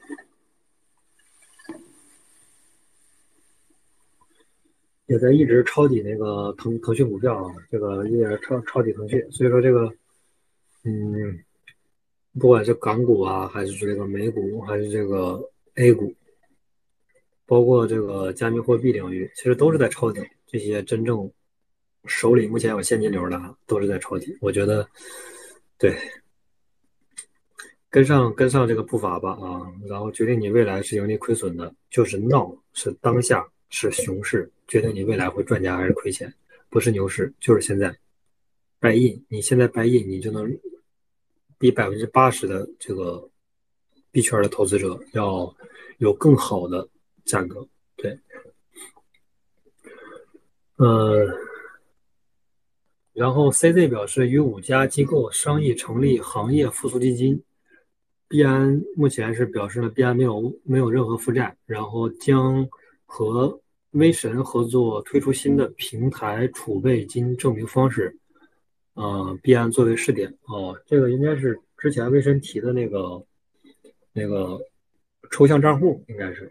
[5.06, 9.28] 也在一直抄底那个腾腾讯股票啊，这个一直抄抄底腾讯。
[9.32, 9.92] 所以说这个，
[10.84, 11.44] 嗯，
[12.38, 15.40] 不管是港股啊，还是这个美股，还是这个
[15.74, 16.14] A 股，
[17.46, 20.20] 包括这个加密货币领域，其实都是在抄底。
[20.46, 21.30] 这些真正。
[22.06, 24.86] 手里目前有现金流的都是在抄底，我觉得，
[25.78, 25.96] 对，
[27.88, 36.30] 跟上跟上这个步伐吧啊，然后决定你未来是盈利亏损的，就是闹是当下是熊市，决定你未来会赚钱还是亏钱，
[36.68, 37.90] 不是牛市就是现在
[38.82, 40.46] ，buy in，你现在 buy in，你就能
[41.64, 43.26] 比百分之八十的这个
[44.10, 45.50] 币圈的投资者要
[45.96, 46.86] 有更好的
[47.24, 47.66] 价格，
[47.96, 48.18] 对，
[50.76, 51.26] 呃。
[53.14, 57.42] 然后，CZ 表示与五家机构商议成立行业复苏基金。
[58.28, 62.68] 币安目前是表示呢，币安没有没有任何负债，然后将
[63.06, 63.58] 和
[63.92, 68.14] 威神合作推出新的平台储备金证明方式。
[68.94, 73.22] 呃，币安作为试点哦，这个应该是之前威神提的那个
[74.12, 74.58] 那个
[75.30, 76.50] 抽象账户，应该是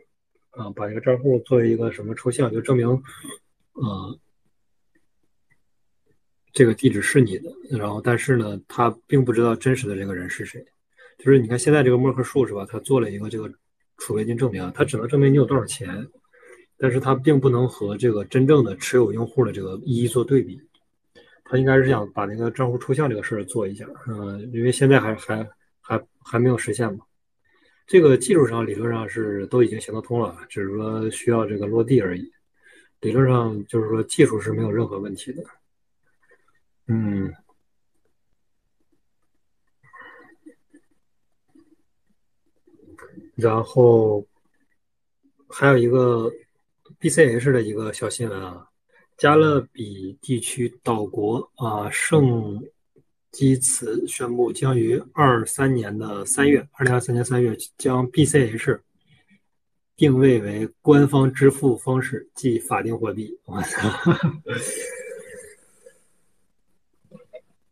[0.52, 2.88] 啊，把这个账户作为一个什么抽象，就证明
[3.74, 4.20] 呃。
[6.56, 10.64] 这个地址是你的，然后但是呢，他并不知道真实的这个人是谁。
[11.18, 12.64] 就是你看现在这个默克数是吧？
[12.70, 13.52] 他做了一个这个
[13.98, 16.08] 储备金证明，他只能证明你有多少钱，
[16.78, 20.62] 但是他并不能和这个真正的持有用户的这个一一做对比。
[21.54, 25.48] 他应该是想把那个账户抽象这个事儿做一下，嗯，因为现在还还
[25.82, 27.06] 还还没有实现嘛。
[27.86, 32.28] 这个技术上理论上是都已经行得通了，只是说需要这个落地而已。
[33.02, 35.44] 理论上就是说技术是没有任何问题的。
[36.88, 37.32] 嗯，
[43.36, 44.26] 然后
[45.48, 46.32] 还有一个
[47.00, 48.68] BCH 的一个小新闻啊，
[49.24, 52.62] 加勒比地区岛国啊圣
[53.32, 58.82] 基茨宣布将于二三年的三月，二零二三年三月将 BCH
[59.96, 63.34] 定位为官方支付方式，即法定货币。
[63.46, 63.90] 我操！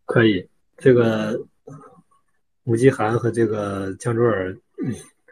[0.05, 0.47] 可以，
[0.77, 1.37] 这个
[2.63, 4.57] 吴继涵和这个江卓尔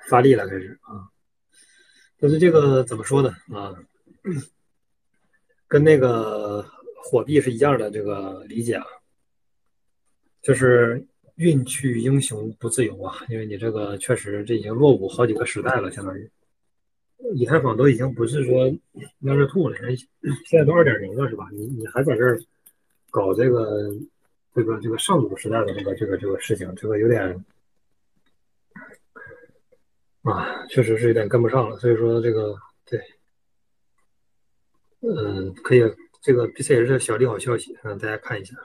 [0.09, 1.07] 发力了，开始啊。
[2.19, 3.29] 但是这个怎么说呢？
[3.55, 3.73] 啊，
[5.69, 6.61] 跟那个
[7.01, 8.85] 火币是一样的这个理解啊，
[10.41, 11.01] 就是
[11.35, 13.15] 运去英雄不自由啊。
[13.29, 16.29] 因为你这个确实这已经落伍好几个时代了，相当于
[17.35, 18.67] 以太坊都已经不是说
[19.19, 19.77] 幺二兔了，
[20.45, 21.47] 现在都二点零了，是吧？
[21.53, 22.37] 你你还在这儿
[23.09, 23.89] 搞这个？
[24.55, 27.45] 这个这个上古时代的这个这个这个事情，这个有点
[30.23, 31.77] 啊，确实是有点跟不上了。
[31.77, 32.99] 所以说这个对，
[35.01, 35.81] 嗯，可以，
[36.21, 38.55] 这个 B C 也是小利好消息，让大家看一下。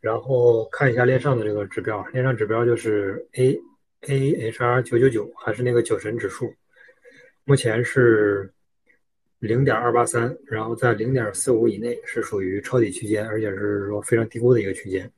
[0.00, 3.58] 然后看一下链上的这个指标，链上指标就是 A
[4.02, 6.52] A H R 九九九，还是那个酒神指数，
[7.44, 8.50] 目前是。
[9.40, 15.10] 零点二八三，然后在零点四五以内是属于抄底区间，而且是说非常低估的一个区间。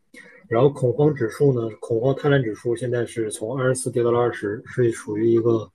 [0.48, 5.70] 然后恐慌指数呢，恐慌贪婪指数现在是从二十四跌到了二十，是属于一个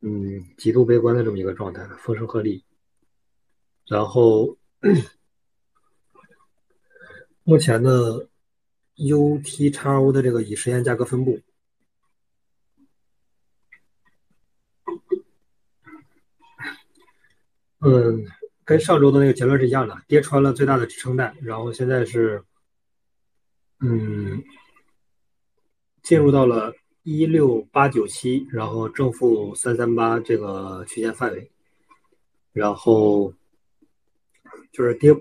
[0.00, 2.62] 嗯极度悲观的这么一个状态，风声鹤唳。
[3.90, 4.56] 然后
[7.42, 8.28] 目前的
[8.94, 11.40] UTXO 的这个已实现价格分布。
[17.80, 18.24] 嗯，
[18.64, 22.44] 跟上周的那个结论是一样的，跌穿了最大的支撑带，然后现在是，
[23.80, 24.40] 嗯，
[26.00, 26.72] 进入到了
[27.02, 31.50] 一六八九七，然后正负三三八这个区间范围，
[32.52, 33.34] 然后
[34.72, 35.14] 就是跌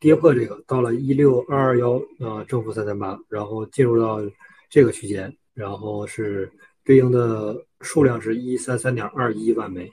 [0.00, 4.20] 跌破这个到了一六二二幺，呃，正负三三八，然后进入到
[4.68, 6.50] 这个区间，然后是
[6.84, 9.90] 对应的数量是一三三点二一万枚。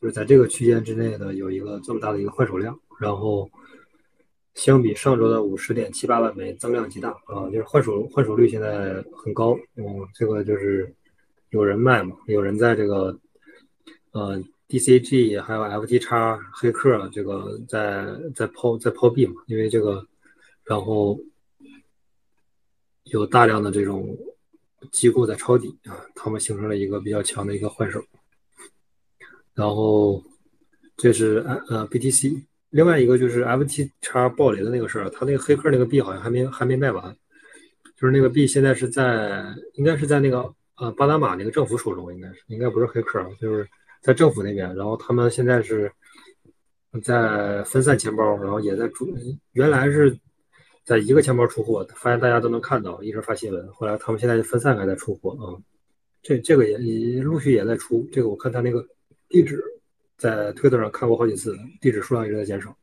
[0.00, 3.46] 就是在这个区间之内的有一个这么大的一个换手量，然后
[4.54, 10.90] 相比上周的五十点七八万枚增量极大啊，就是换手换手率现在很高，嗯，这个就是
[11.50, 13.14] 有人卖嘛，有人在这个
[14.12, 20.06] 呃 DCG 还有 FTX 黑客这个在在抛在抛币嘛，因为这个
[20.64, 21.18] 然后
[23.04, 24.16] 有大量的这种
[24.92, 28.00] 机构在抄底啊，他们形成了一个比较强的一个换手，
[29.52, 30.22] 然后
[30.96, 32.44] 这是呃 BTC。
[32.70, 37.12] 另外一个就是 FTX 暴雷的那个事儿，他那个黑客那个币好像还没还没卖完，
[37.96, 39.44] 就是那个币现在是在
[39.74, 43.68] 应该是在那个呃巴拿马那个政府手中，应该是应该不是黑客，就是
[44.00, 45.90] 在政府那边，然后他们现在是
[47.02, 49.08] 在分散钱包，然后也在主
[49.52, 50.16] 原来是
[50.84, 55.54] 在一个钱包出货，发现大家都能看到，一直发新闻，后来他们现在分散开在出货啊，
[56.22, 58.86] 这这个也也陆续也在出，这个我看他那个
[59.28, 59.62] 地址。
[60.20, 62.76] 在推特上看过好几次，地址数量一直在减少，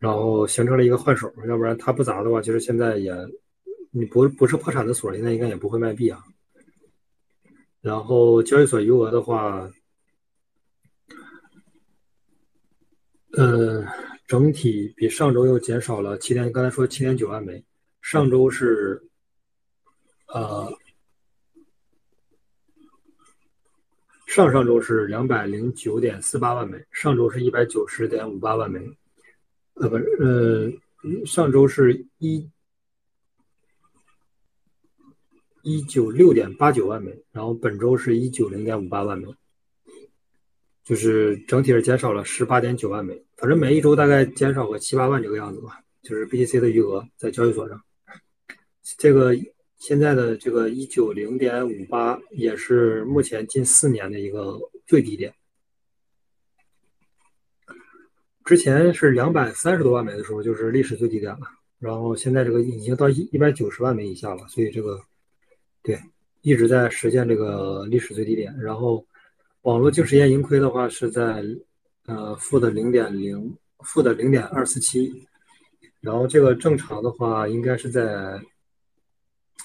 [0.00, 3.14] 然后形成了一个换手，要不然他不砸的话，其实现在也，
[3.92, 6.20] 你不不是破产的所，现在应该也不会卖币啊。
[7.84, 9.70] 然后交易所余额的话，
[13.32, 13.84] 呃，
[14.26, 17.62] 整体比上周又减少了七点，刚才说七点九万枚，
[18.00, 19.02] 上周是，
[20.28, 20.72] 呃。
[24.26, 28.80] 上上周是两百零九点四八万枚，上周是一百九十点五八万枚，
[29.74, 32.50] 呃不是呃，上周是一
[35.64, 39.26] 一九六点八九万枚，然后本周是一九零点五八万枚，
[40.84, 47.82] 就是整体是减少了十八点九万枚，反正每一周大概减少个七八万这个样子吧，就是 BTC 的余额在交易所上，
[48.98, 49.36] 这个。
[49.76, 55.34] 现在的这个一九零点五八也是目前近四年的一个最低点，
[58.46, 61.40] 之前是两百三十多万枚的时候就是历史最低点了，
[61.78, 64.98] 然后现在这个已经到一一百九十万枚以下了，所以这个
[65.84, 65.96] 对
[66.42, 68.52] 一直在实现这个历史最低点。
[68.58, 69.06] 然后
[69.62, 71.44] 网络净时间盈亏的话是在
[72.06, 75.12] 呃负的零点零负的零点二四七，
[76.00, 78.42] 然后这个正常的话应该是在。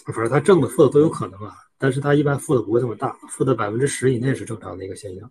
[0.05, 5.29] 反正它正的负的都有可能啊，但是它一般负的不会这么大，负的百分之十以内是正常的一个现象。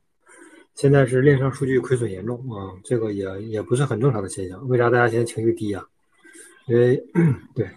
[0.74, 4.69] 现在是链上数据亏损严重啊，这个也也不是很正常的现象。
[4.69, 5.85] 为啥大家现在情绪低啊？
[6.66, 7.02] 因为
[7.56, 7.69] 对，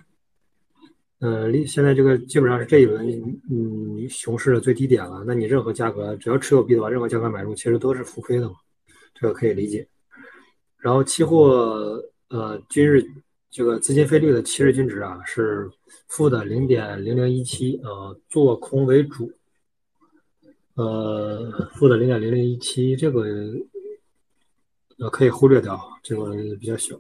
[1.22, 3.08] 嗯，现在这个基本上是这一轮
[3.50, 5.24] 嗯熊市的最低点了。
[5.26, 8.56] 那你任何价格只要持有币的话，任何价格买入其实都是浮亏的嘛，
[9.14, 9.88] 这个可以理解。
[10.78, 13.02] 然后期货呃均日。
[13.54, 15.70] 这个资金费率的七日均值啊是
[16.08, 19.30] 负的零点零零一七，呃，做空为主，
[20.76, 23.26] 呃，负的零点零零一七，这个
[25.00, 26.98] 呃可以忽略掉，这个比较小。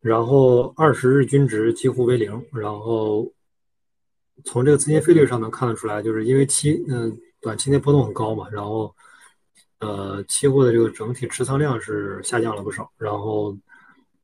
[0.00, 3.30] 然后二十日均值几乎为零，然后
[4.44, 8.94] 从这个资金费率上能看得出来，就是因为期嗯短期内波动很高嘛，然后
[9.78, 13.56] 呃期货的这个整体持仓量是下降了不少，然后。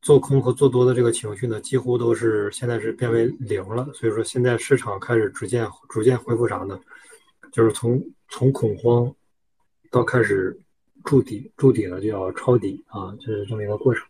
[0.02, 3.88] 做空和做多的这个情绪呢，几乎都是现在是变为零了。
[3.92, 6.78] 所以说，现在市场开始逐渐逐渐恢复啥呢？
[7.50, 9.12] 就是从从恐慌
[9.90, 10.56] 到开始
[11.02, 14.06] 筑底，筑底了就要抄底啊，就是这么一个过程。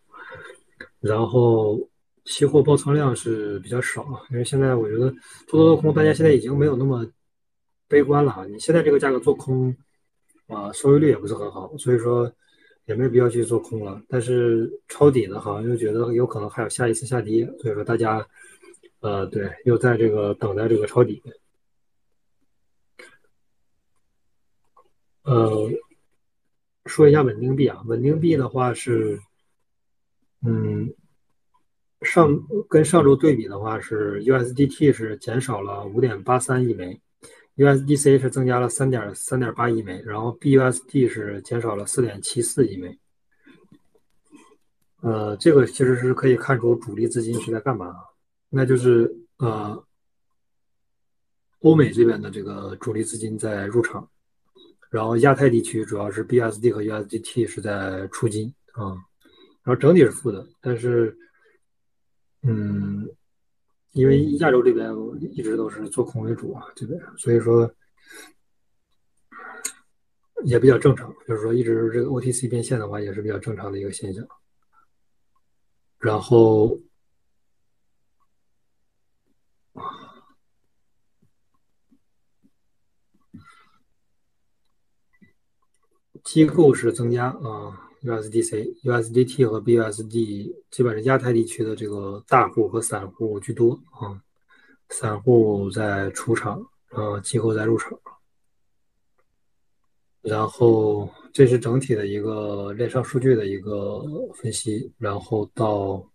[1.06, 1.78] 然后
[2.24, 5.10] 期货爆仓量是比较少，因为现在我觉得
[5.46, 7.06] 做多做空，大家现在已经没有那么
[7.88, 8.44] 悲观了啊。
[8.46, 9.74] 你现在这个价格做空
[10.48, 12.30] 啊，收益率也不是很好，所以说。
[12.86, 18.24] 也没必要去做空了，但是抄底呢，好像又觉得有可能还有下一次下跌，所以说大家，
[19.00, 21.20] 呃，对，又在这个等待这个抄底。
[25.24, 25.68] 呃，
[26.84, 29.18] 说一下稳定币啊，稳定币的话是，
[30.44, 30.92] 嗯，
[32.02, 32.28] 上
[32.68, 37.00] 跟上周对比的话是 USDT 是减少了五点八三亿枚。
[37.56, 42.98] USDC 是增加了三点三点八亿枚，然后 BUSD 是减少了四点七四亿枚。
[45.00, 47.94] 呃，这个其实是可以看出主力资金是在干嘛，
[48.50, 49.82] 那就是呃，
[51.60, 54.06] 欧美这边的这个主力资金在入场，
[54.90, 58.96] 然后亚太地区主要是 BUSD 和 USDT 是在出金啊，
[59.66, 61.18] 然后整体是负的，但是，
[62.42, 63.10] 嗯。
[63.92, 64.90] 因为亚洲这边
[65.32, 67.74] 一直都是做空为主啊，这边，所以说
[70.44, 71.10] 也比较正常。
[71.26, 74.22] 就是说，一直这个 OTC 变现的话，也是比较正常的一个现象。
[75.96, 76.78] 然后
[86.22, 94.22] 机构是增加啊，USDC、USDT 和 BUSD 基本是亚太地区的这个大户和散户居多啊，
[94.90, 97.98] 散户在出场，呃，机构在入场，
[100.22, 104.00] 然后这是整体的一个链上数据的一个
[104.34, 106.08] 分析，然后到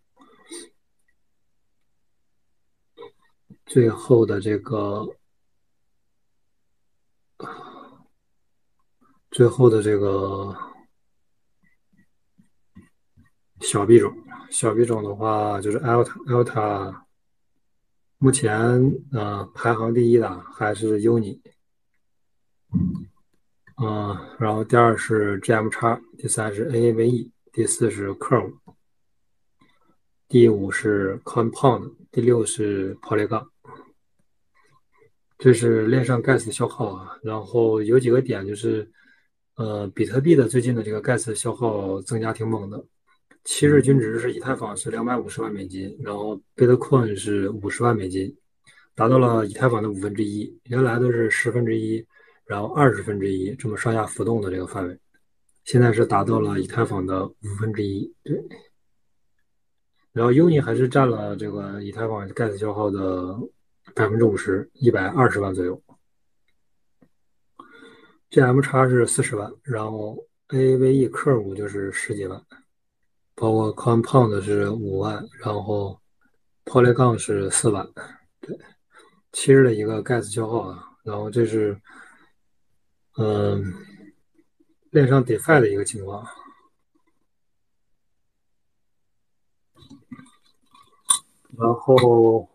[3.66, 5.06] 最后的这个。
[9.32, 10.54] 最后的这个
[13.62, 14.14] 小币种，
[14.50, 16.94] 小币种的话就是 Alta，Alta
[18.18, 18.52] 目前
[19.12, 21.40] 呃排行第一的还是 Uni，
[23.82, 28.54] 嗯，然后第二是 GM 叉，第三是 AAVE，第四是 Curve，
[30.28, 33.48] 第五是 Compound，第六是 Polygon。
[35.38, 38.92] 这是链上 Gas 消耗啊，然后有几个点就是。
[39.56, 42.84] 呃，比特币的最近的这个 gas 消耗增加挺猛的，
[43.44, 48.36] 七日均值是以太坊是两百五十万美金，然后 Bitcoin 是五十万美金，
[48.96, 52.06] 达到了以太坊的五分之一，原来都是十分之一，
[52.46, 55.00] 然后二十分之一这么上下浮动的这个范围，
[55.64, 58.42] 现在是达到了以太坊的五分之一，对。
[60.14, 63.36] 然后 Uni 还是占了这个以太坊 gas 消耗的
[63.96, 65.82] 百分之五十，一百二十万左右。
[68.30, 72.42] G M 叉是四十万，然后 A V E Curve 就是十几万，
[73.42, 76.00] 包括 Compound 是五万，然后
[76.64, 77.84] Poly 杠是四万，
[78.40, 78.56] 对，
[79.32, 81.76] 七日的一个 Gas 消耗啊，然后这是
[83.18, 83.74] 嗯
[84.92, 86.24] 链上 DeFi 的一个情况，
[91.58, 92.48] 然后。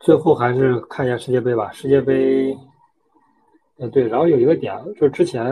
[0.00, 1.70] 最后还是看一下世界杯吧。
[1.72, 2.56] 世界杯，
[3.76, 4.06] 嗯，对。
[4.06, 5.44] 然后有一个点，就是之前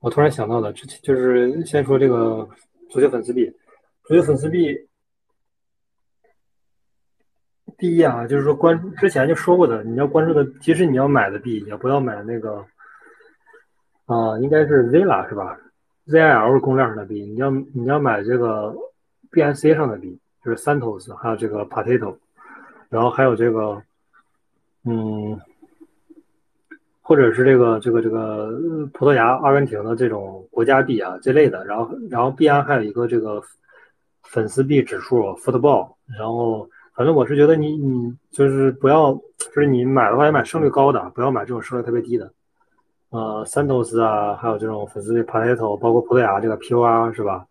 [0.00, 2.48] 我突然想到的，之前就是先说这个
[2.90, 3.50] 足球粉丝币。
[4.04, 4.76] 足球粉丝币，
[7.78, 12.64] 第一啊，就是说关之前就说过的，你要关注的，即使你要买的币，也不要买那个
[14.06, 15.56] 啊，应该是 Zilla 是吧
[16.06, 18.74] ？ZIL 公链上的币，你要你要买这个
[19.30, 22.16] BNC 上的币，就是 Santos 还有这个 Potato。
[22.88, 23.80] 然后还有这个，
[24.84, 25.40] 嗯，
[27.10, 28.52] 或者是这个这个这个
[28.92, 31.64] 葡萄牙、阿根廷的这种国家币啊这类的。
[31.64, 33.42] 然后，然后币安还有一个这个
[34.22, 35.88] 粉丝币指数 Football。
[36.16, 42.30] 然后，反正我是觉得你你就是不要，就是你买的话，要买胜率高的，不要买这种胜率特别低的。
[43.10, 47.44] 呃，Santos 啊，还有这种粉丝币 Potato，包括葡萄牙这个 por 是吧？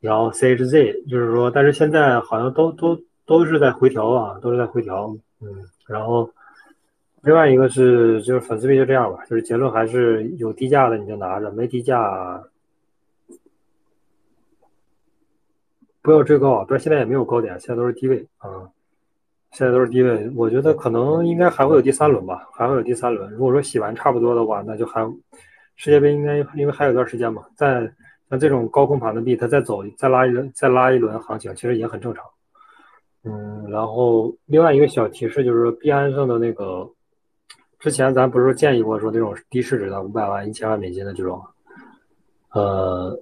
[0.00, 2.98] 然后 CHZ，就是说，但是现在好像都都。
[3.28, 5.48] 都是在回调啊，都是在回调，嗯，
[5.88, 6.30] 然后
[7.26, 12.40] 另外一个是就是粉丝币就这样吧，就是结论还是有低价的你就拿着，没低价
[16.02, 18.70] 不要追高啊，但现在也没有高点，现在都是低位啊，
[19.50, 23.28] 现在都是低位，我觉得可能应该还会有第三轮吧，还会有第三轮。
[23.32, 25.02] 如果说洗完差不多的话，那就还
[25.74, 27.92] 世界杯应该因为还有一段时间嘛，在
[28.30, 32.24] 像这种高空盘的币，它再走再拉一轮再拉一轮行情，其实也很正常。
[33.24, 36.88] 嗯，然后另外一个小提示就是说，币安上的那个，
[37.78, 41.42] 之前咱不是建议过说那种低市值的五百万、一千万美金的这种，
[42.52, 43.18] 呃，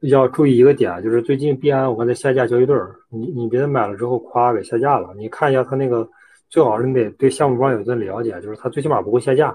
[0.00, 6.08] 要注意一个点，就是最近币安我看在下架交易对儿，你你别买了之后夸给下架了，你看一下它那个，
[6.48, 9.54] 最好是你得对项目方有一个了解，就是它最起码不会下架，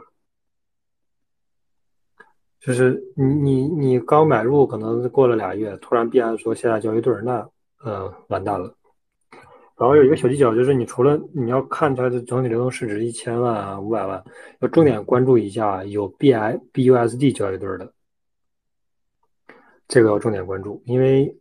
[2.60, 7.48] 就是你你你刚买入，可能过了俩月，突然币安说下架交易对儿，那
[7.84, 8.76] 呃完蛋了。
[9.78, 14.24] 然后有一个小技巧，就是你除了你要看它的整体流动市值一千万、啊五百万，
[14.62, 17.92] 要重点关注一下有 B I B U S D 交易对的，
[19.86, 21.36] 这个要重点关注，因为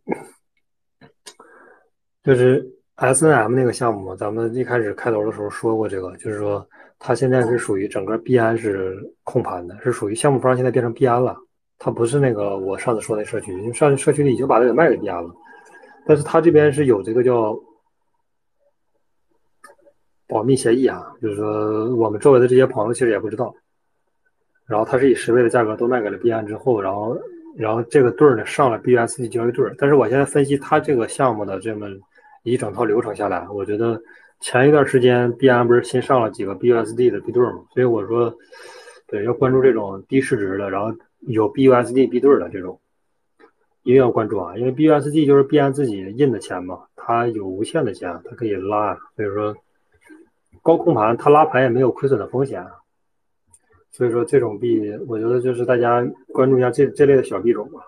[2.25, 6.67] 就是 S N M 那个项目，咱们一开始开头的时候说过这个，就是说
[6.99, 11.37] 它现在是属于整个币安是控盘的，是属于项目方现在变成币安了，
[11.79, 15.33] 它不是那个我上次说那社区，因为上次社区里已经把这个卖给币安了，
[16.05, 17.57] 但是它这边是有这个叫。
[20.27, 23.53] 保密协议啊，就是说我们周围的这些朋友其实也不知道。
[24.67, 27.15] 然后他是以十倍的价格都卖给了币安之后，然后
[27.55, 29.75] 然后这个对儿呢上了 BUSD 交易对儿。
[29.77, 31.87] 但是我现在分析他这个项目的这么
[32.41, 34.01] 一整套流程下来，我觉得
[34.39, 38.35] 前一段时间币安不是新上了几个 BUSD 的币对儿嘛，所以我说
[39.05, 40.91] 对要关注这种低市值的，然后
[41.27, 42.79] 有 BUSD 币对儿的这种
[43.83, 49.55] 一定要关注啊，因为 BUSD 就是币安自己印的钱嘛，它有无限的钱，它可以拉，所以说。
[50.65, 52.81] 高控盘，它拉盘也没有亏损的风险啊，
[53.91, 57.81] 所以说这种币，我觉得就是大家关注一下这这类的小币种吧。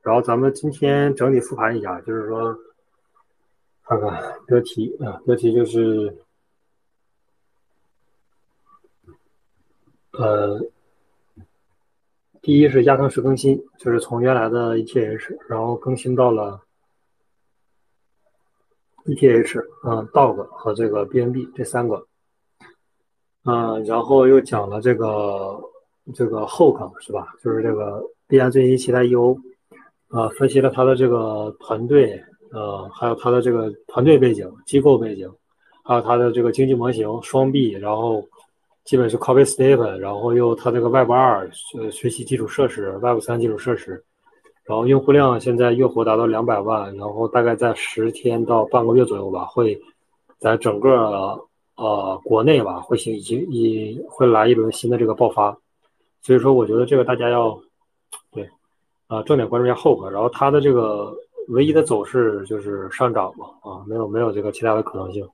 [0.00, 2.58] 然后咱们今天整体复盘一下，就是说，
[3.84, 4.10] 看看
[4.46, 6.16] 标题啊，标题就是，
[10.12, 10.58] 呃，
[12.40, 16.62] 第一是亚当石更新，就是从原来的 ETH，然后更新到了
[19.06, 22.06] ETH，嗯，Dog 和这个 BNB 这三个，
[23.44, 25.60] 嗯，然后又讲了这个
[26.14, 27.28] 这个 Hook 是吧？
[27.42, 29.38] 就是这个币安最新期待 EO。
[30.08, 32.22] 啊，分析了他的这个团队，
[32.52, 35.28] 呃，还有他的这个团队背景、机构背景，
[35.82, 38.24] 还有他的这个经济模型双币，然后
[38.84, 44.04] 基本是 copy s t a p e 然后又他这个 Web 二学学习基础设施、Web 三基础设施，
[44.64, 49.80] 然后用户量现在月活达到两百万，然后大概在十天到半个月左右吧，会
[50.38, 51.38] 在整个
[51.76, 55.56] 呃国内吧会行已经已会来一轮新的这个爆发，
[56.22, 57.58] 所以说我觉得这个大家要
[58.30, 58.48] 对。
[59.06, 61.14] 啊，重点关注一下后壳，然后它的这个
[61.48, 65.28] 唯一的走势就是上涨嘛，啊，没有没有这个其他的可能性，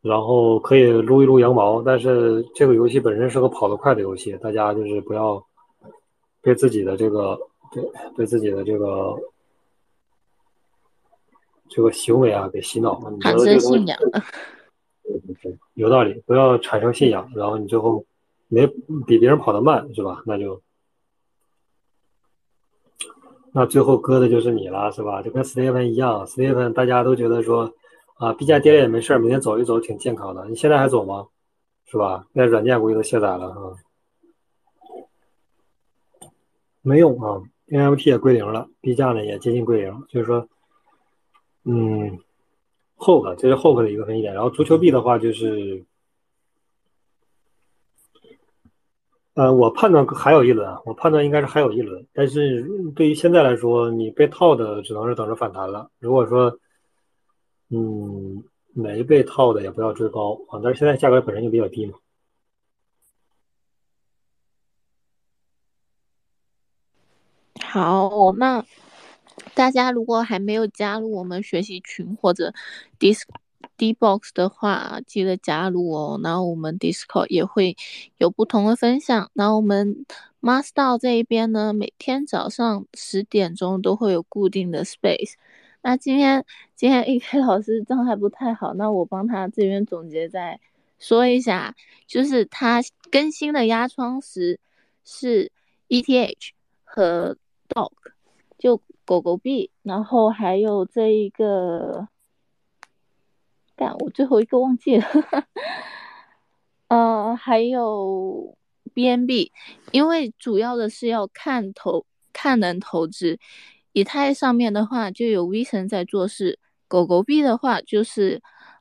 [0.00, 5.40] 然后可以撸一撸羊毛，但是这个游戏本身是个跑得快的游戏，大家就是不要
[6.40, 7.38] 被自己的这个
[7.72, 7.82] 对
[8.16, 9.16] 被自己的这个
[11.68, 13.98] 这个行为啊给洗脑了，产生信仰，
[15.02, 18.04] 对对对，有道理，不要产生信仰，然后你最后
[18.48, 18.66] 没
[19.06, 20.22] 比别人跑得慢是吧？
[20.26, 20.60] 那就。
[23.54, 25.20] 那最后割的就是你了，是吧？
[25.20, 27.70] 就跟 Stephen 一样，Stephen 大家都觉得说，
[28.14, 30.46] 啊，币价跌了也没事儿，每天走一走挺健康的。
[30.48, 31.28] 你现在还走吗？
[31.84, 32.26] 是吧？
[32.32, 33.76] 那软件估计都卸载了啊，
[36.80, 37.42] 没用啊
[37.72, 40.46] ，NFT 也归零了，币价呢也接近归零，就是说，
[41.64, 42.18] 嗯
[42.96, 45.84] ，Hope 这是 Hope 的一个分析点，然后足球币的话就是。
[49.34, 52.06] 呃，我判断还有一轮，我判断应该是还有一轮。
[52.12, 55.90] 但是对于现在来说，你被套的只能是等着反弹了。
[56.00, 56.58] 如果说，
[57.70, 58.44] 嗯，
[58.74, 60.60] 没被套的也不要追高啊。
[60.62, 61.94] 但是现在价格本身就比较低嘛。
[67.72, 68.62] 好，那
[69.54, 72.52] 大家如果还没有加入我们学习群或者
[73.00, 73.22] Disc。
[73.78, 76.20] D box 的话，记得加入哦。
[76.22, 77.74] 然后我们 Discord 也会
[78.18, 79.30] 有不同的分享。
[79.32, 80.04] 然后我们
[80.42, 85.32] Master 这一边呢，每天早上十点钟都会有固定的 space。
[85.80, 86.44] 那今天
[86.76, 90.60] 今天 AK 老师状态不太好，那我帮他这边总结再
[90.98, 91.74] 说一下，
[92.06, 94.60] 就是他更新的压窗石
[95.04, 95.50] 是
[95.88, 96.50] ETH
[96.84, 97.36] 和
[97.74, 97.92] Dog，
[98.58, 102.08] 就狗狗币，然后还有这一个。
[103.74, 105.06] 但我最后一个忘记了，
[106.88, 108.56] 呃，还有
[108.94, 109.50] BNB，
[109.90, 113.40] 因为主要的是要看投看人投资，
[113.92, 118.40] 以太上面的话就有 V 神在做事，狗狗币的话就是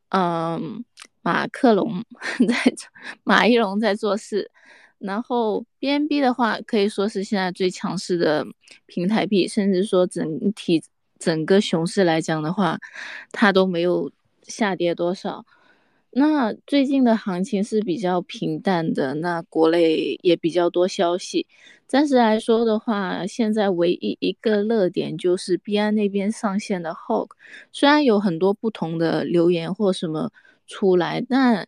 [0.10, 0.84] 嗯
[1.22, 2.04] 马克龙
[2.48, 2.74] 在
[3.24, 4.52] 马一龙在做事，
[5.02, 8.46] 然后 BNB 的话可以说是现在最强势的
[8.86, 10.82] 平台币，甚至说整体
[11.20, 12.80] 整个熊市来讲的话，
[13.32, 14.12] 它都没有。
[14.44, 15.46] 下跌多少？
[16.10, 21.48] 那最近的行情是比较平淡的，那国内也比较多消息。
[21.88, 27.30] 暂时来说的话，现在唯一一个热点就是币安那边上线的 Hog，
[27.72, 30.34] 虽然有很多不同的留言或什么
[30.68, 31.66] 出来，但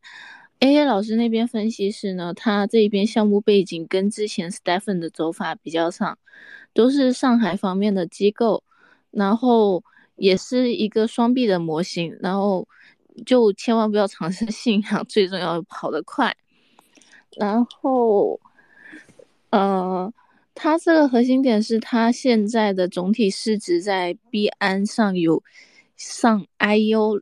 [0.64, 6.18] A A 老师那边分析是呢，他这边项目背景跟之前 Stephen 的走法比较像，
[6.74, 8.64] 都是上海方面的机构，
[9.12, 9.84] 然后。
[10.16, 12.68] 也是一个双臂的模型，然后
[13.26, 16.38] 就千万不要尝试 信仰，最重要跑得快。
[17.36, 18.40] 然后，
[19.50, 20.14] 呃，
[20.54, 25.42] 他这个核心点是他现在的总体市值在 B 安上有
[25.98, 27.20] 上 IU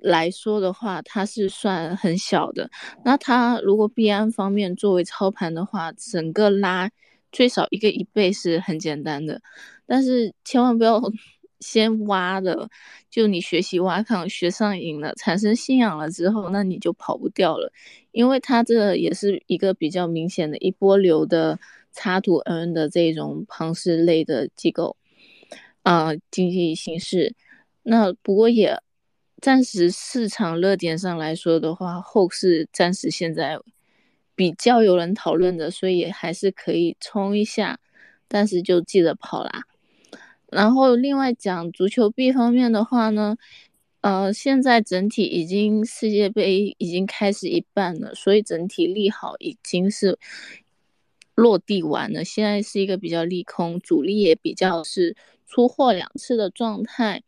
[0.00, 2.70] 来说的话，它是算很小的。
[3.04, 6.90] 那它如果币安方面作为操盘的话，整个拉
[7.30, 9.40] 最少一个一倍是很简单的，
[9.86, 11.00] 但是千万不要。
[11.60, 12.70] 先挖的，
[13.10, 17.70] 就你学习挖矿学上瘾了，产生信仰了之后，那你就跑不掉了，
[18.12, 21.58] 因为它这也是一个比较明显的一波流的
[21.92, 24.96] 插图 N 的这种庞氏类的机构，
[25.82, 27.34] 啊，经济形势。
[27.82, 28.80] 那不过也
[29.40, 33.58] 暂时市场热点上来说的话，后市暂时现在
[34.34, 37.80] 比较有人讨论的，所以还是可以冲一下，
[38.28, 39.62] 但是就记得跑啦。
[40.48, 43.36] 然后另外讲足球币方面的话呢，
[44.00, 50.18] 呃，现在整体已经世界杯已经开始一半了，所以整体利好已经是
[51.34, 52.24] 落地完了。
[52.24, 57.22] 现在是一个比较利空，主力也比较是出货两次的状态。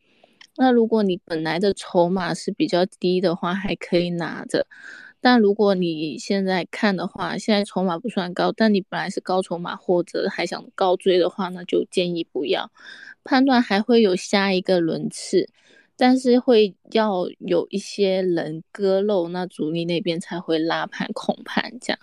[0.57, 4.67] 那如果你本来的筹码是比较低的话，还可以拿着。
[5.21, 12.73] 但如果你现在看的话，现在筹码不算高，但你本来是高筹码或者还想高追的话，那就建议不要。
[13.23, 15.49] 判断还会有下一个轮次，
[15.97, 21.99] 但是会要有一些人割肉，那主力那边才会拉盘控盘这样。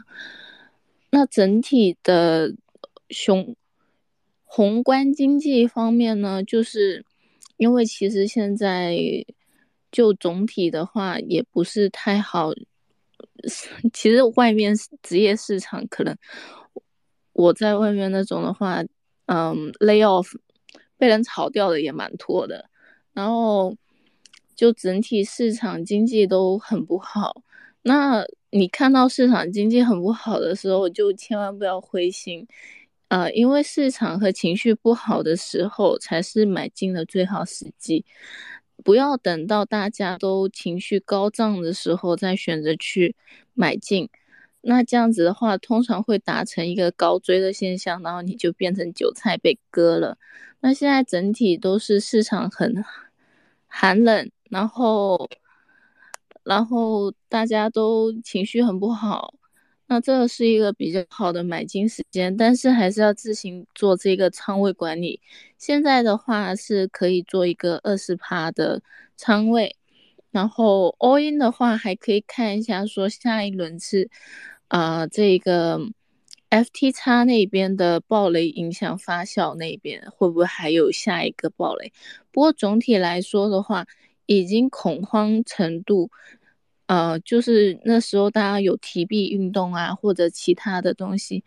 [1.11, 2.55] 那整体的
[3.09, 3.53] 雄
[4.45, 7.03] 宏观经济方面呢，就是
[7.59, 8.97] 因为其实现在
[9.91, 12.51] 就总体的话也不是太好。
[13.93, 14.73] 其实外面
[15.03, 16.17] 职业市场可能
[17.33, 18.81] 我在外面那种的话，
[19.27, 20.33] 嗯，lay off
[20.97, 22.69] 被人炒掉的也蛮多的，
[23.13, 23.75] 然后
[24.55, 27.41] 就整体市场经济都很不好。
[27.81, 32.45] 那你看到市场经济很不好的时候，就千万不要灰心，
[33.09, 38.05] 呃，因为市场和情绪不好的时候才是买进的最好时机。
[38.83, 43.15] 不要等到大家都情绪高涨的时候再选择去
[43.53, 44.09] 买进，
[44.61, 50.17] 那这样子的话，通常会达成一个高追的现象，然后你就变成韭菜被割了。
[50.61, 52.85] 那现在整体都是市场很
[53.67, 55.29] 寒冷，然后
[56.43, 59.33] 然后大家都情绪很不好。
[59.91, 65.19] 那这是一个比较好的买进时间，但是还是要自行做这个仓位管理。
[65.57, 68.83] 现在的话是可以做一个二十趴的
[69.17, 69.75] 仓位，
[70.29, 74.11] 然后 all in 的话还可以看一下说下一轮是
[74.67, 75.79] 啊这个
[76.51, 81.91] FT 叉那边的暴雷影响发酵那边会不会还有下一个暴雷？
[82.31, 83.87] 不过总体来说的话，
[84.27, 86.11] 已经恐慌程度。
[86.89, 91.43] 呃，就是那时候大家有提币运动啊，或者其他的东西，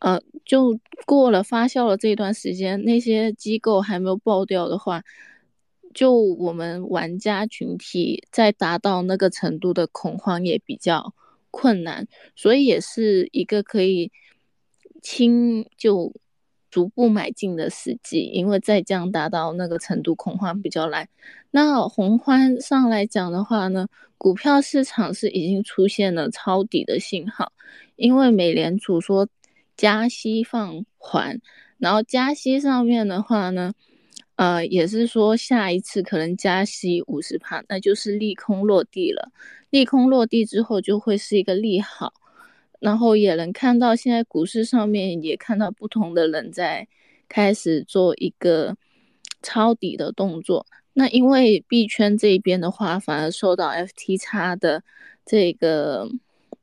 [0.00, 5.02] 呃，就过了发酵了这段时间，那些机构还没有爆掉的话，
[5.94, 11.14] 就我们玩家群体在达到那个程度的恐慌也比较
[11.50, 14.12] 困难，所以也是一个可以
[15.00, 16.12] 轻就。
[16.76, 21.08] 逐步买进的时机，因为再降达到那个程度，恐慌比较难。
[21.50, 23.88] 那宏观上来讲的话呢，
[24.18, 27.50] 股票市场是已经出现了抄底的信号，
[27.96, 29.26] 因为美联储说
[29.74, 31.40] 加息放缓，
[31.78, 33.72] 然后加息上面的话呢，
[34.34, 39.32] 呃，也是说下一次可能加息五十帕，那就是利空落地了。
[39.70, 42.12] 利空落地之后，就会是一个利好。
[42.86, 46.86] 然后也能看到，现在股市上面也看到不同的人在
[47.28, 48.76] 开始做一个
[49.42, 50.64] 抄底的动作。
[50.92, 54.84] 那因为币圈这边的话，反而受到 FTX 的
[55.24, 56.08] 这个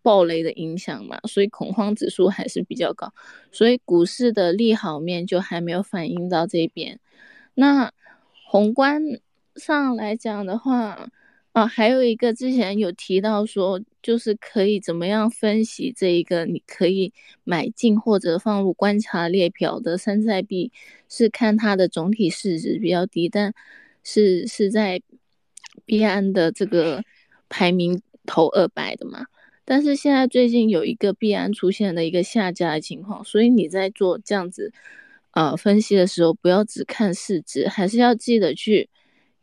[0.02, 3.14] 暴雷的影响嘛，所以恐慌指数还是比较高，
[3.52, 7.02] 所以股市的利好面就还没有反映到这边。
[7.54, 7.92] 那
[8.48, 9.04] 宏观
[9.58, 11.10] 上来讲的话，
[11.52, 17.14] 啊，还有一个之前有提到说，就是可以怎么样分析这一个，你可以
[17.46, 20.74] 买进或者放入观察列表的山寨币，
[21.08, 23.54] 是看它的总体市值比较低，但
[24.04, 25.02] 是是在
[25.86, 27.02] 币安的这个
[27.48, 29.26] 排名头二百的嘛。
[29.64, 34.74] 但是现在最近有一个币安出现了一个下架的情况，所以你在做这样子
[35.32, 38.90] 呃分析的时候，不要只看市值，还是要记得去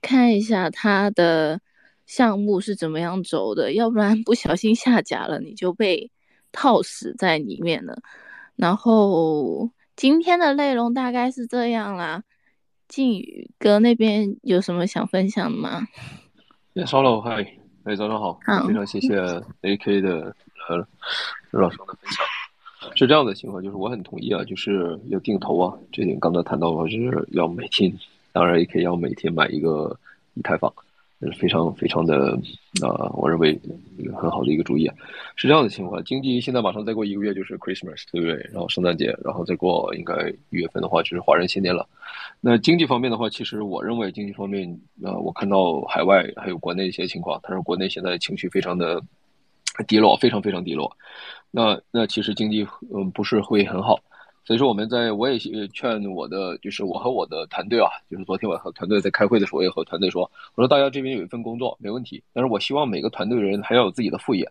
[0.03, 1.63] 看一下它的。
[2.11, 3.73] 项目是怎么样走的？
[3.73, 6.11] 要不然不小心下架了，你就被
[6.51, 8.03] 套死在里面了。
[8.57, 12.25] 然后今天的内容大概是这样啦。
[12.89, 15.87] 靖宇哥那边有什么想分享的吗？
[16.85, 19.15] 稍了，嗨，哎，早上好，非常谢谢
[19.63, 20.35] AK 的
[20.69, 20.85] 呃
[21.53, 22.27] 老师的分享。
[22.97, 27.97] 是这样的情况，就是我很同意啊，就是要定投啊，这点刚才谈到了，就是要每天，
[28.33, 29.97] 当然 AK 要每天买一个
[30.35, 30.75] 以太坊。
[31.21, 32.39] 是非常非常的，
[32.83, 33.59] 呃，我认为
[34.19, 34.91] 很好的一个主意。
[35.37, 38.35] 是这样的情况，经济现在马上再过一个月就是 Christmas，对不对？
[38.53, 41.87] 然后圣诞节，然后再过应该一月份的话就是华人新年了。
[42.41, 49.03] 那经济方面的话，其实我认为经济方面，呃，我看到海外还有国内一些情况，但是国内现在情绪非常的
[49.87, 50.91] 低落，非常非常低落。
[51.51, 53.99] 那那其实经济嗯不是会很好。
[54.51, 64.51] 所以说，我们在我也劝我的，就是我和我的团队啊，就是昨天我和团队在开会的时候，我也和团队说，我说大家这边有一份工作没问题，但是我希望每个团队的人还要有自己的副业。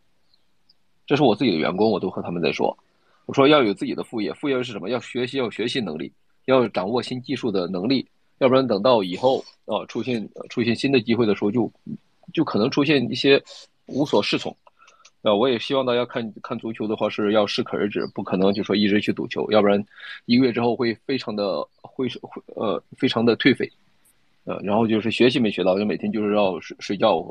[1.06, 2.78] 这是我自己的员工，我都和他们在说，
[3.26, 4.88] 我说要有自己的副业，副业是什么？
[4.88, 6.10] 要学习，要学习能力，
[6.46, 8.08] 要掌握新技术的能力，
[8.38, 11.70] 要不然等到以后啊出现出现新的机会的时候，就
[12.34, 13.44] 就可能出现一些
[13.88, 14.56] 无所适从。
[15.22, 19.86] 啊，我也希望大家看看足球的话是要适可而止，不可能就说一直去赌球，要不然
[20.26, 23.70] 一个月之后会非常的会会呃非常的颓废，
[24.46, 27.22] 呃，然后就是学习没学到，就每天就是要睡睡觉，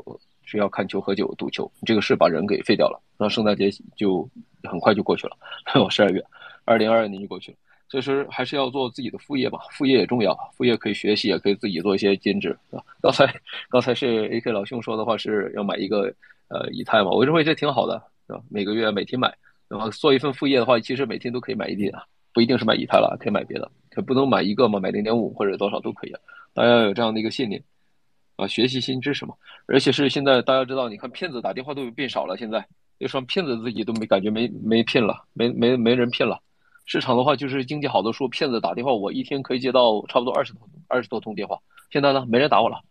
[0.43, 3.01] 是要看球、喝酒、赌球，这个是把人给废掉了。
[3.17, 4.29] 那圣诞节就
[4.63, 5.35] 很快就过去了，
[5.89, 6.23] 十二月，
[6.65, 7.57] 二零二二年就过去了。
[7.89, 12.77] 其实还是要做自己的副业吧，副业也重要，副业可以学习，也可以自己做一些兼职，啊。
[13.01, 13.25] 刚才
[13.67, 16.13] 刚才是 AK 老兄说的话是要买一个。
[16.49, 18.41] 呃，以太嘛，我认为这挺好的，是吧？
[18.49, 19.33] 每个月每天买，
[19.67, 22.03] 然后做一份副业的话，其实每天都可以买一点啊，
[22.33, 26.13] 不一定是买以太了，可以买别的，可不能买一个嘛，买零点五或者多少都可以。
[26.53, 27.63] 大家要有这样的一个信念
[28.35, 29.35] 啊，学习新知识嘛。
[29.67, 32.65] 而且是现在大家知道，你看骗子打电话都变少了，现在
[32.99, 36.41] 就说骗子自己都没感觉没没骗了，没没没人骗了。
[36.85, 41.59] 市场的话就是经济好的时候，骗子打电话，我一天可以接到差不多二十多二十多通电话，
[41.91, 42.81] 现在呢没人打我了。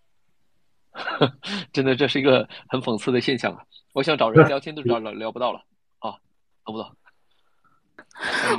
[1.72, 3.62] 真的，这是一个很讽刺的现象啊！
[3.92, 5.60] 我想找人聊天都 找聊聊不到了
[5.98, 6.16] 啊，
[6.64, 6.94] 找不到。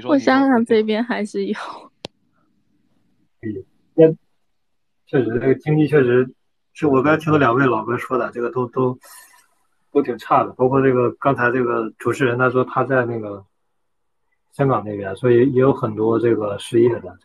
[0.08, 1.56] 我香港这边还是有。
[3.42, 3.64] 嗯，
[3.96, 4.08] 那
[5.06, 6.34] 确实，这个经济确实
[6.74, 8.98] 是我刚才听到两位老哥说的，这个都都
[9.92, 10.52] 都挺差的。
[10.52, 13.46] 包括这个刚才这个主持人他说他在那个
[14.52, 17.18] 香港那边，所以也有很多这个失业的。